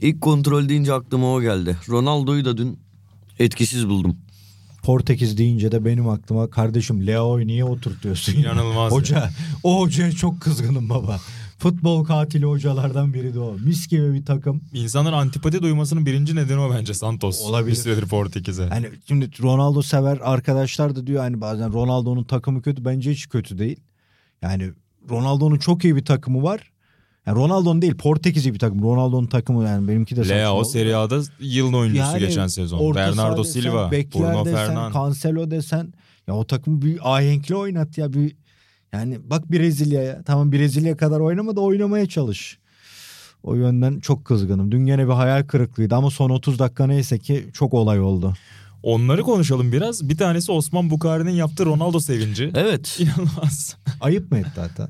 ilk 0.00 0.20
kontrol 0.20 0.68
deyince 0.68 0.92
aklıma 0.92 1.32
o 1.34 1.40
geldi. 1.40 1.76
Ronaldo'yu 1.88 2.44
da 2.44 2.56
dün 2.56 2.78
etkisiz 3.38 3.88
buldum. 3.88 4.16
Portekiz 4.82 5.38
deyince 5.38 5.72
de 5.72 5.84
benim 5.84 6.08
aklıma 6.08 6.50
kardeşim 6.50 7.06
Leao'yu 7.06 7.46
niye 7.46 7.64
oturtuyorsun? 7.64 8.32
ya? 8.32 8.40
İnanılmaz 8.40 8.92
ya. 8.92 8.98
Hoca, 8.98 9.30
o 9.62 9.80
hocaya 9.80 10.12
çok 10.12 10.40
kızgınım 10.40 10.88
baba. 10.88 11.20
Futbol 11.58 12.04
katili 12.04 12.44
hocalardan 12.44 13.14
biri 13.14 13.34
de 13.34 13.40
o. 13.40 13.56
Mis 13.58 13.88
gibi 13.88 14.14
bir 14.14 14.24
takım. 14.24 14.60
İnsanların 14.72 15.16
antipati 15.16 15.62
duymasının 15.62 16.06
birinci 16.06 16.36
nedeni 16.36 16.60
o 16.60 16.74
bence 16.74 16.94
Santos. 16.94 17.42
Olabilir. 17.42 17.76
Bir 17.76 17.80
süredir 17.80 18.06
Portekiz'e. 18.06 18.66
Hani 18.66 18.86
şimdi 19.08 19.30
Ronaldo 19.42 19.82
sever 19.82 20.18
arkadaşlar 20.22 20.96
da 20.96 21.06
diyor 21.06 21.22
hani 21.22 21.40
bazen 21.40 21.72
Ronaldo'nun 21.72 22.24
takımı 22.24 22.62
kötü. 22.62 22.84
Bence 22.84 23.10
hiç 23.10 23.28
kötü 23.28 23.58
değil. 23.58 23.80
Yani 24.42 24.70
Ronaldo'nun 25.10 25.58
çok 25.58 25.84
iyi 25.84 25.96
bir 25.96 26.04
takımı 26.04 26.42
var. 26.42 26.72
Yani 27.26 27.36
Ronaldo'nun 27.38 27.82
değil 27.82 27.94
Portekiz'i 27.94 28.54
bir 28.54 28.58
takım. 28.58 28.82
Ronaldo'nun 28.82 29.26
takımı 29.26 29.64
yani 29.64 29.88
benimki 29.88 30.16
de 30.16 30.28
Leo. 30.28 30.64
Serie 30.64 30.94
A'da 30.94 31.22
yılın 31.40 31.72
oyuncusu 31.72 32.02
Yani 32.02 32.18
geçen 32.18 32.46
sezon. 32.46 32.94
Bernardo 32.94 33.44
desen, 33.44 33.60
Silva, 33.60 33.90
Bruno 33.90 34.44
desen, 34.44 34.66
Fernandes. 34.66 34.94
Cancelo 34.94 35.50
desen 35.50 35.92
ya 36.28 36.34
o 36.34 36.44
takımı 36.46 36.82
bir 36.82 37.16
ahenkli 37.16 37.56
oynat 37.56 37.98
ya 37.98 38.12
bir 38.12 38.36
yani 38.92 39.18
bak 39.30 39.50
Brezilya'ya 39.52 40.22
tamam 40.22 40.52
Brezilya 40.52 40.96
kadar 40.96 41.20
oynama 41.20 41.56
da 41.56 41.60
oynamaya 41.60 42.06
çalış. 42.08 42.58
O 43.42 43.54
yönden 43.54 44.00
çok 44.00 44.24
kızgınım. 44.24 44.72
Dün 44.72 44.86
gene 44.86 45.06
bir 45.08 45.12
hayal 45.12 45.44
kırıklığıydı 45.46 45.94
ama 45.94 46.10
son 46.10 46.30
30 46.30 46.58
dakika 46.58 46.86
neyse 46.86 47.18
ki 47.18 47.46
çok 47.52 47.74
olay 47.74 48.00
oldu. 48.00 48.34
Onları 48.82 49.22
konuşalım 49.22 49.72
biraz. 49.72 50.08
Bir 50.08 50.16
tanesi 50.16 50.52
Osman 50.52 50.90
Bukari'nin 50.90 51.30
yaptığı 51.30 51.66
Ronaldo 51.66 52.00
sevinci. 52.00 52.50
Evet. 52.54 52.96
İnanılmaz. 53.00 53.76
Ayıp 54.00 54.30
mı 54.32 54.38
etti 54.38 54.50
zaten? 54.56 54.88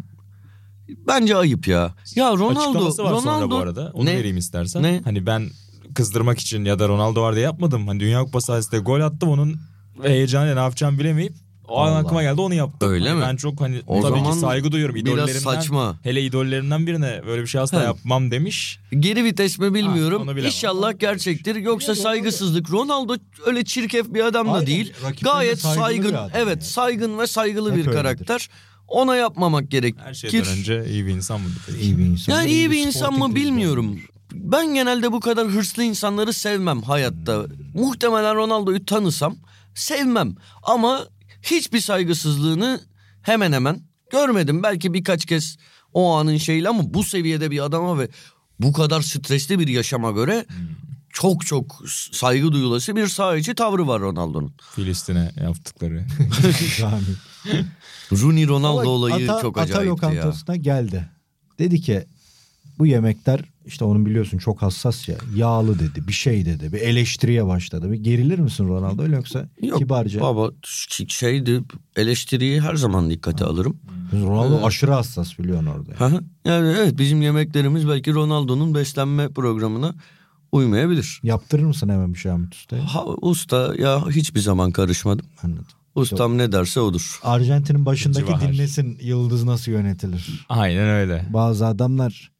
Bence 1.08 1.36
ayıp 1.36 1.68
ya. 1.68 1.94
Ya 2.14 2.30
Ronaldo 2.32 2.60
Açıklaması 2.60 3.04
var 3.04 3.10
Ronaldo 3.10 3.24
sonra 3.30 3.50
bu 3.50 3.56
arada. 3.56 3.90
Onu 3.94 4.04
Ne? 4.04 4.16
vereyim 4.18 4.36
istersen. 4.36 4.82
Ne? 4.82 5.00
Hani 5.04 5.26
ben 5.26 5.48
kızdırmak 5.94 6.38
için 6.38 6.64
ya 6.64 6.78
da 6.78 6.88
Ronaldo 6.88 7.22
var 7.22 7.34
diye 7.34 7.44
yapmadım. 7.44 7.88
Hani 7.88 8.00
Dünya 8.00 8.20
Kupası 8.24 8.46
sayesinde 8.46 8.78
gol 8.78 9.00
attım 9.00 9.28
onun 9.28 9.56
heyecanı 10.02 10.56
ne 10.56 10.60
yapacağım 10.60 10.98
bilemeyip 10.98 11.34
o 11.68 11.78
an 11.80 11.88
Allah. 11.92 11.98
aklıma 11.98 12.22
geldi 12.22 12.40
onu 12.40 12.54
yaptım. 12.54 12.90
Öyle 12.90 13.08
Hani 13.08 13.18
mi? 13.20 13.24
Ben 13.28 13.36
çok 13.36 13.60
hani 13.60 13.82
O 13.86 14.00
tabii 14.02 14.18
zaman 14.18 14.32
ki 14.32 14.38
saygı 14.38 14.72
duyuyorum. 14.72 14.94
biraz 14.96 15.30
saçma. 15.30 15.96
Hele 16.02 16.22
idollerinden 16.22 16.86
birine 16.86 17.20
böyle 17.26 17.42
bir 17.42 17.46
şey 17.46 17.60
asla 17.60 17.80
He. 17.80 17.84
yapmam 17.84 18.30
demiş. 18.30 18.78
Geri 19.00 19.24
vites 19.24 19.58
mi 19.58 19.74
bilmiyorum. 19.74 20.26
Ha, 20.26 20.32
onu. 20.32 20.40
İnşallah 20.40 20.98
gerçektir. 20.98 21.56
Yoksa 21.56 21.94
saygısızlık. 21.94 22.70
Ronaldo 22.72 23.16
öyle 23.46 23.64
çirkef 23.64 24.14
bir 24.14 24.20
adam 24.24 24.46
da 24.46 24.52
Aynen. 24.52 24.66
değil. 24.66 24.92
Rakiplerine 25.04 25.34
Gayet 25.36 25.58
saygın. 25.60 26.12
bir 26.12 26.18
Evet, 26.34 26.48
yani. 26.56 26.62
saygın 26.64 27.18
ve 27.18 27.26
saygılı 27.26 27.70
Hep 27.70 27.76
bir 27.76 27.80
öyledir. 27.80 27.96
karakter. 27.96 28.48
Ona 28.88 29.16
yapmamak 29.16 29.70
gerekir. 29.70 30.00
Her 30.04 30.14
şeyden 30.14 30.46
önce 30.58 30.84
iyi 30.90 31.06
bir 31.06 31.10
insan 31.12 31.40
mıdır? 31.40 31.62
peki? 31.66 31.78
İyi 31.80 31.98
bir 31.98 32.04
insan. 32.04 32.32
Yani 32.32 32.50
iyi 32.50 32.70
bir 32.70 32.86
insan 32.86 33.18
mı 33.18 33.34
bilmiyorum. 33.34 34.00
Ben 34.32 34.74
genelde 34.74 35.12
bu 35.12 35.20
kadar 35.20 35.46
hırslı 35.48 35.82
insanları 35.82 36.32
sevmem 36.32 36.82
hayatta. 36.82 37.46
Muhtemelen 37.74 38.34
Ronaldo'yu 38.36 38.84
tanısam 38.84 39.36
sevmem. 39.74 40.34
Ama 40.62 41.00
hiçbir 41.46 41.80
saygısızlığını 41.80 42.80
hemen 43.22 43.52
hemen 43.52 43.80
görmedim. 44.10 44.62
Belki 44.62 44.94
birkaç 44.94 45.26
kez 45.26 45.56
o 45.92 46.14
anın 46.14 46.36
şeyle 46.36 46.68
ama 46.68 46.94
bu 46.94 47.04
seviyede 47.04 47.50
bir 47.50 47.64
adama 47.64 47.98
ve 47.98 48.08
bu 48.60 48.72
kadar 48.72 49.02
stresli 49.02 49.58
bir 49.58 49.68
yaşama 49.68 50.10
göre 50.10 50.46
çok 51.10 51.46
çok 51.46 51.82
saygı 52.12 52.52
duyulası 52.52 52.96
bir 52.96 53.06
saha 53.06 53.36
içi 53.36 53.54
tavrı 53.54 53.86
var 53.88 54.00
Ronaldo'nun. 54.00 54.54
Filistin'e 54.74 55.32
yaptıkları. 55.42 56.06
Rooney 58.12 58.46
Ronaldo 58.46 58.80
Ama 58.80 58.90
olayı 58.90 59.32
ata, 59.32 59.42
çok 59.42 59.58
ata 59.58 59.64
acayipti 59.64 60.04
ya. 60.04 60.10
lokantasına 60.10 60.56
geldi. 60.56 61.08
Dedi 61.58 61.80
ki 61.80 62.06
bu 62.78 62.86
yemekler 62.86 63.40
işte 63.66 63.84
onun 63.84 64.06
biliyorsun 64.06 64.38
çok 64.38 64.62
hassas 64.62 65.08
ya. 65.08 65.16
Yağlı 65.36 65.78
dedi 65.78 66.08
bir 66.08 66.12
şey 66.12 66.46
dedi. 66.46 66.72
Bir 66.72 66.80
eleştiriye 66.80 67.46
başladı. 67.46 67.92
Bir 67.92 67.96
gerilir 67.96 68.38
misin 68.38 68.68
Ronaldo 68.68 69.02
öyle 69.02 69.16
yoksa 69.16 69.48
Yok 69.62 69.78
kibarca. 69.78 70.20
baba 70.20 70.50
şeydi 71.08 71.60
eleştiriyi 71.96 72.60
her 72.60 72.74
zaman 72.74 73.10
dikkate 73.10 73.44
alırım. 73.44 73.76
Ronaldo 74.12 74.58
Ee, 74.60 74.64
aşırı 74.64 74.92
hassas 74.92 75.38
biliyorsun 75.38 75.66
orada. 75.66 75.92
Hı 75.98 76.04
hı. 76.04 76.20
yani 76.44 76.74
evet 76.78 76.98
bizim 76.98 77.22
yemeklerimiz 77.22 77.88
belki 77.88 78.14
Ronaldo'nun 78.14 78.74
beslenme 78.74 79.28
programına 79.28 79.94
uymayabilir. 80.52 81.20
Yaptırır 81.22 81.64
mısın 81.64 81.88
hemen 81.88 82.14
bir 82.14 82.18
şey 82.18 82.32
Ahmet 82.32 82.54
Usta'ya? 82.54 82.94
Ha, 82.94 83.04
usta 83.20 83.74
ya 83.78 84.08
hiçbir 84.10 84.40
zaman 84.40 84.70
karışmadım. 84.72 85.26
Anladım. 85.42 85.64
Ustam 85.94 86.38
ne 86.38 86.52
derse 86.52 86.80
odur. 86.80 87.20
Arjantin'in 87.22 87.86
başındaki 87.86 88.26
Civahar. 88.26 88.52
dinlesin 88.52 88.98
yıldız 89.02 89.44
nasıl 89.44 89.72
yönetilir. 89.72 90.46
Aynen 90.48 90.88
öyle. 90.88 91.26
Bazı 91.32 91.66
adamlar 91.66 92.32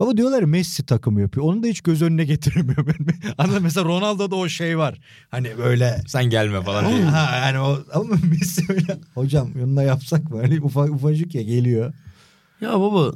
Baba 0.00 0.16
diyorlar 0.16 0.42
Messi 0.42 0.86
takımı 0.86 1.20
yapıyor. 1.20 1.46
Onu 1.46 1.62
da 1.62 1.66
hiç 1.66 1.80
göz 1.80 2.02
önüne 2.02 2.24
getiremiyor. 2.24 2.86
Ben. 2.86 2.94
Anladın? 3.38 3.62
Mesela 3.62 3.84
Ronaldo'da 3.84 4.36
o 4.36 4.48
şey 4.48 4.78
var. 4.78 4.98
Hani 5.30 5.58
böyle 5.58 6.02
Sen 6.06 6.24
gelme 6.24 6.62
falan 6.62 6.88
diye. 6.88 7.02
ha 7.02 7.36
yani 7.36 7.58
o 7.58 7.78
ama 7.94 8.14
Messi 8.30 8.62
öyle. 8.68 8.98
Hocam 9.14 9.58
yanına 9.58 9.82
yapsak 9.82 10.30
mı? 10.30 10.40
Hani 10.40 10.60
ufa, 10.60 10.84
ufacık 10.84 11.34
ya 11.34 11.42
geliyor. 11.42 11.94
Ya 12.60 12.80
baba 12.80 13.12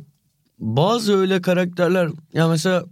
bazı 0.58 1.16
öyle 1.16 1.42
karakterler 1.42 2.08
ya 2.32 2.48
mesela 2.48 2.84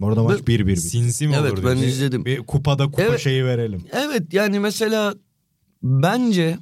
Orada 0.00 0.22
maç 0.22 0.40
1-1 0.40 0.66
bitti. 0.66 0.80
Sinsi 0.80 1.28
mi 1.28 1.34
Evet, 1.40 1.52
olur 1.52 1.58
ben 1.58 1.64
diyorsun? 1.64 1.82
izledim. 1.88 2.24
Bir 2.24 2.38
kupada 2.38 2.84
kupa 2.86 3.02
Evet. 3.02 3.20
şeyi 3.20 3.44
verelim. 3.44 3.84
evet 3.92 4.34
yani 4.34 4.60
mesela 4.60 5.14
bence 5.82 6.58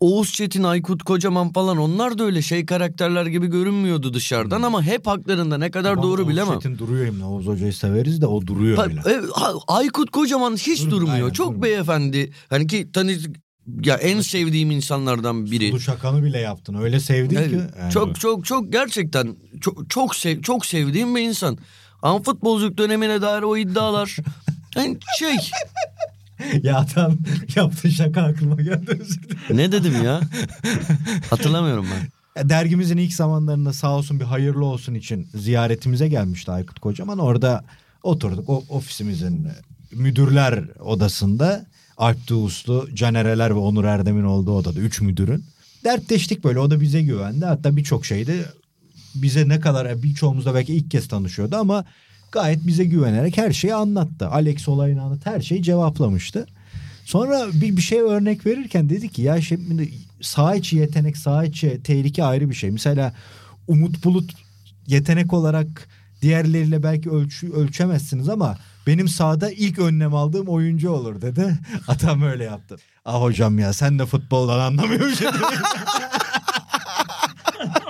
Oğuz 0.00 0.32
Çetin, 0.32 0.62
Aykut 0.62 1.02
Kocaman 1.02 1.52
falan 1.52 1.76
onlar 1.76 2.18
da 2.18 2.24
öyle 2.24 2.42
şey 2.42 2.66
karakterler 2.66 3.26
gibi 3.26 3.46
görünmüyordu 3.46 4.14
dışarıdan 4.14 4.62
ama 4.62 4.82
hep 4.82 5.06
haklarında 5.06 5.58
ne 5.58 5.70
kadar 5.70 6.02
doğru 6.02 6.20
Oğuz 6.22 6.28
bilemem. 6.30 6.54
Çetin 6.58 6.78
duruyor. 6.78 7.14
Oğuz 7.24 7.46
Hoca'yı 7.46 7.72
severiz 7.72 8.20
de 8.20 8.26
o 8.26 8.46
duruyor 8.46 8.76
Ha, 8.78 8.88
bile. 8.90 9.00
ha, 9.34 9.52
Aykut 9.68 10.10
Kocaman 10.10 10.56
hiç 10.56 10.84
Dur- 10.84 10.90
durmuyor. 10.90 11.14
aynen, 11.14 11.30
Çok 11.30 11.46
durmuyor. 11.46 11.62
beyefendi. 11.62 12.32
Hani 12.50 12.66
ki 12.66 12.88
tanı 12.92 13.12
ya 13.84 13.96
en 13.96 14.20
sevdiğim 14.20 14.70
insanlardan 14.70 15.46
biri. 15.50 15.72
Bu 15.72 15.80
şakanı 15.80 16.22
bile 16.24 16.38
yaptın. 16.38 16.74
Öyle 16.74 17.00
sevdin 17.00 17.36
Evet, 17.36 17.50
ki. 17.50 17.60
yani. 17.80 17.92
çok 17.92 18.20
çok 18.20 18.44
çok 18.44 18.72
gerçekten 18.72 19.36
çok 19.60 19.90
çok 19.90 20.14
sev, 20.16 20.42
çok 20.42 20.66
sevdiğim 20.66 21.14
bir 21.16 21.20
insan. 21.20 21.58
Ama 22.02 22.22
futbolculuk 22.22 22.78
dönemine 22.78 23.22
dair 23.22 23.42
o 23.42 23.56
iddialar 23.56 24.16
yani 24.76 24.98
şey 25.18 25.36
ya 26.62 26.86
tam 26.86 27.16
yaptığın 27.56 27.88
şaka 27.88 28.22
aklıma 28.22 28.54
geldi 28.54 28.98
ne 29.50 29.72
dedim 29.72 30.04
ya? 30.04 30.20
Hatırlamıyorum 31.30 31.86
ben. 31.92 32.48
Dergimizin 32.48 32.96
ilk 32.96 33.14
zamanlarında 33.14 33.72
sağ 33.72 33.96
olsun 33.96 34.20
bir 34.20 34.24
hayırlı 34.24 34.64
olsun 34.64 34.94
için 34.94 35.28
ziyaretimize 35.34 36.08
gelmişti 36.08 36.50
Aykut 36.50 36.78
Kocaman. 36.78 37.18
Orada 37.18 37.64
oturduk 38.02 38.48
o 38.48 38.64
ofisimizin 38.68 39.48
müdürler 39.92 40.64
odasında. 40.80 41.66
Alp 41.96 42.28
Doğuslu, 42.28 42.88
Canereler 42.94 43.50
ve 43.50 43.58
Onur 43.58 43.84
Erdem'in 43.84 44.24
olduğu 44.24 44.52
odada. 44.52 44.80
Üç 44.80 45.00
müdürün. 45.00 45.44
Dertleştik 45.84 46.44
böyle 46.44 46.58
o 46.58 46.70
da 46.70 46.80
bize 46.80 47.02
güvendi. 47.02 47.44
Hatta 47.44 47.76
birçok 47.76 48.06
şeyde 48.06 48.44
bize 49.14 49.48
ne 49.48 49.60
kadar 49.60 50.02
birçoğumuz 50.02 50.46
da 50.46 50.54
belki 50.54 50.74
ilk 50.74 50.90
kez 50.90 51.08
tanışıyordu 51.08 51.56
ama 51.56 51.84
gayet 52.36 52.66
bize 52.66 52.84
güvenerek 52.84 53.36
her 53.38 53.52
şeyi 53.52 53.74
anlattı. 53.74 54.28
Alex 54.28 54.68
olayını 54.68 55.02
anlattı 55.02 55.30
her 55.30 55.40
şeyi 55.40 55.62
cevaplamıştı. 55.62 56.46
Sonra 57.04 57.46
bir, 57.52 57.76
bir 57.76 57.82
şey 57.82 58.00
örnek 58.00 58.46
verirken 58.46 58.88
dedi 58.88 59.08
ki 59.08 59.22
ya 59.22 59.40
şimdi 59.40 59.90
sağ 60.20 60.54
içi 60.54 60.76
yetenek 60.76 61.16
sağ 61.16 61.44
içi 61.44 61.82
tehlike 61.82 62.24
ayrı 62.24 62.50
bir 62.50 62.54
şey. 62.54 62.70
Mesela 62.70 63.12
Umut 63.68 64.04
Bulut 64.04 64.32
yetenek 64.86 65.32
olarak 65.32 65.88
diğerleriyle 66.22 66.82
belki 66.82 67.10
ölçü, 67.10 67.52
ölçemezsiniz 67.52 68.28
ama 68.28 68.58
benim 68.86 69.08
sahada 69.08 69.50
ilk 69.50 69.78
önlem 69.78 70.14
aldığım 70.14 70.48
oyuncu 70.48 70.90
olur 70.90 71.22
dedi. 71.22 71.58
Atam 71.88 72.22
öyle 72.22 72.44
yaptı. 72.44 72.76
Ah 73.04 73.22
hocam 73.22 73.58
ya 73.58 73.72
sen 73.72 73.98
de 73.98 74.06
futboldan 74.06 74.58
anlamıyorsun. 74.58 75.26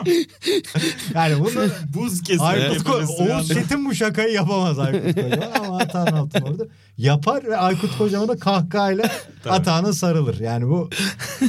yani 1.14 1.38
bunu 1.40 1.68
Buz 1.94 2.22
kesin. 2.22 2.44
Aykut 2.44 2.86
Ko- 2.86 3.36
Oğuz 3.36 3.48
Çetin 3.48 3.84
bu 3.86 3.94
şakayı 3.94 4.32
yapamaz 4.32 4.78
Aykut 4.78 5.14
Kocaman 5.14 5.52
ama 5.64 5.78
Atahan 5.78 6.12
Altınordu 6.12 6.68
yapar 6.98 7.44
ve 7.44 7.56
Aykut 7.56 7.98
Kocaman'a 7.98 8.36
kahkahayla 8.38 9.10
Atahan'a 9.48 9.92
sarılır. 9.92 10.40
Yani 10.40 10.68
bu 10.68 10.90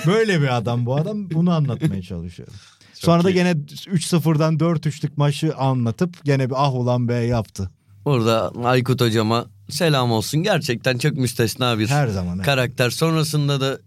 böyle 0.07 0.41
bir 0.41 0.57
adam 0.57 0.85
bu 0.85 0.95
adam 0.95 1.29
bunu 1.31 1.51
anlatmaya 1.53 2.01
çalışıyor. 2.01 2.47
Sonra 2.93 3.23
da 3.23 3.29
iyi. 3.31 3.33
gene 3.33 3.51
3-0'dan 3.51 4.57
4-3'lük 4.57 5.11
maçı 5.15 5.55
anlatıp 5.55 6.25
gene 6.25 6.49
bir 6.49 6.55
ah 6.57 6.73
ulan 6.75 7.07
be 7.07 7.13
yaptı. 7.15 7.69
Orada 8.05 8.51
Aykut 8.63 9.01
hocama 9.01 9.45
selam 9.69 10.11
olsun. 10.11 10.43
Gerçekten 10.43 10.97
çok 10.97 11.13
müstesna 11.13 11.79
bir 11.79 11.87
Her 11.87 12.07
zaman. 12.07 12.35
evet. 12.37 12.45
karakter. 12.45 12.89
Sonrasında 12.89 13.61
da 13.61 13.79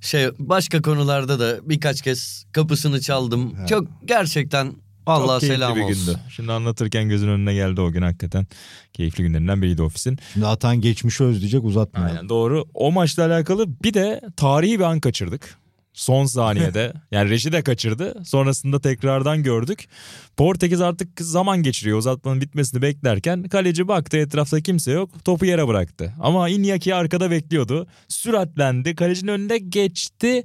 şey 0.00 0.28
başka 0.38 0.82
konularda 0.82 1.40
da 1.40 1.68
birkaç 1.68 2.02
kez 2.02 2.44
kapısını 2.52 3.00
çaldım. 3.00 3.54
Evet. 3.58 3.68
Çok 3.68 3.86
gerçekten 4.04 4.72
Allah 5.06 5.40
selam 5.40 5.76
bir 5.76 5.82
olsun. 5.82 6.06
gündü. 6.06 6.18
Şimdi 6.28 6.52
anlatırken 6.52 7.08
gözün 7.08 7.28
önüne 7.28 7.54
geldi 7.54 7.80
o 7.80 7.90
gün 7.92 8.02
hakikaten. 8.02 8.46
Keyifli 8.92 9.24
günlerinden 9.24 9.62
biriydi 9.62 9.82
ofisin. 9.82 10.18
Şimdi 10.32 10.46
Atahan 10.46 10.80
geçmişi 10.80 11.24
özleyecek 11.24 11.64
uzatmayalım. 11.64 12.16
Aynen 12.16 12.28
doğru. 12.28 12.64
O 12.74 12.92
maçla 12.92 13.26
alakalı 13.26 13.66
bir 13.84 13.94
de 13.94 14.20
tarihi 14.36 14.78
bir 14.78 14.84
an 14.84 15.00
kaçırdık. 15.00 15.58
Son 15.92 16.26
saniyede. 16.26 16.92
yani 17.10 17.30
reji 17.30 17.52
de 17.52 17.62
kaçırdı. 17.62 18.22
Sonrasında 18.24 18.80
tekrardan 18.80 19.42
gördük. 19.42 19.88
Portekiz 20.36 20.80
artık 20.80 21.20
zaman 21.20 21.62
geçiriyor. 21.62 21.98
Uzatmanın 21.98 22.40
bitmesini 22.40 22.82
beklerken 22.82 23.42
kaleci 23.42 23.88
baktı 23.88 24.16
etrafta 24.16 24.60
kimse 24.60 24.92
yok. 24.92 25.24
Topu 25.24 25.46
yere 25.46 25.68
bıraktı. 25.68 26.14
Ama 26.20 26.50
Iñaki 26.50 26.94
arkada 26.94 27.30
bekliyordu. 27.30 27.86
Süratlendi. 28.08 28.94
Kalecinin 28.94 29.32
önünde 29.32 29.58
geçti. 29.58 30.44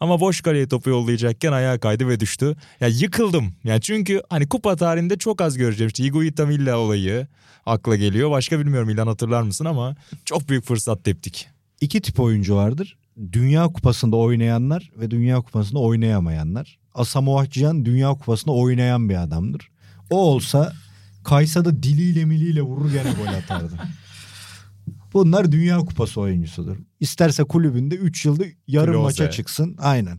Ama 0.00 0.20
boş 0.20 0.40
kaleye 0.40 0.68
topu 0.68 0.90
yollayacakken 0.90 1.52
ayağa 1.52 1.78
kaydı 1.78 2.08
ve 2.08 2.20
düştü. 2.20 2.56
Ya 2.80 2.88
yıkıldım. 2.88 3.54
Yani 3.64 3.80
çünkü 3.80 4.22
hani 4.30 4.48
kupa 4.48 4.76
tarihinde 4.76 5.18
çok 5.18 5.40
az 5.40 5.56
göreceğim. 5.56 5.88
İşte 5.88 6.04
Higuita 6.04 6.46
Milla 6.46 6.78
olayı 6.78 7.26
akla 7.66 7.96
geliyor. 7.96 8.30
Başka 8.30 8.60
bilmiyorum 8.60 8.90
İlhan 8.90 9.06
hatırlar 9.06 9.42
mısın 9.42 9.64
ama 9.64 9.96
çok 10.24 10.48
büyük 10.48 10.64
fırsat 10.64 11.04
teptik. 11.04 11.48
İki 11.80 12.00
tip 12.00 12.20
oyuncu 12.20 12.56
vardır. 12.56 12.96
Dünya 13.32 13.64
Kupası'nda 13.68 14.16
oynayanlar 14.16 14.90
ve 14.98 15.10
Dünya 15.10 15.40
Kupası'nda 15.40 15.78
oynayamayanlar. 15.78 16.78
Asamoah 16.94 17.50
Gyan 17.50 17.84
Dünya 17.84 18.10
Kupası'nda 18.10 18.52
oynayan 18.52 19.08
bir 19.08 19.22
adamdır. 19.22 19.70
O 20.10 20.16
olsa 20.16 20.72
kaysa 21.24 21.64
da 21.64 21.82
diliyle 21.82 22.24
miliyle 22.24 22.62
vurur 22.62 22.90
gene 22.92 23.12
gol 23.12 23.26
atardı. 23.26 23.74
Bunlar 25.12 25.52
Dünya 25.52 25.78
Kupası 25.78 26.20
oyuncusudur. 26.20 26.76
İsterse 27.00 27.44
kulübünde 27.44 27.94
3 27.94 28.24
yılda 28.24 28.44
yarım 28.66 28.94
Klose. 28.94 29.02
maça 29.02 29.30
çıksın. 29.30 29.76
Aynen. 29.78 30.18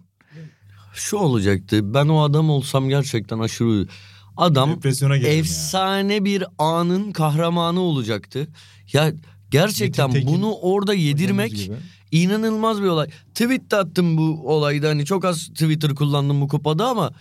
Şu 0.94 1.18
olacaktı. 1.18 1.94
Ben 1.94 2.08
o 2.08 2.22
adam 2.22 2.50
olsam 2.50 2.90
gerçekten 2.90 3.40
aşırı 3.40 3.88
adam 4.38 4.80
efsane 5.24 6.26
bir 6.26 6.44
anın 6.58 7.12
kahramanı 7.12 7.80
olacaktı. 7.80 8.48
Ya 8.94 9.14
gerçekten 9.50 10.08
Metin 10.10 10.20
Tekin 10.20 10.38
bunu 10.42 10.54
orada 10.54 10.94
yedirmek. 10.94 11.72
İnanılmaz 12.24 12.82
bir 12.82 12.88
olay. 12.88 13.08
Tweet 13.36 13.72
de 13.72 13.76
attım 13.76 14.18
bu 14.18 14.42
olayda. 14.46 14.90
Hani 14.90 15.06
çok 15.06 15.26
az 15.26 15.48
Twitter 15.48 15.96
kullandım 15.96 16.42
bu 16.42 16.48
kupada 16.48 16.88
ama 16.88 17.12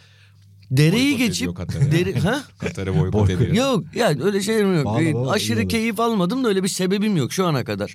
dereyi 0.71 1.13
Boykot 1.13 1.27
geçip 1.27 1.57
Katar'ı. 1.57 1.93
deri 1.93 2.19
ha? 2.21 2.45
Katar'ı 2.59 2.95
boykot 2.95 3.13
Boykot. 3.13 3.31
ediyor. 3.31 3.55
Yok 3.55 3.85
yani 3.95 4.23
öyle 4.23 4.43
şeyim 4.43 4.77
yok. 4.77 4.87
Vallahi 4.87 5.15
vallahi 5.15 5.29
iyi 5.29 5.31
Aşırı 5.33 5.61
olur. 5.61 5.69
keyif 5.69 6.01
almadım 6.01 6.45
da 6.45 6.49
öyle 6.49 6.63
bir 6.63 6.69
sebebim 6.69 7.17
yok 7.17 7.33
şu 7.33 7.47
ana 7.47 7.65
kadar. 7.65 7.95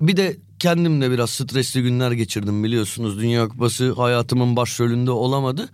Bir 0.00 0.16
de 0.16 0.36
kendim 0.58 1.00
de 1.00 1.10
biraz 1.10 1.30
stresli 1.30 1.82
günler 1.82 2.12
geçirdim 2.12 2.64
biliyorsunuz. 2.64 3.18
Dünya 3.20 3.48
Kupası 3.48 3.92
hayatımın 3.92 4.56
başrolünde 4.56 5.10
olamadı. 5.10 5.68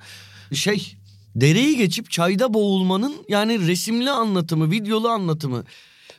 Şey 0.53 0.97
dereyi 1.37 1.77
geçip 1.77 2.11
çayda 2.11 2.55
boğulmanın 2.55 3.15
yani 3.29 3.67
resimli 3.67 4.11
anlatımı, 4.11 4.71
videolu 4.71 5.09
anlatımı. 5.09 5.65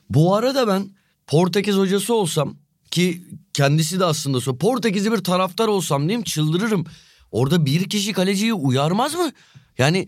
Bu 0.10 0.36
arada 0.36 0.68
ben 0.68 0.90
Portekiz 1.28 1.76
hocası 1.76 2.14
olsam 2.14 2.56
ki 2.92 3.24
kendisi 3.58 4.00
de 4.00 4.06
aslında 4.06 4.42
so 4.42 4.58
Portekizli 4.58 5.12
bir 5.12 5.18
taraftar 5.18 5.68
olsam 5.68 6.02
diyeyim 6.02 6.24
çıldırırım. 6.24 6.86
Orada 7.32 7.66
bir 7.66 7.90
kişi 7.90 8.14
kaleciyi 8.14 8.54
uyarmaz 8.54 9.16
mı? 9.16 9.32
Yani 9.78 10.08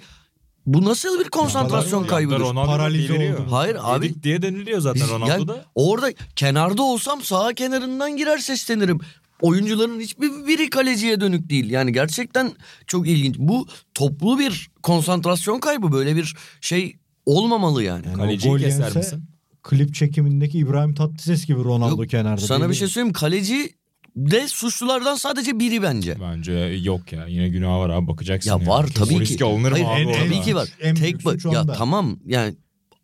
bu 0.65 0.85
nasıl 0.85 1.19
bir 1.19 1.29
konsantrasyon 1.29 2.07
kaybıdır? 2.07 2.39
Ronaldo 2.39 2.67
Paralize 2.67 3.13
oldu. 3.13 3.47
Hayır 3.51 3.77
abi. 3.81 4.05
Yedik 4.05 4.23
diye 4.23 4.41
deniliyor 4.41 4.81
zaten 4.81 5.01
Biz- 5.03 5.09
Ronaldo 5.09 5.29
yani 5.31 5.47
da. 5.47 5.65
orada 5.75 6.13
kenarda 6.35 6.81
olsam 6.83 7.21
sağ 7.21 7.53
kenarından 7.53 8.17
girer 8.17 8.37
seslenirim. 8.37 8.99
Oyuncuların 9.41 9.99
hiçbir 9.99 10.47
biri 10.47 10.69
kaleciye 10.69 11.21
dönük 11.21 11.49
değil. 11.49 11.69
Yani 11.69 11.93
gerçekten 11.93 12.51
çok 12.87 13.07
ilginç. 13.07 13.35
Bu 13.39 13.67
toplu 13.93 14.39
bir 14.39 14.69
konsantrasyon 14.83 15.59
kaybı. 15.59 15.91
Böyle 15.91 16.15
bir 16.15 16.35
şey 16.61 16.95
olmamalı 17.25 17.83
yani. 17.83 18.05
Yani 18.07 18.17
Kaleciyi 18.17 18.57
keser 18.57 18.95
misin? 18.95 19.28
Klip 19.63 19.93
çekimindeki 19.95 20.57
İbrahim 20.57 20.93
Tatlıses 20.93 21.45
gibi 21.45 21.63
Ronaldo 21.63 22.01
Yok, 22.01 22.09
kenarda. 22.09 22.41
Sana 22.41 22.69
bir 22.69 22.73
şey 22.73 22.87
söyleyeyim. 22.87 23.13
Kaleci 23.13 23.73
de 24.15 24.47
suçlulardan 24.47 25.15
sadece 25.15 25.59
biri 25.59 25.81
bence. 25.81 26.17
Bence 26.21 26.51
yok 26.83 27.13
ya. 27.13 27.25
Yine 27.27 27.49
günah 27.49 27.77
var 27.79 27.89
abi 27.89 28.07
bakacaksın. 28.07 28.49
Ya 28.51 28.67
var 28.67 28.87
tabii 28.87 29.13
O 29.13 29.17
ki. 29.17 29.19
riske 29.19 29.45
alınır 29.45 29.71
mı 29.71 29.83
Hayır, 29.85 30.05
abi 30.07 30.11
en-? 30.13 30.25
Tabii 30.29 30.41
ki 30.41 30.55
var. 30.55 30.69
En 30.81 30.95
Tek 30.95 31.15
ba- 31.15 31.31
suç 31.31 31.45
ya 31.53 31.61
onda. 31.61 31.73
tamam 31.73 32.19
yani 32.25 32.55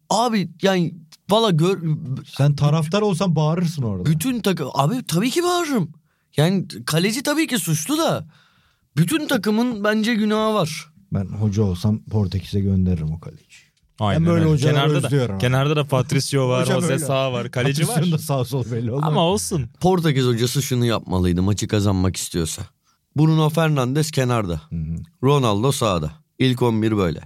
abi 0.09 0.49
yani 0.61 0.93
valla 1.29 1.51
gör 1.51 1.81
Sen 2.27 2.55
taraftar 2.55 3.01
olsan 3.01 3.35
bağırırsın 3.35 3.83
orada. 3.83 4.05
bütün 4.09 4.39
takım 4.39 4.69
abi 4.73 4.95
tabii 5.07 5.29
ki 5.29 5.43
bağırırım. 5.43 5.91
Yani 6.37 6.65
kaleci 6.85 7.23
tabii 7.23 7.47
ki 7.47 7.57
suçlu 7.59 7.97
da 7.97 8.27
bütün 8.97 9.27
takımın 9.27 9.83
bence 9.83 10.13
günahı 10.15 10.53
var. 10.53 10.89
Ben 11.13 11.25
hoca 11.25 11.63
olsam 11.63 12.03
Portekiz'e 12.03 12.59
gönderirim 12.59 13.11
o 13.11 13.19
kaleciyi. 13.19 13.64
Aynen 13.99 14.21
Ben 14.25 14.29
böyle 14.31 14.39
öyle. 14.45 14.51
hocaları 14.53 14.75
kenarda 14.75 15.07
özlüyorum 15.07 15.35
da, 15.35 15.39
kenarda 15.39 15.75
da 15.75 15.83
Patricio 15.87 16.49
var, 16.49 16.65
Jose. 16.65 16.99
Sağ 16.99 17.33
var, 17.33 17.51
kaleci 17.51 17.87
var. 17.87 17.95
Pozisyonda 17.95 18.17
sağ 18.23 18.45
sol 18.45 18.65
belli 18.71 18.91
olmaz. 18.91 19.09
Ama 19.09 19.21
olsun. 19.21 19.69
Portekiz 19.79 20.25
hocası 20.25 20.61
şunu 20.61 20.85
yapmalıydı 20.85 21.41
maçı 21.43 21.67
kazanmak 21.67 22.15
istiyorsa. 22.17 22.61
Bruno 23.17 23.49
Fernandes 23.49 24.11
kenarda. 24.11 24.61
Hı 24.69 24.75
hı. 24.75 24.95
Ronaldo 25.23 25.71
sağda. 25.71 26.11
İlk 26.39 26.61
11 26.61 26.97
böyle. 26.97 27.21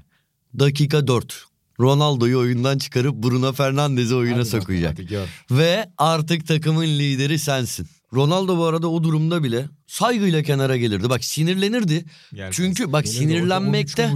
Dakika 0.60 1.08
4. 1.08 1.46
Ronaldo'yu 1.80 2.40
oyundan 2.40 2.78
çıkarıp 2.78 3.16
Bruno 3.24 3.54
Fernandes'i 3.54 4.16
oyuna 4.16 4.32
Hadi 4.38 4.46
bakalım, 4.46 4.62
sokacak. 4.62 4.92
hadi 4.94 5.08
gör. 5.08 5.28
Ve 5.52 5.90
artık 5.98 6.48
takımın 6.48 6.86
lideri 6.86 7.40
sensin. 7.40 7.88
Ronaldo 8.14 8.58
bu 8.58 8.66
arada 8.66 8.88
o 8.88 9.04
durumda 9.04 9.44
bile 9.44 9.66
saygıyla 9.88 10.44
kenara 10.44 10.78
gelirdi. 10.78 11.10
Bak 11.10 11.26
sinirlenirdi. 11.26 12.06
Gelmez. 12.34 12.56
Çünkü 12.56 12.92
bak 12.92 13.06
Gelirdi, 13.06 13.44
orada 13.44 13.60
13 13.60 13.90
sinirlenmekte 13.90 14.10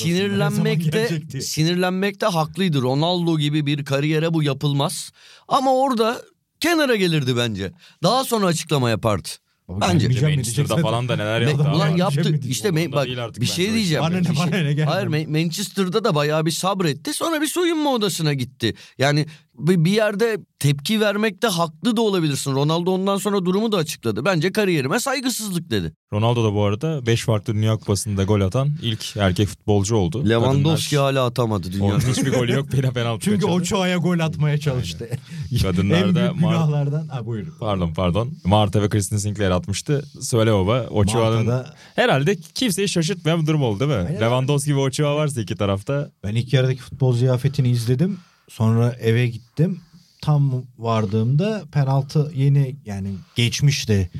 sinirlenmekte 0.00 1.40
sinirlenmekte 1.40 2.26
haklıydı. 2.26 2.82
Ronaldo 2.82 3.38
gibi 3.38 3.66
bir 3.66 3.84
kariyere 3.84 4.34
bu 4.34 4.42
yapılmaz. 4.42 5.12
Ama 5.48 5.74
orada 5.74 6.22
kenara 6.60 6.96
gelirdi 6.96 7.36
bence. 7.36 7.72
Daha 8.02 8.24
sonra 8.24 8.46
açıklama 8.46 8.90
yapardı. 8.90 9.28
Bence. 9.68 10.08
Manchester'da 10.08 10.76
falan 10.76 11.08
da 11.08 11.16
neler 11.16 11.42
Me- 11.42 11.48
yaptı. 11.50 11.62
Ulan 11.62 11.76
Ulan 11.76 11.96
yaptı 11.96 12.40
işte 12.48 12.68
me- 12.68 12.92
bak 12.92 13.06
bir 13.40 13.46
şey 13.46 13.72
diyeceğim. 13.72 14.02
Bana 14.02 14.20
ne, 14.20 14.36
bana 14.36 14.56
ne, 14.56 14.84
Hayır 14.84 15.26
Manchester'da 15.26 16.04
da 16.04 16.14
bayağı 16.14 16.46
bir 16.46 16.50
sabretti. 16.50 17.14
Sonra 17.14 17.40
bir 17.40 17.46
soyunma 17.46 17.92
odasına 17.92 18.32
gitti. 18.34 18.74
Yani 18.98 19.26
bir 19.58 19.84
bir 19.84 19.90
yerde 19.90 20.38
tepki 20.58 21.00
vermekte 21.00 21.46
haklı 21.48 21.96
da 21.96 22.00
olabilirsin. 22.02 22.52
Ronaldo 22.54 22.90
ondan 22.90 23.16
sonra 23.16 23.44
durumu 23.44 23.72
da 23.72 23.76
açıkladı. 23.76 24.24
Bence 24.24 24.52
kariyerime 24.52 25.00
saygısızlık 25.00 25.70
dedi. 25.70 25.92
Ronaldo 26.12 26.44
da 26.44 26.54
bu 26.54 26.64
arada 26.64 27.06
5 27.06 27.24
farklı 27.24 27.54
Dünya 27.54 27.76
Kupası'nda 27.76 28.22
gol 28.24 28.40
atan 28.40 28.70
ilk 28.82 29.16
erkek 29.16 29.48
futbolcu 29.48 29.96
oldu. 29.96 30.28
Lewandowski 30.28 30.96
Kadınlar- 30.96 31.02
hala 31.12 31.26
atamadı 31.26 31.72
dünya. 31.72 31.84
Onun 31.84 32.00
hiçbir 32.00 32.32
golü 32.32 32.52
yok. 32.52 32.68
Pena 32.70 32.90
penaltı 32.90 33.20
Çünkü 33.24 33.40
kaçırdı. 33.40 33.54
Ochoa'ya 33.54 33.96
gol 33.96 34.18
atmaya 34.18 34.58
çalıştı. 34.58 35.08
Kadınlarda 35.62 36.06
en 36.06 36.14
büyük 36.14 36.44
Mar- 36.44 36.50
günahlardan. 36.52 37.08
Ha 37.08 37.26
buyur. 37.26 37.46
Pardon 37.60 37.94
pardon. 37.94 38.30
Marta 38.44 38.82
ve 38.82 38.88
Kristen 38.88 39.16
Sinclair 39.16 39.50
atmıştı. 39.50 40.04
Söyle 40.20 40.52
baba. 40.52 40.86
Ochoa'nın 40.90 41.46
Marta'da 41.46 41.74
herhalde 41.94 42.36
kimseyi 42.54 42.88
şaşırtmayan 42.88 43.42
bir 43.42 43.46
durum 43.46 43.62
oldu 43.62 43.80
değil 43.80 43.90
mi? 43.90 44.06
Aynen. 44.08 44.20
Lewandowski 44.20 44.76
ve 44.76 44.80
Ochoa 44.80 45.16
varsa 45.16 45.40
iki 45.40 45.56
tarafta. 45.56 46.10
Ben 46.24 46.34
ilk 46.34 46.52
yarıdaki 46.52 46.80
futbol 46.80 47.16
ziyafetini 47.16 47.68
izledim. 47.68 48.18
Sonra 48.52 48.96
eve 49.00 49.26
gittim. 49.26 49.80
Tam 50.22 50.62
vardığımda 50.78 51.62
penaltı 51.72 52.32
yeni 52.34 52.76
yani 52.86 53.14
geçmişti. 53.36 54.10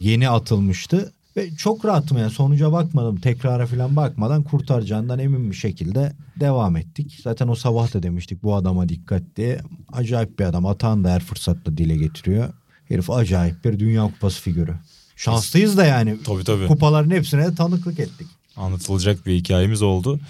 Yeni 0.00 0.28
atılmıştı. 0.28 1.12
Ve 1.36 1.50
çok 1.56 1.84
rahatım 1.84 2.18
yani 2.18 2.30
sonuca 2.30 2.72
bakmadım. 2.72 3.20
Tekrara 3.20 3.66
falan 3.66 3.96
bakmadan 3.96 4.42
kurtaracağından 4.42 5.18
emin 5.18 5.50
bir 5.50 5.56
şekilde 5.56 6.12
devam 6.40 6.76
ettik. 6.76 7.20
Zaten 7.22 7.48
o 7.48 7.54
sabah 7.54 7.94
da 7.94 8.02
demiştik 8.02 8.42
bu 8.42 8.54
adama 8.54 8.88
dikkat 8.88 9.22
diye. 9.36 9.60
Acayip 9.92 10.38
bir 10.38 10.44
adam. 10.44 10.66
Atan 10.66 11.04
da 11.04 11.10
her 11.10 11.22
fırsatta 11.22 11.76
dile 11.76 11.96
getiriyor. 11.96 12.52
Herif 12.88 13.10
acayip 13.10 13.64
bir 13.64 13.78
Dünya 13.78 14.04
Kupası 14.04 14.40
figürü. 14.40 14.74
Şanslıyız 15.16 15.76
da 15.76 15.84
yani. 15.84 16.18
Tabii 16.24 16.44
tabii. 16.44 16.66
Kupaların 16.66 17.10
hepsine 17.10 17.46
de 17.46 17.54
tanıklık 17.54 18.00
ettik. 18.00 18.26
Anlatılacak 18.56 19.26
bir 19.26 19.34
hikayemiz 19.34 19.82
oldu. 19.82 20.20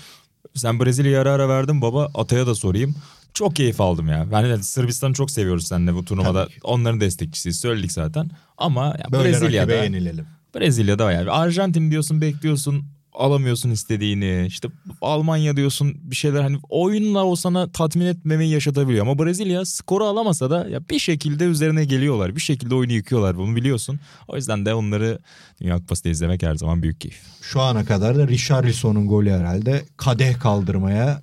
Sen 0.55 0.81
Brezilya'ya 0.81 1.21
ara 1.23 1.33
ara 1.33 1.49
verdin 1.49 1.83
baba. 1.83 2.11
Atay'a 2.15 2.47
da 2.47 2.55
sorayım. 2.55 2.95
Çok 3.35 3.57
keyif 3.57 3.81
aldım 3.81 4.09
ya. 4.09 4.27
Ben 4.33 4.45
de 4.45 4.63
Sırbistan'ı 4.63 5.15
çok 5.15 5.31
seviyoruz 5.31 5.67
seninle 5.67 5.95
bu 5.95 6.05
turnuvada. 6.05 6.45
Tabii. 6.45 6.55
Onların 6.65 7.01
destekçisiyiz 7.01 7.61
söyledik 7.61 7.93
zaten. 7.93 8.31
Ama 8.59 8.87
ya 8.87 9.13
Böyle 9.13 9.29
Brezilya'da 9.29 9.75
yenilelim. 9.75 10.27
Brezilya'da 10.55 11.13
yani 11.13 11.31
Arjantin 11.31 11.91
diyorsun 11.91 12.21
bekliyorsun 12.21 12.85
alamıyorsun 13.15 13.71
istediğini. 13.71 14.47
İşte 14.47 14.69
Almanya 15.01 15.57
diyorsun 15.57 15.95
bir 16.03 16.17
şeyler 16.17 16.43
hani 16.43 16.59
oyunla 16.69 17.25
o 17.25 17.37
sana 17.37 17.73
tatmin 17.73 18.07
etmemeyi 18.07 18.53
yaşatabiliyor. 18.53 19.07
Ama 19.07 19.25
Brezilya 19.25 19.65
skoru 19.65 20.05
alamasa 20.05 20.51
da 20.51 20.69
ya 20.69 20.81
bir 20.91 20.99
şekilde 20.99 21.45
üzerine 21.45 21.85
geliyorlar. 21.85 22.37
Bir 22.37 22.41
şekilde 22.41 22.75
oyunu 22.75 22.93
yıkıyorlar 22.93 23.37
bunu 23.37 23.57
biliyorsun. 23.57 24.01
O 24.29 24.37
yüzden 24.37 24.67
de 24.67 24.75
onları 24.75 25.19
Dünya 25.61 25.77
Kupası'da 25.77 26.09
izlemek 26.09 26.43
her 26.43 26.55
zaman 26.55 26.83
büyük 26.83 27.01
keyif. 27.01 27.21
Şu 27.43 27.61
ana 27.61 27.85
kadar 27.85 28.17
da 28.17 28.29
Richarlison'un 28.29 29.09
golü 29.09 29.31
herhalde 29.31 29.85
kadeh 29.97 30.41
kaldırmaya 30.41 31.23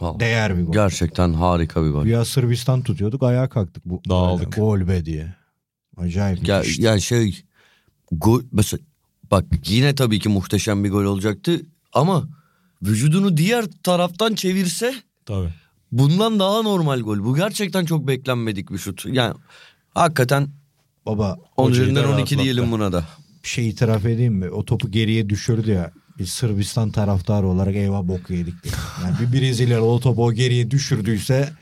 Vallahi 0.00 0.20
değer 0.20 0.58
bir 0.58 0.62
gol. 0.62 0.72
Gerçekten 0.72 1.32
harika 1.32 1.84
bir 1.84 1.90
gol. 1.90 2.04
Güya 2.04 2.24
Sırbistan 2.24 2.82
tutuyorduk 2.82 3.22
ayağa 3.22 3.48
kalktık 3.48 3.84
bu. 3.84 4.02
Dağıldık. 4.08 4.56
Gol 4.56 4.88
be 4.88 5.04
diye. 5.04 5.34
Acayip. 5.96 6.48
Ya, 6.48 6.58
müthişti. 6.58 6.82
yani 6.82 7.02
şey 7.02 7.42
gol 8.12 8.42
mesela 8.52 8.80
bak 9.30 9.44
yine 9.66 9.94
tabii 9.94 10.18
ki 10.18 10.28
muhteşem 10.28 10.84
bir 10.84 10.90
gol 10.90 11.04
olacaktı 11.04 11.60
ama 11.92 12.28
vücudunu 12.82 13.36
diğer 13.36 13.64
taraftan 13.82 14.34
çevirse 14.34 14.94
Tabii. 15.26 15.48
bundan 15.92 16.38
daha 16.40 16.62
normal 16.62 17.00
gol. 17.00 17.18
Bu 17.24 17.36
gerçekten 17.36 17.84
çok 17.84 18.06
beklenmedik 18.06 18.70
bir 18.72 18.78
şut. 18.78 19.06
Yani 19.06 19.34
hakikaten 19.94 20.48
Baba 21.06 21.38
10 21.56 21.64
hocayı 21.64 21.86
da 21.86 21.90
üzerinden 21.90 22.12
12 22.12 22.16
rahatlattı. 22.16 22.38
diyelim 22.44 22.72
buna 22.72 22.92
da. 22.92 23.04
Bir 23.44 23.48
şey 23.48 23.68
itiraf 23.68 24.04
edeyim 24.06 24.34
mi? 24.34 24.50
O 24.50 24.64
topu 24.64 24.90
geriye 24.90 25.28
düşürdü 25.28 25.70
ya. 25.70 25.92
Biz 26.18 26.28
Sırbistan 26.28 26.90
taraftarı 26.90 27.46
olarak 27.46 27.76
eyvah 27.76 28.02
bok 28.02 28.30
yedik. 28.30 28.54
Yani 29.02 29.16
bir 29.20 29.40
Brezilyalı 29.40 29.86
o 29.86 30.00
topu 30.00 30.24
o 30.24 30.32
geriye 30.32 30.70
düşürdüyse 30.70 31.52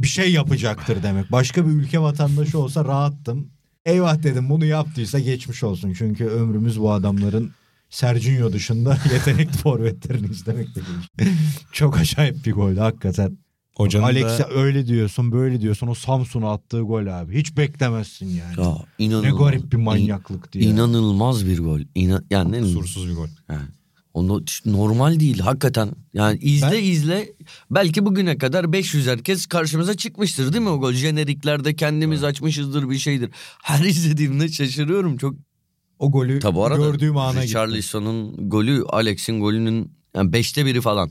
bir 0.00 0.08
şey 0.08 0.32
yapacaktır 0.32 1.02
demek. 1.02 1.32
Başka 1.32 1.66
bir 1.66 1.70
ülke 1.70 2.00
vatandaşı 2.00 2.58
olsa 2.58 2.84
rahattım. 2.84 3.50
Eyvah 3.86 4.22
dedim 4.22 4.50
bunu 4.50 4.64
yaptıysa 4.64 5.18
geçmiş 5.18 5.64
olsun. 5.64 5.92
Çünkü 5.98 6.24
ömrümüz 6.24 6.80
bu 6.80 6.92
adamların 6.92 7.52
Serginho 7.90 8.52
dışında 8.52 8.98
yetenekli 9.12 9.58
forvetlerini 9.58 10.26
izlemekte 10.26 10.80
geçti. 10.80 11.32
Çok 11.72 11.98
acayip 11.98 12.46
bir 12.46 12.52
goldü 12.52 12.80
hakikaten. 12.80 13.38
Hocanın 13.74 14.04
Alex'e 14.04 14.38
da 14.38 14.50
öyle 14.50 14.86
diyorsun 14.86 15.32
böyle 15.32 15.60
diyorsun 15.60 15.86
o 15.86 15.94
Samsun'a 15.94 16.52
attığı 16.52 16.80
gol 16.80 17.06
abi. 17.06 17.38
Hiç 17.38 17.56
beklemezsin 17.56 18.26
yani. 18.26 18.60
Ya 18.60 18.76
inanılmaz. 18.98 19.32
ne 19.32 19.38
garip 19.38 19.72
bir 19.72 19.76
manyaklıktı 19.76 20.58
ya. 20.58 20.70
İnanılmaz 20.70 21.46
bir 21.46 21.58
gol. 21.58 21.80
İna, 21.94 22.22
yani 22.30 22.52
ne 22.52 22.60
kusursuz 22.60 23.08
bir 23.08 23.14
gol. 23.14 23.28
Yani, 23.48 23.68
onu 24.18 24.44
normal 24.64 25.20
değil 25.20 25.38
hakikaten. 25.38 25.90
Yani 26.14 26.38
izle 26.38 26.70
Ben- 26.72 26.82
izle. 26.84 27.32
Belki 27.70 28.04
bugüne 28.06 28.38
kadar 28.38 28.72
500 28.72 29.06
herkes 29.06 29.46
karşımıza 29.46 29.96
çıkmıştır 29.96 30.52
değil 30.52 30.62
mi 30.64 30.68
o 30.68 30.80
gol? 30.80 30.92
Jeneriklerde 30.92 31.76
kendimiz 31.76 32.24
açmışızdır 32.24 32.90
bir 32.90 32.98
şeydir. 32.98 33.30
Her 33.62 33.84
izlediğimde 33.84 34.48
şaşırıyorum 34.48 35.16
çok. 35.16 35.34
O 35.98 36.10
golü 36.12 36.38
Tabi 36.40 36.60
arada 36.60 36.76
gördüğüm 36.86 37.16
ana. 37.16 37.42
Richarlison'un 37.42 38.50
golü 38.50 38.84
Alex'in 38.88 39.40
golünün 39.40 39.92
yani 40.14 40.32
beşte 40.32 40.66
biri 40.66 40.80
falan. 40.80 41.10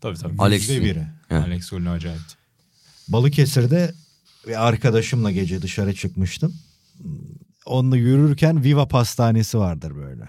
Tabii 0.00 0.18
tabii. 0.18 0.34
Alex- 0.36 0.54
Yüzde 0.72 0.84
biri. 0.84 1.06
Heh. 1.28 1.44
Alex 1.44 1.70
golünü 1.70 1.90
acayipti. 1.90 2.34
Balıkesir'de 3.08 3.94
bir 4.48 4.68
arkadaşımla 4.68 5.30
gece 5.30 5.62
dışarı 5.62 5.94
çıkmıştım. 5.94 6.54
Onunla 7.66 7.96
yürürken 7.96 8.64
Viva 8.64 8.88
Pastanesi 8.88 9.58
vardır 9.58 9.96
böyle. 9.96 10.28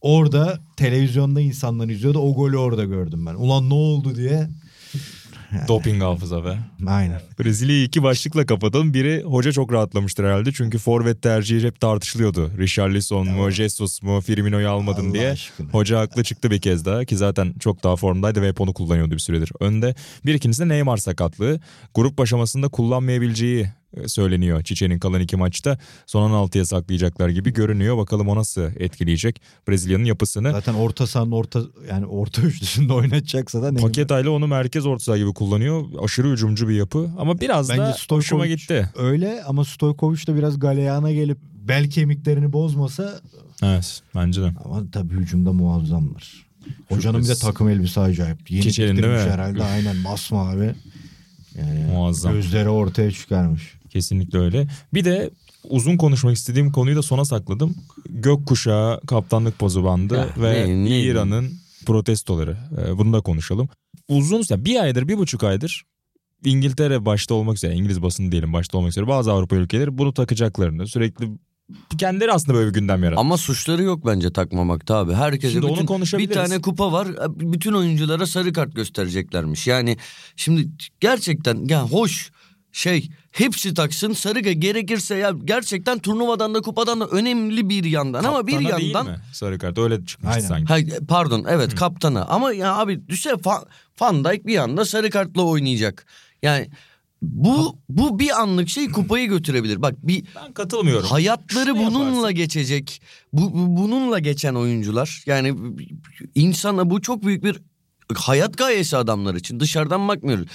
Orada 0.00 0.60
televizyonda 0.76 1.40
insanlar 1.40 1.88
izliyordu. 1.88 2.18
O 2.18 2.34
golü 2.34 2.56
orada 2.56 2.84
gördüm 2.84 3.26
ben. 3.26 3.34
Ulan 3.34 3.70
ne 3.70 3.74
oldu 3.74 4.14
diye. 4.16 4.48
Doping 5.68 6.02
hafıza 6.02 6.44
be. 6.44 6.58
Aynen. 6.86 7.20
Brezilya'yı 7.40 7.84
iki 7.84 8.02
başlıkla 8.02 8.46
kapatalım. 8.46 8.94
Biri 8.94 9.22
hoca 9.22 9.52
çok 9.52 9.72
rahatlamıştır 9.72 10.24
herhalde. 10.24 10.52
Çünkü 10.52 10.78
forvet 10.78 11.22
tercihi 11.22 11.66
hep 11.66 11.80
tartışılıyordu. 11.80 12.50
Richarlison 12.58 13.28
mu, 13.28 13.50
Jesus 13.50 14.02
mu, 14.02 14.20
Firmino'yu 14.20 14.68
almadın 14.70 15.06
Allah 15.06 15.14
diye. 15.14 15.30
aşkına. 15.30 15.68
Hoca 15.70 15.98
haklı 15.98 16.24
çıktı 16.24 16.50
bir 16.50 16.60
kez 16.60 16.84
daha 16.84 17.04
ki 17.04 17.16
zaten 17.16 17.54
çok 17.60 17.82
daha 17.84 17.96
formdaydı 17.96 18.42
ve 18.42 18.48
hep 18.48 18.60
onu 18.60 18.72
kullanıyordu 18.74 19.10
bir 19.10 19.18
süredir. 19.18 19.52
Önde 19.60 19.94
bir 20.26 20.34
ikincisi 20.34 20.62
de 20.62 20.68
Neymar 20.68 20.96
sakatlığı. 20.96 21.60
Grup 21.94 22.20
aşamasında 22.20 22.68
kullanmayabileceği 22.68 23.66
söyleniyor 24.06 24.62
Çiçek'in 24.64 24.98
kalan 24.98 25.20
iki 25.20 25.36
maçta. 25.36 25.78
Son 26.06 26.30
16'ya 26.30 26.64
saklayacaklar 26.64 27.28
gibi 27.28 27.52
görünüyor. 27.52 27.96
Bakalım 27.96 28.28
o 28.28 28.36
nasıl 28.36 28.62
etkileyecek 28.62 29.40
Brezilya'nın 29.68 30.04
yapısını. 30.04 30.50
Zaten 30.52 30.74
orta 30.74 31.06
sahanın 31.06 31.30
orta 31.32 31.60
yani 31.90 32.06
orta 32.06 32.42
üçlüsünde 32.42 32.92
oynatacaksa 33.00 33.62
da 33.62 33.64
Neymar. 33.72 33.82
Paketay'la 33.82 34.30
onu 34.30 34.46
merkez 34.46 34.86
orta 34.86 35.04
saha 35.04 35.18
gibi 35.18 35.32
kullanıyor. 35.34 35.84
Aşırı 36.04 36.28
hücumcu 36.32 36.68
bir 36.68 36.74
yapı 36.74 37.10
ama 37.18 37.40
biraz 37.40 37.68
Bence 37.70 37.82
da 37.82 37.90
hoşuma 37.92 38.20
Stojkovic 38.22 38.54
gitti. 38.56 38.90
öyle 38.96 39.42
ama 39.46 39.64
Stojkovic 39.64 40.26
de 40.26 40.34
biraz 40.34 40.58
galeyana 40.58 41.12
gelip 41.12 41.38
bel 41.68 41.90
kemiklerini 41.90 42.52
bozmasa 42.52 43.20
Evet 43.62 44.02
bence 44.14 44.42
de. 44.42 44.52
ama 44.64 44.82
tabii 44.92 45.14
hücumda 45.14 45.52
muazzamlar. 45.52 46.46
Hocanın 46.88 47.22
bir 47.22 47.28
de 47.28 47.34
takım 47.34 47.68
elbise 47.68 48.00
acayip. 48.00 48.50
Yeni 48.50 48.62
Çiçeğin 48.62 48.96
değil 48.96 49.08
mi? 49.08 49.18
herhalde 49.18 49.64
aynen 49.64 49.96
masmavi. 49.96 50.74
Yani 51.58 51.84
Muazzam. 51.92 52.32
Gözleri 52.32 52.68
ortaya 52.68 53.10
çıkarmış. 53.10 53.74
Kesinlikle 53.90 54.38
öyle. 54.38 54.68
Bir 54.94 55.04
de 55.04 55.30
uzun 55.68 55.96
konuşmak 55.96 56.36
istediğim 56.36 56.72
konuyu 56.72 56.96
da 56.96 57.02
sona 57.02 57.24
sakladım. 57.24 57.74
Gökkuşağı 58.08 59.00
kaptanlık 59.06 59.58
pozu 59.58 59.84
bandı 59.84 60.14
Ya, 60.14 60.42
ve 60.42 60.66
ne- 60.68 60.84
ne- 60.84 61.00
İran'ın 61.00 61.52
protestoları. 61.86 62.56
Ee, 62.78 62.98
bunu 62.98 63.12
da 63.12 63.20
konuşalım. 63.20 63.68
Uzun 64.08 64.44
ya 64.50 64.64
bir 64.64 64.82
aydır 64.82 65.08
bir 65.08 65.18
buçuk 65.18 65.44
aydır 65.44 65.84
İngiltere 66.44 67.04
başta 67.04 67.34
olmak 67.34 67.56
üzere 67.56 67.74
İngiliz 67.74 68.02
basını 68.02 68.32
diyelim 68.32 68.52
başta 68.52 68.78
olmak 68.78 68.90
üzere 68.90 69.06
bazı 69.06 69.32
Avrupa 69.32 69.56
ülkeleri 69.56 69.98
bunu 69.98 70.14
takacaklarını 70.14 70.86
sürekli 70.86 71.28
kendileri 71.98 72.32
aslında 72.32 72.58
böyle 72.58 72.68
bir 72.68 72.74
gündem 72.74 73.04
yarattı. 73.04 73.20
Ama 73.20 73.36
suçları 73.36 73.82
yok 73.82 74.06
bence 74.06 74.32
takmamakta 74.32 74.96
abi. 74.96 75.12
Herkese 75.12 75.52
Şimdi 75.52 75.66
onu 75.66 75.72
bütün, 75.72 75.82
bir 75.82 75.86
konuşabiliriz. 75.86 76.34
tane 76.34 76.60
kupa 76.60 76.92
var. 76.92 77.08
Bütün 77.28 77.72
oyunculara 77.72 78.26
sarı 78.26 78.52
kart 78.52 78.74
göstereceklermiş. 78.74 79.66
Yani 79.66 79.96
şimdi 80.36 80.68
gerçekten 81.00 81.68
ya 81.68 81.88
hoş 81.88 82.30
şey 82.72 83.10
hepsi 83.32 83.74
taksın 83.74 84.12
sarı 84.12 84.42
kart 84.42 84.54
gerekirse 84.60 85.14
ya 85.16 85.32
gerçekten 85.44 85.98
turnuvadan 85.98 86.54
da 86.54 86.60
kupadan 86.60 87.00
da 87.00 87.06
önemli 87.06 87.68
bir 87.68 87.84
yandan 87.84 88.24
ama 88.24 88.46
bir 88.46 88.52
Kaptana 88.52 88.80
yandan 88.80 89.06
değil 89.06 89.16
mi? 89.18 89.22
Sarı 89.32 89.58
kart 89.58 89.78
öyle 89.78 90.04
çıkmıştı 90.06 90.34
Aynen. 90.36 90.48
sanki. 90.48 90.64
Hayır, 90.66 90.92
pardon 91.08 91.44
evet 91.48 91.74
kaptana 91.74 92.24
ama 92.24 92.52
ya 92.52 92.74
abi 92.76 93.08
düşse 93.08 93.30
Fa- 93.30 93.64
Van 94.00 94.24
Dijk 94.24 94.46
bir 94.46 94.56
anda 94.58 94.84
sarı 94.84 95.10
kartla 95.10 95.42
oynayacak. 95.42 96.06
Yani 96.42 96.70
bu 97.22 97.78
bu 97.88 98.18
bir 98.18 98.40
anlık 98.40 98.68
şey 98.68 98.88
kupayı 98.88 99.28
götürebilir. 99.28 99.82
Bak 99.82 99.94
bir 100.02 100.24
Ben 100.36 100.52
katılmıyorum. 100.52 101.08
Hayatları 101.08 101.66
Şunu 101.70 101.78
bununla 101.78 102.08
yaparsın. 102.16 102.34
geçecek. 102.34 103.02
Bu, 103.32 103.52
bu- 103.54 103.76
bununla 103.82 104.18
geçen 104.18 104.54
oyuncular. 104.54 105.22
Yani 105.26 105.54
insana 106.34 106.90
bu 106.90 107.02
çok 107.02 107.22
büyük 107.24 107.44
bir 107.44 107.60
hayat 108.16 108.58
gayesi 108.58 108.96
adamlar 108.96 109.34
için. 109.34 109.60
Dışarıdan 109.60 110.08
bakmıyoruz. 110.08 110.46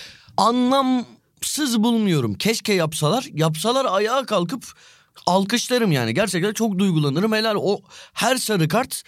Anlamsız 1.46 1.84
bulmuyorum. 1.84 2.34
Keşke 2.34 2.74
yapsalar. 2.74 3.28
Yapsalar 3.34 3.86
ayağa 3.90 4.26
kalkıp 4.26 4.64
alkışlarım 5.26 5.92
yani. 5.92 6.14
Gerçekten 6.14 6.54
çok 6.54 6.80
duygulanırım. 6.80 7.34
Helal 7.34 7.56
o 7.60 7.82
her 8.14 8.38
sarı 8.38 8.68
kart 8.68 9.04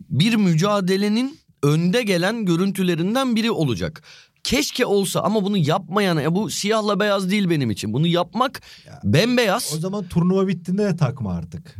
bir 0.00 0.34
mücadelenin 0.34 1.38
önde 1.62 2.02
gelen 2.02 2.44
görüntülerinden 2.44 3.36
biri 3.36 3.50
olacak. 3.50 4.02
keşke 4.44 4.86
olsa 4.86 5.20
ama 5.20 5.44
bunu 5.44 5.56
yapmayana 5.56 6.22
ya 6.22 6.34
bu 6.34 6.50
siyahla 6.50 7.00
beyaz 7.00 7.30
değil 7.30 7.50
benim 7.50 7.70
için. 7.70 7.92
Bunu 7.92 8.06
yapmak 8.06 8.60
bembeyaz. 9.04 9.74
O 9.76 9.80
zaman 9.80 10.08
turnuva 10.08 10.48
bittiğinde 10.48 10.84
de 10.84 10.96
takma 10.96 11.34
artık. 11.34 11.76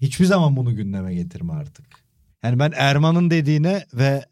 Hiçbir 0.00 0.24
zaman 0.24 0.56
bunu 0.56 0.76
gündeme 0.76 1.14
getirme 1.14 1.52
artık. 1.52 1.86
Yani 2.42 2.58
ben 2.58 2.72
Erman'ın 2.76 3.30
dediğine 3.30 3.86
ve 3.94 4.24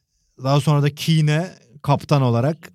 daha 0.42 0.60
sonra 0.60 0.82
da 0.82 0.94
Keane'e 0.94 1.54
kaptan 1.82 2.22
olarak 2.22 2.72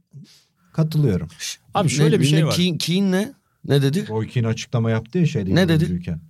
katılıyorum. 0.73 1.27
Abi 1.73 1.89
şöyle 1.89 2.15
Ne- 2.15 2.19
bir 2.19 2.25
şey 2.25 2.39
ne- 2.39 2.45
var. 2.45 2.55
Keane, 2.55 2.77
Keane 2.77 3.11
ne? 3.11 3.33
Ne 3.65 3.81
dedi? 3.81 4.07
Roy 4.09 4.27
Keane 4.27 4.47
açıklama 4.47 4.89
yaptı 4.91 5.17
ya 5.19 5.25
şeyde. 5.25 5.55
Ne 5.55 5.69
dedi? 5.69 5.83
yorumcuyken. 5.83 6.21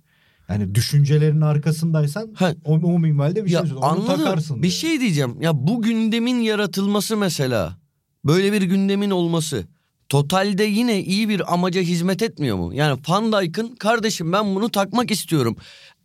Yani 0.48 0.74
düşüncelerin 0.74 1.40
arkasındaysan 1.40 2.30
Ha. 2.34 2.54
o, 2.64 2.72
o 2.74 2.98
minvalde 2.98 3.44
bir 3.44 3.50
Ya 3.50 3.58
şey 3.60 3.68
söylüyor. 3.68 3.90
Onu 3.92 4.00
anladım. 4.00 4.24
takarsın. 4.24 4.56
Bir 4.56 4.62
diyor. 4.62 4.72
şey 4.72 5.00
diyeceğim. 5.00 5.40
Ya 5.42 5.66
bu 5.66 5.82
gündemin 5.82 6.38
yaratılması 6.40 7.16
mesela. 7.16 7.78
Böyle 8.24 8.52
bir 8.52 8.62
gündemin 8.62 9.10
olması. 9.10 9.66
Totalde 10.08 10.64
yine 10.64 11.02
iyi 11.02 11.28
bir 11.28 11.54
amaca 11.54 11.80
hizmet 11.80 12.22
etmiyor 12.22 12.56
mu? 12.56 12.74
Yani 12.74 13.00
Van 13.08 13.32
Dijk'ın 13.32 13.74
kardeşim 13.76 14.32
ben 14.32 14.54
bunu 14.54 14.70
takmak 14.70 15.10
istiyorum 15.10 15.56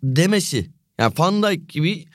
demesi. 0.04 0.70
Yani 1.00 1.14
Van 1.18 1.44
Dijk 1.44 1.70
gibi 1.70 2.06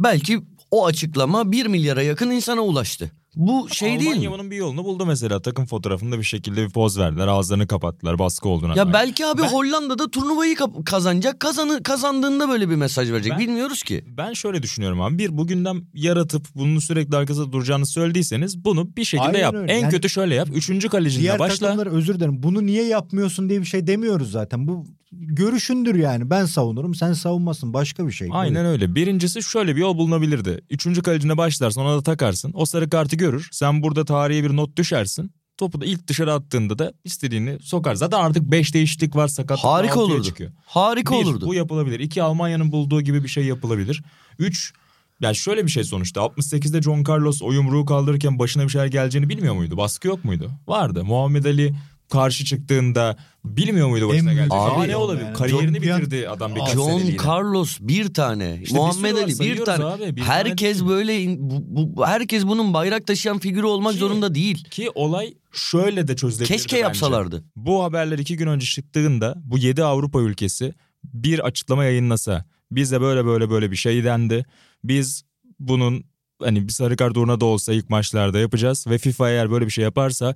belki 0.00 0.40
o 0.70 0.86
açıklama 0.86 1.52
1 1.52 1.66
milyara 1.66 2.02
yakın 2.02 2.30
insana 2.30 2.60
ulaştı. 2.60 3.12
Bu 3.36 3.68
şey 3.70 3.88
değil 4.00 4.10
Almanya 4.10 4.30
mi? 4.30 4.34
bunun 4.34 4.50
bir 4.50 4.56
yolunu 4.56 4.84
buldu 4.84 5.06
mesela. 5.06 5.42
Takım 5.42 5.66
fotoğrafında 5.66 6.18
bir 6.18 6.24
şekilde 6.24 6.64
bir 6.66 6.70
poz 6.70 6.98
verdiler. 6.98 7.26
Ağızlarını 7.26 7.66
kapattılar 7.66 8.18
baskı 8.18 8.48
olduğuna. 8.48 8.74
Ya 8.76 8.84
dair. 8.86 8.92
belki 8.92 9.26
abi 9.26 9.42
Ben- 9.42 9.48
Hollanda'da 9.48 10.10
turnuvayı 10.10 10.56
kazanacak. 10.86 11.40
Kazanı 11.40 11.82
kazandığında 11.82 12.48
böyle 12.48 12.70
bir 12.70 12.76
mesaj 12.76 13.10
verecek. 13.12 13.32
Ben- 13.32 13.38
Bilmiyoruz 13.38 13.82
ki. 13.82 14.04
Ben 14.06 14.32
şöyle 14.32 14.62
düşünüyorum 14.62 15.00
abi. 15.00 15.18
Bir 15.18 15.36
bu 15.38 15.46
gündem 15.46 15.82
yaratıp 15.94 16.46
bunun 16.54 16.78
sürekli 16.78 17.16
arkasında 17.16 17.52
duracağını 17.52 17.86
söylediyseniz 17.86 18.64
bunu 18.64 18.96
bir 18.96 19.04
şekilde 19.04 19.26
Aynen 19.28 19.38
yap. 19.38 19.54
öyle. 19.54 19.72
En 19.72 19.80
Yani- 19.80 19.90
kötü 19.90 20.08
şöyle 20.10 20.34
yap. 20.34 20.48
Üçüncü 20.54 20.88
kalecinle 20.88 21.22
Diğer 21.22 21.38
başla. 21.38 21.66
takımlara 21.66 21.90
özür 21.90 22.14
dilerim. 22.14 22.42
Bunu 22.42 22.66
niye 22.66 22.84
yapmıyorsun 22.84 23.48
diye 23.48 23.60
bir 23.60 23.66
şey 23.66 23.86
demiyoruz 23.86 24.30
zaten. 24.30 24.68
Bu 24.68 24.86
görüşündür 25.18 25.94
yani. 25.94 26.30
Ben 26.30 26.44
savunurum 26.44 26.94
sen 26.94 27.12
savunmasın. 27.12 27.74
Başka 27.74 28.06
bir 28.06 28.12
şey. 28.12 28.28
Aynen 28.32 28.66
öyle. 28.66 28.94
Birincisi 28.94 29.42
şöyle 29.42 29.76
bir 29.76 29.80
yol 29.80 29.96
bulunabilirdi. 29.98 30.60
Üçüncü 30.70 31.02
kalecine 31.02 31.36
başlarsın 31.36 31.80
ona 31.80 31.96
da 31.96 32.02
takarsın. 32.02 32.50
O 32.54 32.66
sarı 32.66 32.90
kartı 32.90 33.16
görür. 33.16 33.48
Sen 33.52 33.82
burada 33.82 34.04
tarihe 34.04 34.44
bir 34.44 34.56
not 34.56 34.76
düşersin. 34.76 35.30
Topu 35.56 35.80
da 35.80 35.84
ilk 35.84 36.08
dışarı 36.08 36.32
attığında 36.32 36.78
da 36.78 36.92
istediğini 37.04 37.58
sokar. 37.62 37.94
Zaten 37.94 38.18
artık 38.20 38.42
5 38.50 38.74
değişiklik 38.74 39.16
var 39.16 39.28
sakatlık 39.28 39.64
Harika 39.64 40.00
olurdu. 40.00 40.22
çıkıyor. 40.22 40.50
Harika 40.66 41.14
Bir, 41.14 41.24
olurdu. 41.24 41.46
bu 41.46 41.54
yapılabilir. 41.54 42.00
İki 42.00 42.22
Almanya'nın 42.22 42.72
bulduğu 42.72 43.00
gibi 43.02 43.22
bir 43.22 43.28
şey 43.28 43.44
yapılabilir. 43.44 44.02
Üç 44.38 44.72
yani 45.20 45.36
şöyle 45.36 45.64
bir 45.66 45.70
şey 45.70 45.84
sonuçta 45.84 46.20
68'de 46.20 46.82
John 46.82 47.04
Carlos 47.08 47.42
o 47.42 47.52
yumruğu 47.52 47.84
kaldırırken 47.84 48.38
başına 48.38 48.64
bir 48.64 48.68
şeyler 48.68 48.86
geleceğini 48.86 49.28
bilmiyor 49.28 49.54
muydu? 49.54 49.76
Baskı 49.76 50.08
yok 50.08 50.24
muydu? 50.24 50.50
Vardı. 50.66 51.04
Muhammed 51.04 51.44
Ali 51.44 51.74
karşı 52.10 52.44
çıktığında 52.44 53.16
bilmiyor 53.44 53.88
muydu 53.88 54.08
başına 54.08 54.32
geleceğini? 54.32 54.62
Abi, 54.64 54.88
ne 54.88 54.96
olabilir? 54.96 55.24
yani 55.24 55.36
Kariyerini 55.36 55.76
John- 55.76 55.82
bir 55.82 56.02
bitirdi 56.02 56.28
adam 56.28 56.54
birkaç 56.54 56.72
John 56.74 56.88
seneliğine. 56.98 57.22
Carlos 57.26 57.78
bir 57.80 58.14
tane. 58.14 58.58
İşte 58.62 58.74
bir 58.74 58.80
Muhammed 58.80 59.14
var, 59.14 59.22
Ali 59.22 59.40
bir 59.40 59.64
tane. 59.64 59.84
abi, 59.84 60.16
bir 60.16 60.22
herkes 60.22 60.78
tane 60.78 60.90
böyle 60.90 61.36
bu, 61.38 61.64
bu- 61.96 62.06
herkes 62.06 62.46
bunun 62.46 62.74
bayrak 62.74 63.06
taşıyan 63.06 63.38
figürü 63.38 63.66
olmak 63.66 63.92
Ki- 63.92 63.98
zorunda 63.98 64.34
değil. 64.34 64.64
Ki 64.64 64.90
olay 64.94 65.34
şöyle 65.52 66.08
de 66.08 66.16
çözülebilirdi 66.16 66.52
Keşke 66.56 66.76
bence. 66.76 66.82
yapsalardı. 66.82 67.44
Bu 67.56 67.84
haberler 67.84 68.18
iki 68.18 68.36
gün 68.36 68.46
önce 68.46 68.66
çıktığında 68.66 69.34
bu 69.44 69.58
7 69.58 69.84
Avrupa 69.84 70.20
ülkesi 70.20 70.74
bir 71.04 71.38
açıklama 71.38 71.84
yayınlasa 71.84 72.44
bize 72.70 73.00
böyle 73.00 73.24
böyle 73.24 73.50
böyle 73.50 73.70
bir 73.70 73.76
şey 73.76 74.04
dendi. 74.04 74.44
Biz 74.84 75.24
bunun 75.60 76.04
hani 76.42 76.68
bir 76.68 76.72
sarı 76.72 76.96
kart 76.96 77.16
uğruna 77.16 77.40
da 77.40 77.44
olsa 77.44 77.72
ilk 77.72 77.90
maçlarda 77.90 78.38
yapacağız 78.38 78.86
ve 78.86 78.98
FIFA 78.98 79.30
eğer 79.30 79.50
böyle 79.50 79.66
bir 79.66 79.70
şey 79.70 79.84
yaparsa 79.84 80.34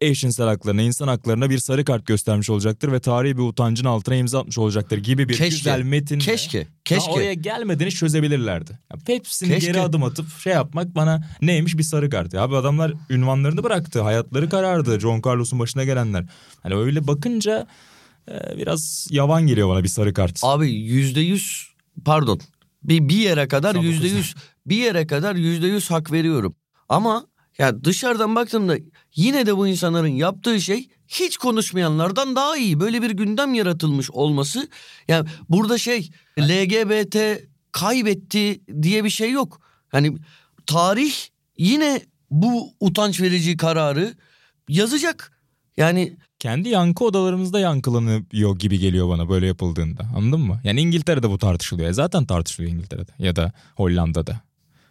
eşcinsel 0.00 0.46
haklarına, 0.46 0.82
insan 0.82 1.08
haklarına 1.08 1.50
bir 1.50 1.58
sarı 1.58 1.84
kart 1.84 2.06
göstermiş 2.06 2.50
olacaktır 2.50 2.92
ve 2.92 3.00
tarihi 3.00 3.36
bir 3.36 3.42
utancın 3.42 3.84
altına 3.84 4.14
imza 4.14 4.40
atmış 4.40 4.58
olacaktır 4.58 4.98
gibi 4.98 5.28
bir 5.28 5.34
Keşke. 5.34 5.48
güzel 5.48 5.82
metinle. 5.82 6.18
Keşke. 6.18 6.66
Keşke. 6.84 7.10
oraya 7.10 7.34
gelmeden 7.34 7.86
hiç 7.86 7.96
çözebilirlerdi. 7.96 8.78
Ya 8.92 8.98
hepsini 9.06 9.48
Keşke. 9.48 9.66
geri 9.66 9.80
adım 9.80 10.02
atıp 10.02 10.38
şey 10.38 10.52
yapmak 10.52 10.94
bana 10.94 11.28
neymiş 11.42 11.78
bir 11.78 11.82
sarı 11.82 12.10
kart. 12.10 12.34
Ya 12.34 12.42
abi 12.42 12.56
adamlar 12.56 12.92
ünvanlarını 13.10 13.64
bıraktı. 13.64 14.02
Hayatları 14.02 14.48
karardı. 14.48 15.00
John 15.00 15.22
Carlos'un 15.26 15.58
başına 15.58 15.84
gelenler. 15.84 16.24
Hani 16.62 16.74
öyle 16.74 17.06
bakınca 17.06 17.66
e, 18.30 18.58
biraz 18.58 19.08
yavan 19.10 19.46
geliyor 19.46 19.68
bana 19.68 19.82
bir 19.82 19.88
sarı 19.88 20.14
kart. 20.14 20.40
Abi 20.42 20.70
yüzde 20.70 21.20
yüz 21.20 21.68
pardon 22.04 22.40
bir, 22.82 23.08
bir 23.08 23.16
yere 23.16 23.48
kadar 23.48 23.74
yüzde 23.74 24.08
yüz 24.08 24.34
bir 24.66 24.76
yere 24.76 25.06
kadar 25.06 25.34
yüzde 25.34 25.66
yüz 25.66 25.90
hak 25.90 26.12
veriyorum. 26.12 26.54
Ama 26.88 27.26
ya 27.58 27.84
dışarıdan 27.84 28.34
baktığımda 28.34 28.76
yine 29.14 29.46
de 29.46 29.56
bu 29.56 29.68
insanların 29.68 30.08
yaptığı 30.08 30.60
şey 30.60 30.88
hiç 31.08 31.36
konuşmayanlardan 31.36 32.36
daha 32.36 32.56
iyi. 32.56 32.80
Böyle 32.80 33.02
bir 33.02 33.10
gündem 33.10 33.54
yaratılmış 33.54 34.10
olması. 34.10 34.68
Yani 35.08 35.28
burada 35.48 35.78
şey 35.78 36.10
LGBT 36.40 37.16
kaybetti 37.72 38.60
diye 38.82 39.04
bir 39.04 39.10
şey 39.10 39.30
yok. 39.30 39.60
Hani 39.88 40.16
tarih 40.66 41.14
yine 41.58 42.02
bu 42.30 42.72
utanç 42.80 43.20
verici 43.20 43.56
kararı 43.56 44.14
yazacak. 44.68 45.32
Yani 45.76 46.16
Kendi 46.38 46.68
yankı 46.68 47.04
odalarımızda 47.04 47.60
yankılanıyor 47.60 48.58
gibi 48.58 48.78
geliyor 48.78 49.08
bana 49.08 49.28
böyle 49.28 49.46
yapıldığında. 49.46 50.06
Anladın 50.16 50.40
mı? 50.40 50.60
Yani 50.64 50.80
İngiltere'de 50.80 51.30
bu 51.30 51.38
tartışılıyor. 51.38 51.90
E 51.90 51.92
Zaten 51.92 52.26
tartışılıyor 52.26 52.72
İngiltere'de 52.74 53.12
ya 53.18 53.36
da 53.36 53.52
Hollanda'da 53.76 54.40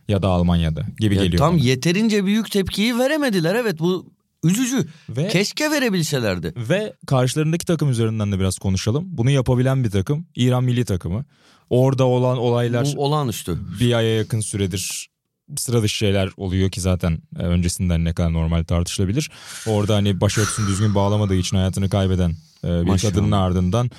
ya 0.08 0.22
da 0.22 0.28
Almanya'da 0.28 0.86
gibi 0.99 1.16
ya 1.16 1.24
geliyor 1.24 1.39
tam 1.39 1.53
bana. 1.58 1.64
yeterince 1.64 2.26
büyük 2.26 2.51
tepkiyi 2.51 2.97
veremediler. 2.99 3.55
Evet 3.55 3.80
bu 3.80 4.14
üzücü. 4.43 4.88
Ve 5.10 5.28
Keşke 5.28 5.72
verebilselerdi. 5.72 6.53
Ve 6.58 6.93
karşılarındaki 7.08 7.66
takım 7.66 7.89
üzerinden 7.89 8.32
de 8.32 8.39
biraz 8.39 8.58
konuşalım. 8.58 9.03
Bunu 9.08 9.30
yapabilen 9.32 9.84
bir 9.84 9.91
takım 9.91 10.26
İran 10.36 10.64
milli 10.64 10.86
takımı. 10.86 11.26
Orada 11.70 12.05
olan 12.05 12.38
olaylar 12.38 12.88
Bu 12.95 13.05
olağanüstü. 13.05 13.58
bir 13.80 13.93
aya 13.93 14.16
yakın 14.16 14.39
süredir 14.39 15.10
sıra 15.58 15.84
dışı 15.84 15.95
şeyler 15.97 16.30
oluyor 16.38 16.70
ki 16.72 16.82
zaten 16.82 17.20
e, 17.39 17.43
öncesinden 17.43 18.05
ne 18.05 18.14
kadar 18.14 18.34
normal 18.34 18.64
tartışılabilir. 18.64 19.32
Orada 19.68 19.95
hani 19.95 20.22
başörtüsünü 20.22 20.68
düzgün 20.68 20.95
bağlamadığı 20.95 21.36
için 21.36 21.58
hayatını 21.58 21.89
kaybeden 21.89 22.30
e, 22.64 22.68
bir 22.68 22.82
Maşallah. 22.88 23.14
kadının 23.14 23.32
ardından 23.32 23.91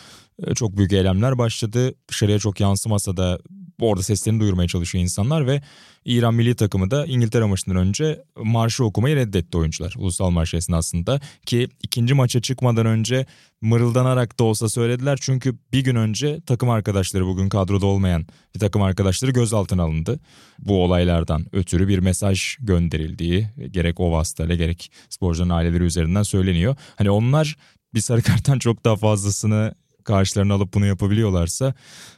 e, 0.46 0.54
çok 0.54 0.76
büyük 0.76 0.92
eylemler 0.92 1.38
başladı. 1.38 1.94
Dışarıya 2.08 2.38
çok 2.38 2.60
yansımasa 2.60 3.16
da 3.16 3.38
orada 3.86 4.02
seslerini 4.02 4.40
duyurmaya 4.40 4.68
çalışıyor 4.68 5.02
insanlar 5.02 5.46
ve 5.46 5.62
İran 6.04 6.34
milli 6.34 6.54
takımı 6.54 6.90
da 6.90 7.06
İngiltere 7.06 7.44
maçından 7.44 7.76
önce 7.76 8.24
marşı 8.36 8.84
okumayı 8.84 9.16
reddetti 9.16 9.58
oyuncular. 9.58 9.94
Ulusal 9.98 10.30
marş 10.30 10.54
esnasında 10.54 11.20
ki 11.46 11.68
ikinci 11.82 12.14
maça 12.14 12.40
çıkmadan 12.40 12.86
önce 12.86 13.26
mırıldanarak 13.60 14.38
da 14.38 14.44
olsa 14.44 14.68
söylediler. 14.68 15.18
Çünkü 15.20 15.58
bir 15.72 15.84
gün 15.84 15.96
önce 15.96 16.40
takım 16.40 16.70
arkadaşları 16.70 17.26
bugün 17.26 17.48
kadroda 17.48 17.86
olmayan 17.86 18.26
bir 18.54 18.60
takım 18.60 18.82
arkadaşları 18.82 19.30
gözaltına 19.30 19.82
alındı. 19.82 20.20
Bu 20.58 20.84
olaylardan 20.84 21.46
ötürü 21.52 21.88
bir 21.88 21.98
mesaj 21.98 22.56
gönderildiği 22.60 23.48
gerek 23.70 24.00
o 24.00 24.12
vasıtayla 24.12 24.54
gerek 24.54 24.92
sporcuların 25.10 25.50
aileleri 25.50 25.84
üzerinden 25.84 26.22
söyleniyor. 26.22 26.76
Hani 26.96 27.10
onlar 27.10 27.56
bir 27.94 28.00
sarı 28.00 28.22
karttan 28.22 28.58
çok 28.58 28.84
daha 28.84 28.96
fazlasını 28.96 29.74
karşılarına 30.08 30.54
alıp 30.54 30.74
bunu 30.74 30.86
yapabiliyorlarsa 30.86 31.74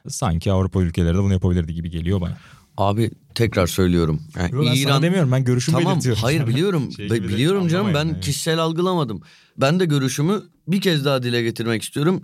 sanki 0.09 0.53
Avrupa 0.53 0.83
ülkeleri 0.83 1.15
de 1.15 1.19
bunu 1.19 1.33
yapabilirdi 1.33 1.75
gibi 1.75 1.91
geliyor 1.91 2.21
bana. 2.21 2.39
Abi 2.77 3.11
tekrar 3.35 3.67
söylüyorum. 3.67 4.23
Yani 4.37 4.55
Yo, 4.55 4.65
ben 4.67 4.75
sana 4.75 5.03
demiyorum 5.03 5.33
ben 5.33 5.45
görüşümü 5.45 5.79
Tamam 5.79 5.93
belirtiyorum. 5.93 6.23
hayır 6.23 6.47
biliyorum. 6.47 6.93
Şey 6.97 7.11
Be- 7.11 7.29
biliyorum 7.29 7.69
canım 7.69 7.95
ben 7.95 8.05
yani. 8.05 8.21
kişisel 8.21 8.59
algılamadım. 8.59 9.21
Ben 9.57 9.81
de 9.81 9.85
görüşümü 9.85 10.43
bir 10.69 10.81
kez 10.81 11.05
daha 11.05 11.23
dile 11.23 11.43
getirmek 11.43 11.83
istiyorum. 11.83 12.23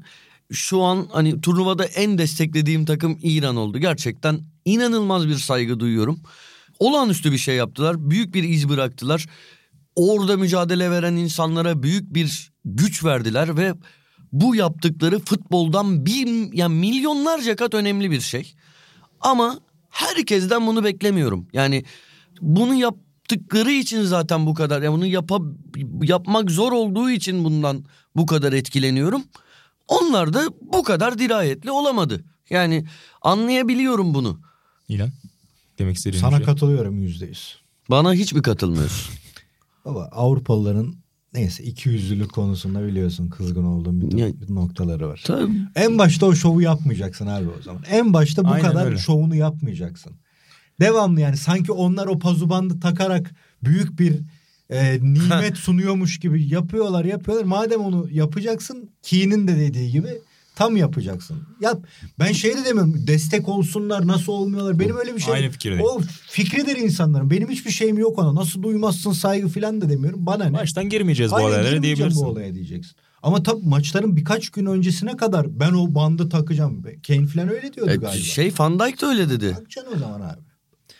Şu 0.52 0.82
an 0.82 1.08
hani 1.12 1.40
turnuvada 1.40 1.84
en 1.84 2.18
desteklediğim 2.18 2.84
takım 2.84 3.18
İran 3.22 3.56
oldu. 3.56 3.78
Gerçekten 3.78 4.40
inanılmaz 4.64 5.28
bir 5.28 5.34
saygı 5.34 5.80
duyuyorum. 5.80 6.20
Olağanüstü 6.78 7.32
bir 7.32 7.38
şey 7.38 7.56
yaptılar. 7.56 8.10
Büyük 8.10 8.34
bir 8.34 8.44
iz 8.44 8.68
bıraktılar. 8.68 9.26
Orada 9.96 10.36
mücadele 10.36 10.90
veren 10.90 11.16
insanlara 11.16 11.82
büyük 11.82 12.14
bir 12.14 12.52
güç 12.64 13.04
verdiler 13.04 13.56
ve 13.56 13.74
bu 14.40 14.56
yaptıkları 14.56 15.18
futboldan 15.18 16.06
bir 16.06 16.52
yani 16.52 16.74
milyonlarca 16.74 17.56
kat 17.56 17.74
önemli 17.74 18.10
bir 18.10 18.20
şey. 18.20 18.54
Ama 19.20 19.58
herkesten 19.90 20.66
bunu 20.66 20.84
beklemiyorum. 20.84 21.48
Yani 21.52 21.84
bunu 22.40 22.74
yaptıkları 22.74 23.72
için 23.72 24.02
zaten 24.02 24.46
bu 24.46 24.54
kadar. 24.54 24.82
Yani 24.82 24.94
bunu 24.94 25.06
yapa, 25.06 25.38
yapmak 26.02 26.50
zor 26.50 26.72
olduğu 26.72 27.10
için 27.10 27.44
bundan 27.44 27.84
bu 28.16 28.26
kadar 28.26 28.52
etkileniyorum. 28.52 29.22
Onlar 29.88 30.32
da 30.32 30.44
bu 30.60 30.82
kadar 30.82 31.18
dirayetli 31.18 31.70
olamadı. 31.70 32.24
Yani 32.50 32.86
anlayabiliyorum 33.22 34.14
bunu. 34.14 34.40
İlan 34.88 35.10
demek 35.78 35.96
istediğin 35.96 36.20
Sana 36.22 36.36
şey. 36.36 36.46
katılıyorum 36.46 37.02
yüzde 37.02 37.26
yüz. 37.26 37.56
Bana 37.90 38.14
hiç 38.14 38.32
mi 38.32 38.42
katılmıyorsun? 38.42 39.14
Baba 39.84 40.08
Avrupalıların 40.12 40.94
neyse 41.36 41.64
iki 41.64 41.88
yüzlülük 41.88 42.32
konusunda 42.32 42.86
biliyorsun 42.86 43.28
kızgın 43.28 43.64
olduğum 43.64 44.00
bir, 44.00 44.18
Ya- 44.18 44.32
noktaları 44.48 45.08
var. 45.08 45.22
Tabii. 45.26 45.52
En 45.76 45.98
başta 45.98 46.26
o 46.26 46.34
şovu 46.34 46.62
yapmayacaksın 46.62 47.26
abi 47.26 47.48
o 47.58 47.62
zaman. 47.62 47.82
En 47.90 48.12
başta 48.12 48.44
bu 48.44 48.48
Aynen 48.48 48.68
kadar 48.68 48.86
öyle. 48.86 48.98
şovunu 48.98 49.34
yapmayacaksın. 49.34 50.12
Devamlı 50.80 51.20
yani 51.20 51.36
sanki 51.36 51.72
onlar 51.72 52.06
o 52.06 52.18
pazubandı 52.18 52.80
takarak 52.80 53.34
büyük 53.64 53.98
bir 53.98 54.20
e, 54.70 54.98
nimet 55.02 55.56
sunuyormuş 55.56 56.18
gibi 56.18 56.48
yapıyorlar 56.48 57.04
yapıyorlar. 57.04 57.44
Madem 57.44 57.80
onu 57.80 58.08
yapacaksın 58.10 58.90
Key'nin 59.02 59.48
de 59.48 59.56
dediği 59.56 59.90
gibi 59.92 60.08
tam 60.56 60.76
yapacaksın. 60.76 61.36
Yap. 61.60 61.86
Ben 62.18 62.32
şey 62.32 62.56
de 62.56 62.64
demiyorum 62.64 62.94
destek 63.06 63.48
olsunlar 63.48 64.06
nasıl 64.06 64.32
olmuyorlar. 64.32 64.78
Benim 64.78 64.96
öyle 64.96 65.14
bir 65.16 65.20
şey. 65.20 65.34
Aynı 65.34 65.50
fikirdeyim. 65.50 65.84
O 65.84 66.00
fikridir 66.28 66.76
insanların. 66.76 67.30
Benim 67.30 67.48
hiçbir 67.50 67.70
şeyim 67.70 67.98
yok 67.98 68.18
ona. 68.18 68.34
Nasıl 68.34 68.62
duymazsın 68.62 69.12
saygı 69.12 69.48
falan 69.48 69.80
da 69.80 69.90
demiyorum. 69.90 70.26
Bana 70.26 70.44
ne? 70.44 70.52
Baştan 70.58 70.88
girmeyeceğiz 70.88 71.32
bu 71.32 71.36
olaylara 71.36 71.62
girmeyeceğim 71.62 71.82
diyebilirsin. 71.82 72.22
bu 72.24 72.28
olaya 72.30 72.54
diyeceksin. 72.54 72.96
Ama 73.22 73.42
tabii 73.42 73.66
maçların 73.66 74.16
birkaç 74.16 74.50
gün 74.50 74.66
öncesine 74.66 75.16
kadar 75.16 75.60
ben 75.60 75.72
o 75.72 75.94
bandı 75.94 76.28
takacağım. 76.28 76.82
Kane 77.06 77.26
falan 77.26 77.48
öyle 77.48 77.72
diyordu 77.72 77.90
E, 77.90 77.96
galiba. 77.96 78.22
şey 78.22 78.52
Van 78.58 78.78
Dijk 78.80 79.02
de 79.02 79.06
öyle 79.06 79.30
dedi. 79.30 79.54
Takacaksın 79.54 79.92
o 79.96 79.98
zaman 79.98 80.20
abi. 80.20 80.40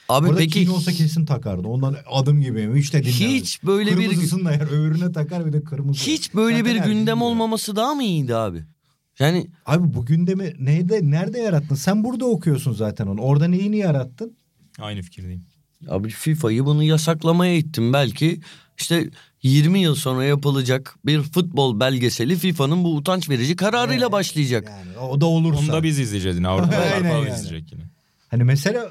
Abi 0.08 0.26
Orada 0.28 0.38
peki 0.38 0.64
Kane 0.64 0.76
olsa 0.76 0.92
kesin 0.92 1.26
takardı. 1.26 1.68
Ondan 1.68 1.96
adım 2.10 2.40
gibi 2.40 2.74
hiç 2.80 2.92
de 2.92 2.98
dinlemez. 3.04 3.20
hiç 3.20 3.62
böyle 3.62 3.98
bir 3.98 4.08
Kırmızısını 4.08 4.44
da 4.44 4.52
yer 4.52 4.66
öbürüne 4.66 5.12
takar 5.12 5.46
bir 5.46 5.52
de 5.52 5.62
kırmızı. 5.64 6.00
hiç 6.00 6.34
böyle 6.34 6.58
Zaten 6.58 6.74
bir 6.74 6.80
gündem 6.80 7.22
olmaması 7.22 7.76
daha 7.76 7.94
mı 7.94 8.04
iyiydi 8.04 8.36
abi? 8.36 8.64
Yani 9.18 9.46
Abi 9.66 9.94
bu 9.94 10.06
gündemi 10.06 10.52
neyde, 10.58 11.00
nerede 11.10 11.38
yarattın? 11.38 11.74
Sen 11.74 12.04
burada 12.04 12.24
okuyorsun 12.24 12.72
zaten 12.72 13.06
onu. 13.06 13.20
Orada 13.20 13.48
neyini 13.48 13.76
yarattın? 13.76 14.36
Aynı 14.78 15.02
fikirdeyim. 15.02 15.44
Abi 15.88 16.08
FIFA'yı 16.08 16.64
bunu 16.64 16.82
yasaklamaya 16.82 17.54
ittim. 17.56 17.92
Belki 17.92 18.40
işte 18.78 19.10
20 19.42 19.78
yıl 19.78 19.94
sonra 19.94 20.24
yapılacak 20.24 20.96
bir 21.06 21.22
futbol 21.22 21.80
belgeseli 21.80 22.36
FIFA'nın 22.36 22.84
bu 22.84 22.96
utanç 22.96 23.28
verici 23.30 23.56
kararıyla 23.56 24.12
başlayacak. 24.12 24.68
Yani 24.70 24.98
o 24.98 25.20
da 25.20 25.26
olursa. 25.26 25.60
Onu 25.60 25.72
da 25.72 25.82
biz 25.82 25.98
izleyeceğiz 25.98 26.36
yine. 26.36 26.48
Avrupalılar 26.48 26.92
Aynen 26.94 27.10
falan 27.10 27.26
yani. 27.26 27.34
izleyecek 27.34 27.72
yine. 27.72 27.82
Hani 28.28 28.44
mesela 28.44 28.90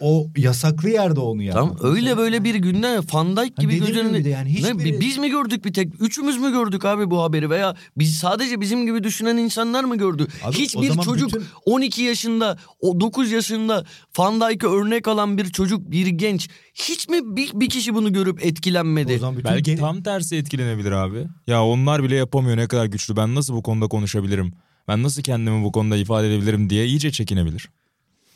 o, 0.00 0.26
yasaklı 0.36 0.90
yerde 0.90 1.20
onu 1.20 1.42
yapmak. 1.42 1.78
Tamam 1.78 1.94
öyle 1.94 2.16
böyle 2.16 2.44
bir 2.44 2.54
gündem 2.54 3.02
Van 3.12 3.36
Dijk 3.36 3.56
gibi 3.56 3.72
dediğim 3.72 3.86
göz 3.86 3.96
önünde. 3.96 4.18
gibi 4.18 4.24
de 4.24 4.28
yani 4.28 4.48
Ne, 4.48 4.52
hiçbiri- 4.54 5.00
biz 5.00 5.18
mi 5.18 5.30
gördük 5.30 5.64
bir 5.64 5.72
tek? 5.72 5.88
Üçümüz 6.00 6.38
mü 6.38 6.50
gördük 6.52 6.84
abi 6.84 7.10
bu 7.10 7.22
haberi 7.22 7.50
veya 7.50 7.76
biz 7.98 8.14
sadece 8.16 8.60
bizim 8.60 8.86
gibi 8.86 9.04
düşünen 9.04 9.36
insanlar 9.36 9.84
mı 9.84 9.98
gördü? 9.98 10.26
Abi, 10.44 10.54
Hiçbir 10.56 10.88
çocuk 11.04 11.28
bütün- 11.28 11.44
12 11.64 12.02
yaşında, 12.02 12.58
o 12.80 13.00
9 13.00 13.30
yaşında 13.32 13.84
Van 14.18 14.40
Dijk'e 14.40 14.66
örnek 14.66 15.08
alan 15.08 15.38
bir 15.38 15.44
çocuk, 15.44 15.90
bir 15.90 16.06
genç 16.06 16.48
hiç 16.74 17.08
mi 17.08 17.36
bir, 17.36 17.50
bir 17.54 17.68
kişi 17.68 17.94
bunu 17.94 18.12
görüp 18.12 18.46
etkilenmedi? 18.46 19.14
O 19.14 19.18
zaman 19.18 19.36
bütün 19.36 19.50
Belki 19.50 19.62
geri- 19.62 19.80
tam 19.80 20.02
tersi 20.02 20.36
etkilenebilir 20.36 20.92
abi. 20.92 21.26
Ya 21.46 21.64
onlar 21.64 22.02
bile 22.02 22.16
yapamıyor 22.16 22.56
ne 22.56 22.66
kadar 22.68 22.86
güçlü. 22.86 23.16
Ben 23.16 23.34
nasıl 23.34 23.54
bu 23.54 23.62
konuda 23.62 23.88
konuşabilirim? 23.88 24.52
Ben 24.88 25.02
nasıl 25.02 25.22
kendimi 25.22 25.64
bu 25.64 25.72
konuda 25.72 25.96
ifade 25.96 26.28
edebilirim 26.34 26.70
diye 26.70 26.86
iyice 26.86 27.10
çekinebilir. 27.12 27.68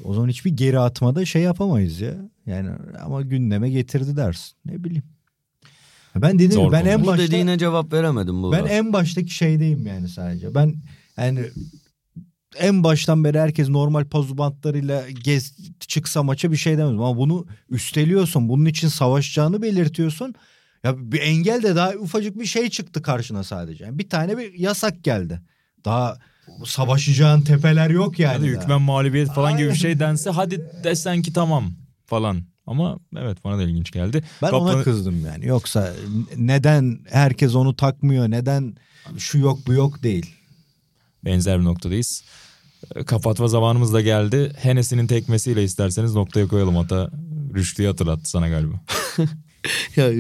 O 0.05 0.15
zaman 0.15 0.29
hiçbir 0.29 0.51
geri 0.51 0.79
atmada 0.79 1.25
şey 1.25 1.43
yapamayız 1.43 2.01
ya. 2.01 2.15
Yani 2.47 2.71
ama 3.03 3.23
gündeme 3.23 3.71
getirdi 3.71 4.17
dersin. 4.17 4.57
Ne 4.65 4.85
bileyim. 4.85 5.05
Ben 6.17 6.39
dedim 6.39 6.53
Zor 6.53 6.73
ben 6.73 6.81
konu. 6.81 6.91
en 6.93 7.03
bu 7.03 7.07
başta 7.07 7.23
dediğine 7.23 7.59
cevap 7.59 7.93
veremedim 7.93 8.43
bu. 8.43 8.53
ben 8.53 8.65
en 8.65 8.93
baştaki 8.93 9.35
şeydeyim 9.35 9.87
yani 9.87 10.09
sadece. 10.09 10.55
Ben 10.55 10.75
yani 11.17 11.41
en 12.59 12.85
baştan 12.85 13.25
beri 13.25 13.39
herkes 13.41 13.69
normal 13.69 14.05
pazu 14.05 14.39
bantlarıyla 14.39 15.11
gez 15.11 15.57
çıksa 15.81 16.23
maça 16.23 16.53
bir 16.53 16.57
şey 16.57 16.79
demez 16.79 16.93
ama 16.93 17.17
bunu 17.17 17.47
üsteliyorsun. 17.71 18.49
Bunun 18.49 18.65
için 18.65 18.89
savaşacağını 18.89 19.63
belirtiyorsun. 19.63 20.35
Ya 20.85 21.13
bir 21.13 21.21
engel 21.21 21.63
de 21.63 21.77
daha 21.77 21.93
ufacık 21.93 22.39
bir 22.39 22.47
şey 22.47 22.71
çıktı 22.71 23.03
karşına 23.03 23.45
sadece. 23.45 23.85
Yani 23.85 23.99
bir 23.99 24.09
tane 24.09 24.39
bir 24.39 24.55
yasak 24.55 25.05
geldi. 25.05 25.41
Daha 25.85 26.19
savaşacağın 26.65 27.41
tepeler 27.41 27.91
yok 27.91 28.19
yani. 28.19 28.37
Hadi 28.39 28.53
daha. 28.55 28.63
hükmen 28.63 28.83
mağlubiyet 28.83 29.29
falan 29.33 29.53
gibi 29.53 29.63
bir 29.63 29.69
Aynen. 29.69 29.79
şey 29.81 29.99
dense 30.01 30.31
hadi 30.31 30.65
desen 30.85 31.23
ki 31.23 31.33
tamam 31.33 31.73
falan. 32.07 32.43
Ama 32.67 32.99
evet 33.17 33.45
bana 33.45 33.59
da 33.59 33.63
ilginç 33.63 33.91
geldi. 33.91 34.23
Ben 34.43 34.49
ona 34.51 34.71
Kaplan- 34.71 34.85
kızdım 34.85 35.27
yani. 35.27 35.47
Yoksa 35.47 35.93
neden 36.37 36.99
herkes 37.11 37.55
onu 37.55 37.77
takmıyor? 37.77 38.31
Neden 38.31 38.75
şu 39.19 39.39
yok 39.39 39.59
bu 39.67 39.73
yok 39.73 40.03
değil. 40.03 40.35
benzer 41.25 41.61
bir 41.61 41.65
noktadayız. 41.65 42.25
Ee, 42.97 43.05
Kapatma 43.05 43.49
zamanımız 43.49 43.93
da 43.93 44.01
geldi. 44.01 44.53
Hennessy'nin 44.59 45.07
tekmesiyle 45.07 45.65
isterseniz 45.65 46.15
noktaya 46.15 46.49
koyalım. 46.49 46.77
Hatta 46.77 47.11
Rüştü'yü 47.55 47.89
hatırlattı 47.89 48.31
sana 48.31 48.49
galiba. 48.49 48.75
Ya 49.97 50.11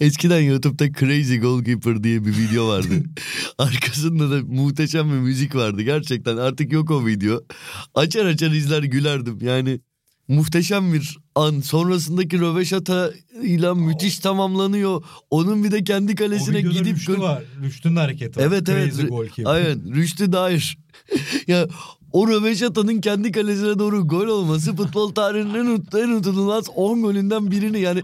eskiden 0.00 0.40
YouTube'da 0.40 0.92
Crazy 0.92 1.36
Goalkeeper 1.36 2.04
diye 2.04 2.24
bir 2.24 2.36
video 2.38 2.68
vardı. 2.68 2.94
Arkasında 3.58 4.30
da 4.30 4.44
muhteşem 4.46 5.08
bir 5.08 5.18
müzik 5.18 5.54
vardı. 5.54 5.82
Gerçekten 5.82 6.36
artık 6.36 6.72
yok 6.72 6.90
o 6.90 7.06
video. 7.06 7.42
Açar 7.94 8.26
açar 8.26 8.50
izler 8.50 8.82
gülerdim. 8.82 9.38
Yani 9.40 9.80
muhteşem 10.28 10.92
bir 10.92 11.18
an. 11.34 11.60
Sonrasındaki 11.60 12.40
röveşata 12.40 13.10
ile 13.42 13.72
müthiş 13.74 14.18
tamamlanıyor. 14.18 15.02
Onun 15.30 15.64
bir 15.64 15.70
de 15.70 15.84
kendi 15.84 16.14
kalesine 16.14 16.60
gidip 16.60 17.06
gol- 17.06 17.20
var. 17.20 17.42
Rüştü'nün 17.62 17.96
hareketi 17.96 18.40
Evet 18.40 18.68
evet. 18.68 18.94
Aynen 19.44 19.94
Rüştü 19.94 20.32
Dair. 20.32 20.78
ya 21.46 21.68
o 22.12 22.28
Röveşata'nın 22.28 23.00
kendi 23.00 23.32
kalesine 23.32 23.78
doğru 23.78 24.08
gol 24.08 24.26
olması 24.26 24.76
futbol 24.76 25.10
tarihinin 25.14 25.54
en, 25.54 25.66
unut- 25.66 25.98
en 26.04 26.08
unutulmaz 26.08 26.64
10 26.74 27.02
golünden 27.02 27.50
birini 27.50 27.80
yani 27.80 28.02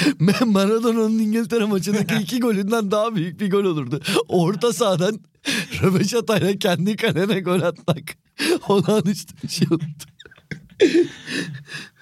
Maradona'nın 0.44 1.18
İngiltere 1.18 1.64
maçındaki 1.64 2.14
iki 2.14 2.40
golünden 2.40 2.90
daha 2.90 3.14
büyük 3.14 3.40
bir 3.40 3.50
gol 3.50 3.64
olurdu. 3.64 4.00
Orta 4.28 4.72
sahadan 4.72 5.20
Röveşata'yla 5.82 6.58
kendi 6.58 6.96
kalene 6.96 7.40
gol 7.40 7.62
atmak 7.62 8.04
olağanüstü 8.68 9.34
bir 9.42 9.48
şey 9.48 9.68
oldu. 9.70 9.84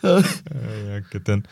Ay, 0.03 0.91
hakikaten. 0.95 1.45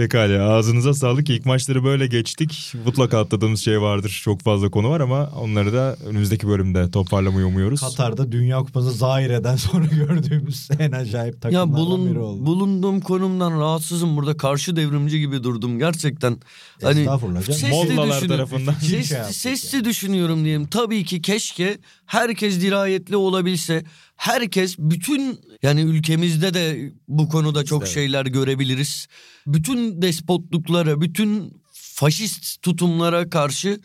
Pekala 0.00 0.52
ağzınıza 0.52 0.94
sağlık. 0.94 1.30
İlk 1.30 1.46
maçları 1.46 1.84
böyle 1.84 2.06
geçtik. 2.06 2.72
Mutlaka 2.84 3.18
atladığımız 3.20 3.60
şey 3.60 3.80
vardır. 3.80 4.20
Çok 4.24 4.40
fazla 4.40 4.70
konu 4.70 4.90
var 4.90 5.00
ama 5.00 5.30
onları 5.40 5.72
da 5.72 5.96
önümüzdeki 6.06 6.48
bölümde 6.48 6.90
toparlamayı 6.90 7.46
umuyoruz. 7.46 7.80
Katar'da 7.80 8.32
Dünya 8.32 8.58
Kupası 8.58 8.90
Zahire'den 8.90 9.56
sonra 9.70 9.86
gördüğümüz 9.86 10.68
en 10.78 10.92
acayip 10.92 11.42
takımlardan 11.42 11.68
Ya 11.70 11.76
bulun, 11.76 12.10
biri 12.10 12.18
oldu. 12.18 12.46
bulunduğum 12.46 13.00
konumdan 13.00 13.60
rahatsızım 13.60 14.16
burada 14.16 14.36
karşı 14.36 14.76
devrimci 14.76 15.20
gibi 15.20 15.42
durdum 15.44 15.78
gerçekten. 15.78 16.36
Hani 16.82 17.06
sesli 17.44 17.68
Mollalar 17.70 18.20
tarafından. 18.20 18.74
Şey 18.74 18.98
Ses, 19.02 19.10
yaptık 19.10 19.34
sesli 19.36 19.84
düşünüyorum 19.84 20.44
diyeyim. 20.44 20.66
Tabii 20.66 21.04
ki 21.04 21.22
keşke 21.22 21.78
herkes 22.06 22.60
dirayetli 22.60 23.16
olabilse. 23.16 23.84
Herkes 24.16 24.78
bütün 24.78 25.40
yani 25.62 25.80
ülkemizde 25.80 26.54
de 26.54 26.92
bu 27.08 27.28
konuda 27.28 27.64
çok 27.64 27.82
Evet. 27.82 27.94
şeyler 27.94 28.26
görebiliriz. 28.26 29.06
Bütün 29.54 30.02
despotluklara, 30.02 31.00
bütün 31.00 31.62
faşist 31.72 32.62
tutumlara 32.62 33.30
karşı 33.30 33.80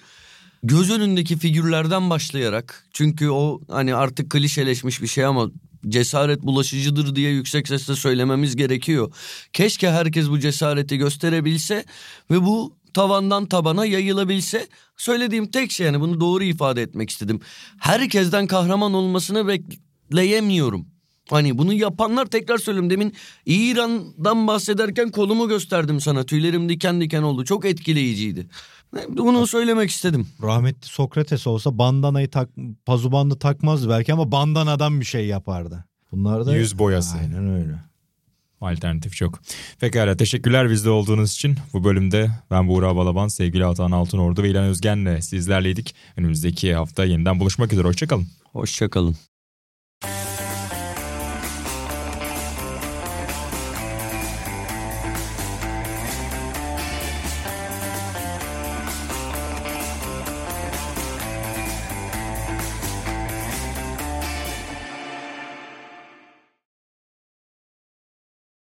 göz 0.64 0.92
önündeki 0.92 1.38
figürlerden 1.38 2.10
başlayarak 2.10 2.88
çünkü 2.94 3.30
o 3.30 3.62
hani 3.70 3.96
artık 3.96 4.30
klişeleşmiş 4.30 5.02
bir 5.02 5.08
şey 5.08 5.26
ama 5.26 5.52
cesaret 5.90 6.42
bulaşıcıdır 6.44 7.16
diye 7.16 7.32
yüksek 7.32 7.68
sesle 7.68 7.96
söylememiz 7.96 8.56
gerekiyor. 8.56 9.14
Keşke 9.54 9.92
herkes 9.92 10.30
bu 10.30 10.40
cesareti 10.40 10.98
gösterebilse 10.98 11.86
ve 12.32 12.42
bu 12.42 12.76
tavandan 12.94 13.46
tabana 13.46 13.86
yayılabilse 13.86 14.68
söylediğim 14.98 15.52
tek 15.52 15.72
şey 15.72 15.86
yani 15.86 16.00
bunu 16.02 16.20
doğru 16.20 16.44
ifade 16.44 16.82
etmek 16.82 17.10
istedim. 17.10 17.40
Herkesten 17.78 18.48
kahraman 18.48 18.94
olmasını 18.94 19.48
bekleyemiyorum. 19.48 20.95
Hani 21.30 21.58
bunu 21.58 21.74
yapanlar 21.74 22.26
tekrar 22.26 22.58
söylüyorum 22.58 22.90
demin 22.90 23.14
İran'dan 23.46 24.48
bahsederken 24.48 25.12
kolumu 25.12 25.48
gösterdim 25.48 26.02
sana 26.02 26.24
tüylerim 26.24 26.70
diken 26.70 27.02
diken 27.02 27.22
oldu 27.22 27.46
çok 27.46 27.66
etkileyiciydi. 27.66 28.48
Bunu 29.10 29.48
söylemek 29.48 29.90
istedim. 29.90 30.28
Rahmetli 30.44 30.88
Sokrates 30.88 31.48
olsa 31.48 31.78
bandanayı 31.78 32.30
tak, 32.30 32.50
pazu 32.86 33.12
bandı 33.12 33.40
takmazdı 33.40 33.90
belki 33.90 34.14
ama 34.14 34.32
bandanadan 34.32 35.00
bir 35.00 35.06
şey 35.06 35.26
yapardı. 35.28 35.86
Bunlar 36.12 36.46
da 36.46 36.56
Yüz 36.56 36.80
boyası. 36.80 37.18
Aynen 37.18 37.48
öyle. 37.48 37.80
Alternatif 38.62 39.14
çok. 39.14 39.40
Pekala 39.80 40.18
teşekkürler 40.18 40.70
bizde 40.70 40.90
olduğunuz 40.90 41.34
için. 41.34 41.58
Bu 41.74 41.84
bölümde 41.84 42.32
ben 42.52 42.68
Buğra 42.68 42.96
Balaban, 42.96 43.28
sevgili 43.28 43.66
Atan 43.66 43.92
Altınordu 43.92 44.44
ve 44.44 44.50
İlhan 44.50 44.64
Özgen'le 44.64 45.22
sizlerleydik. 45.22 45.96
Önümüzdeki 46.18 46.76
hafta 46.76 47.06
yeniden 47.06 47.40
buluşmak 47.40 47.74
üzere. 47.74 47.88
Hoşçakalın. 47.88 48.28
Hoşçakalın. 48.54 49.16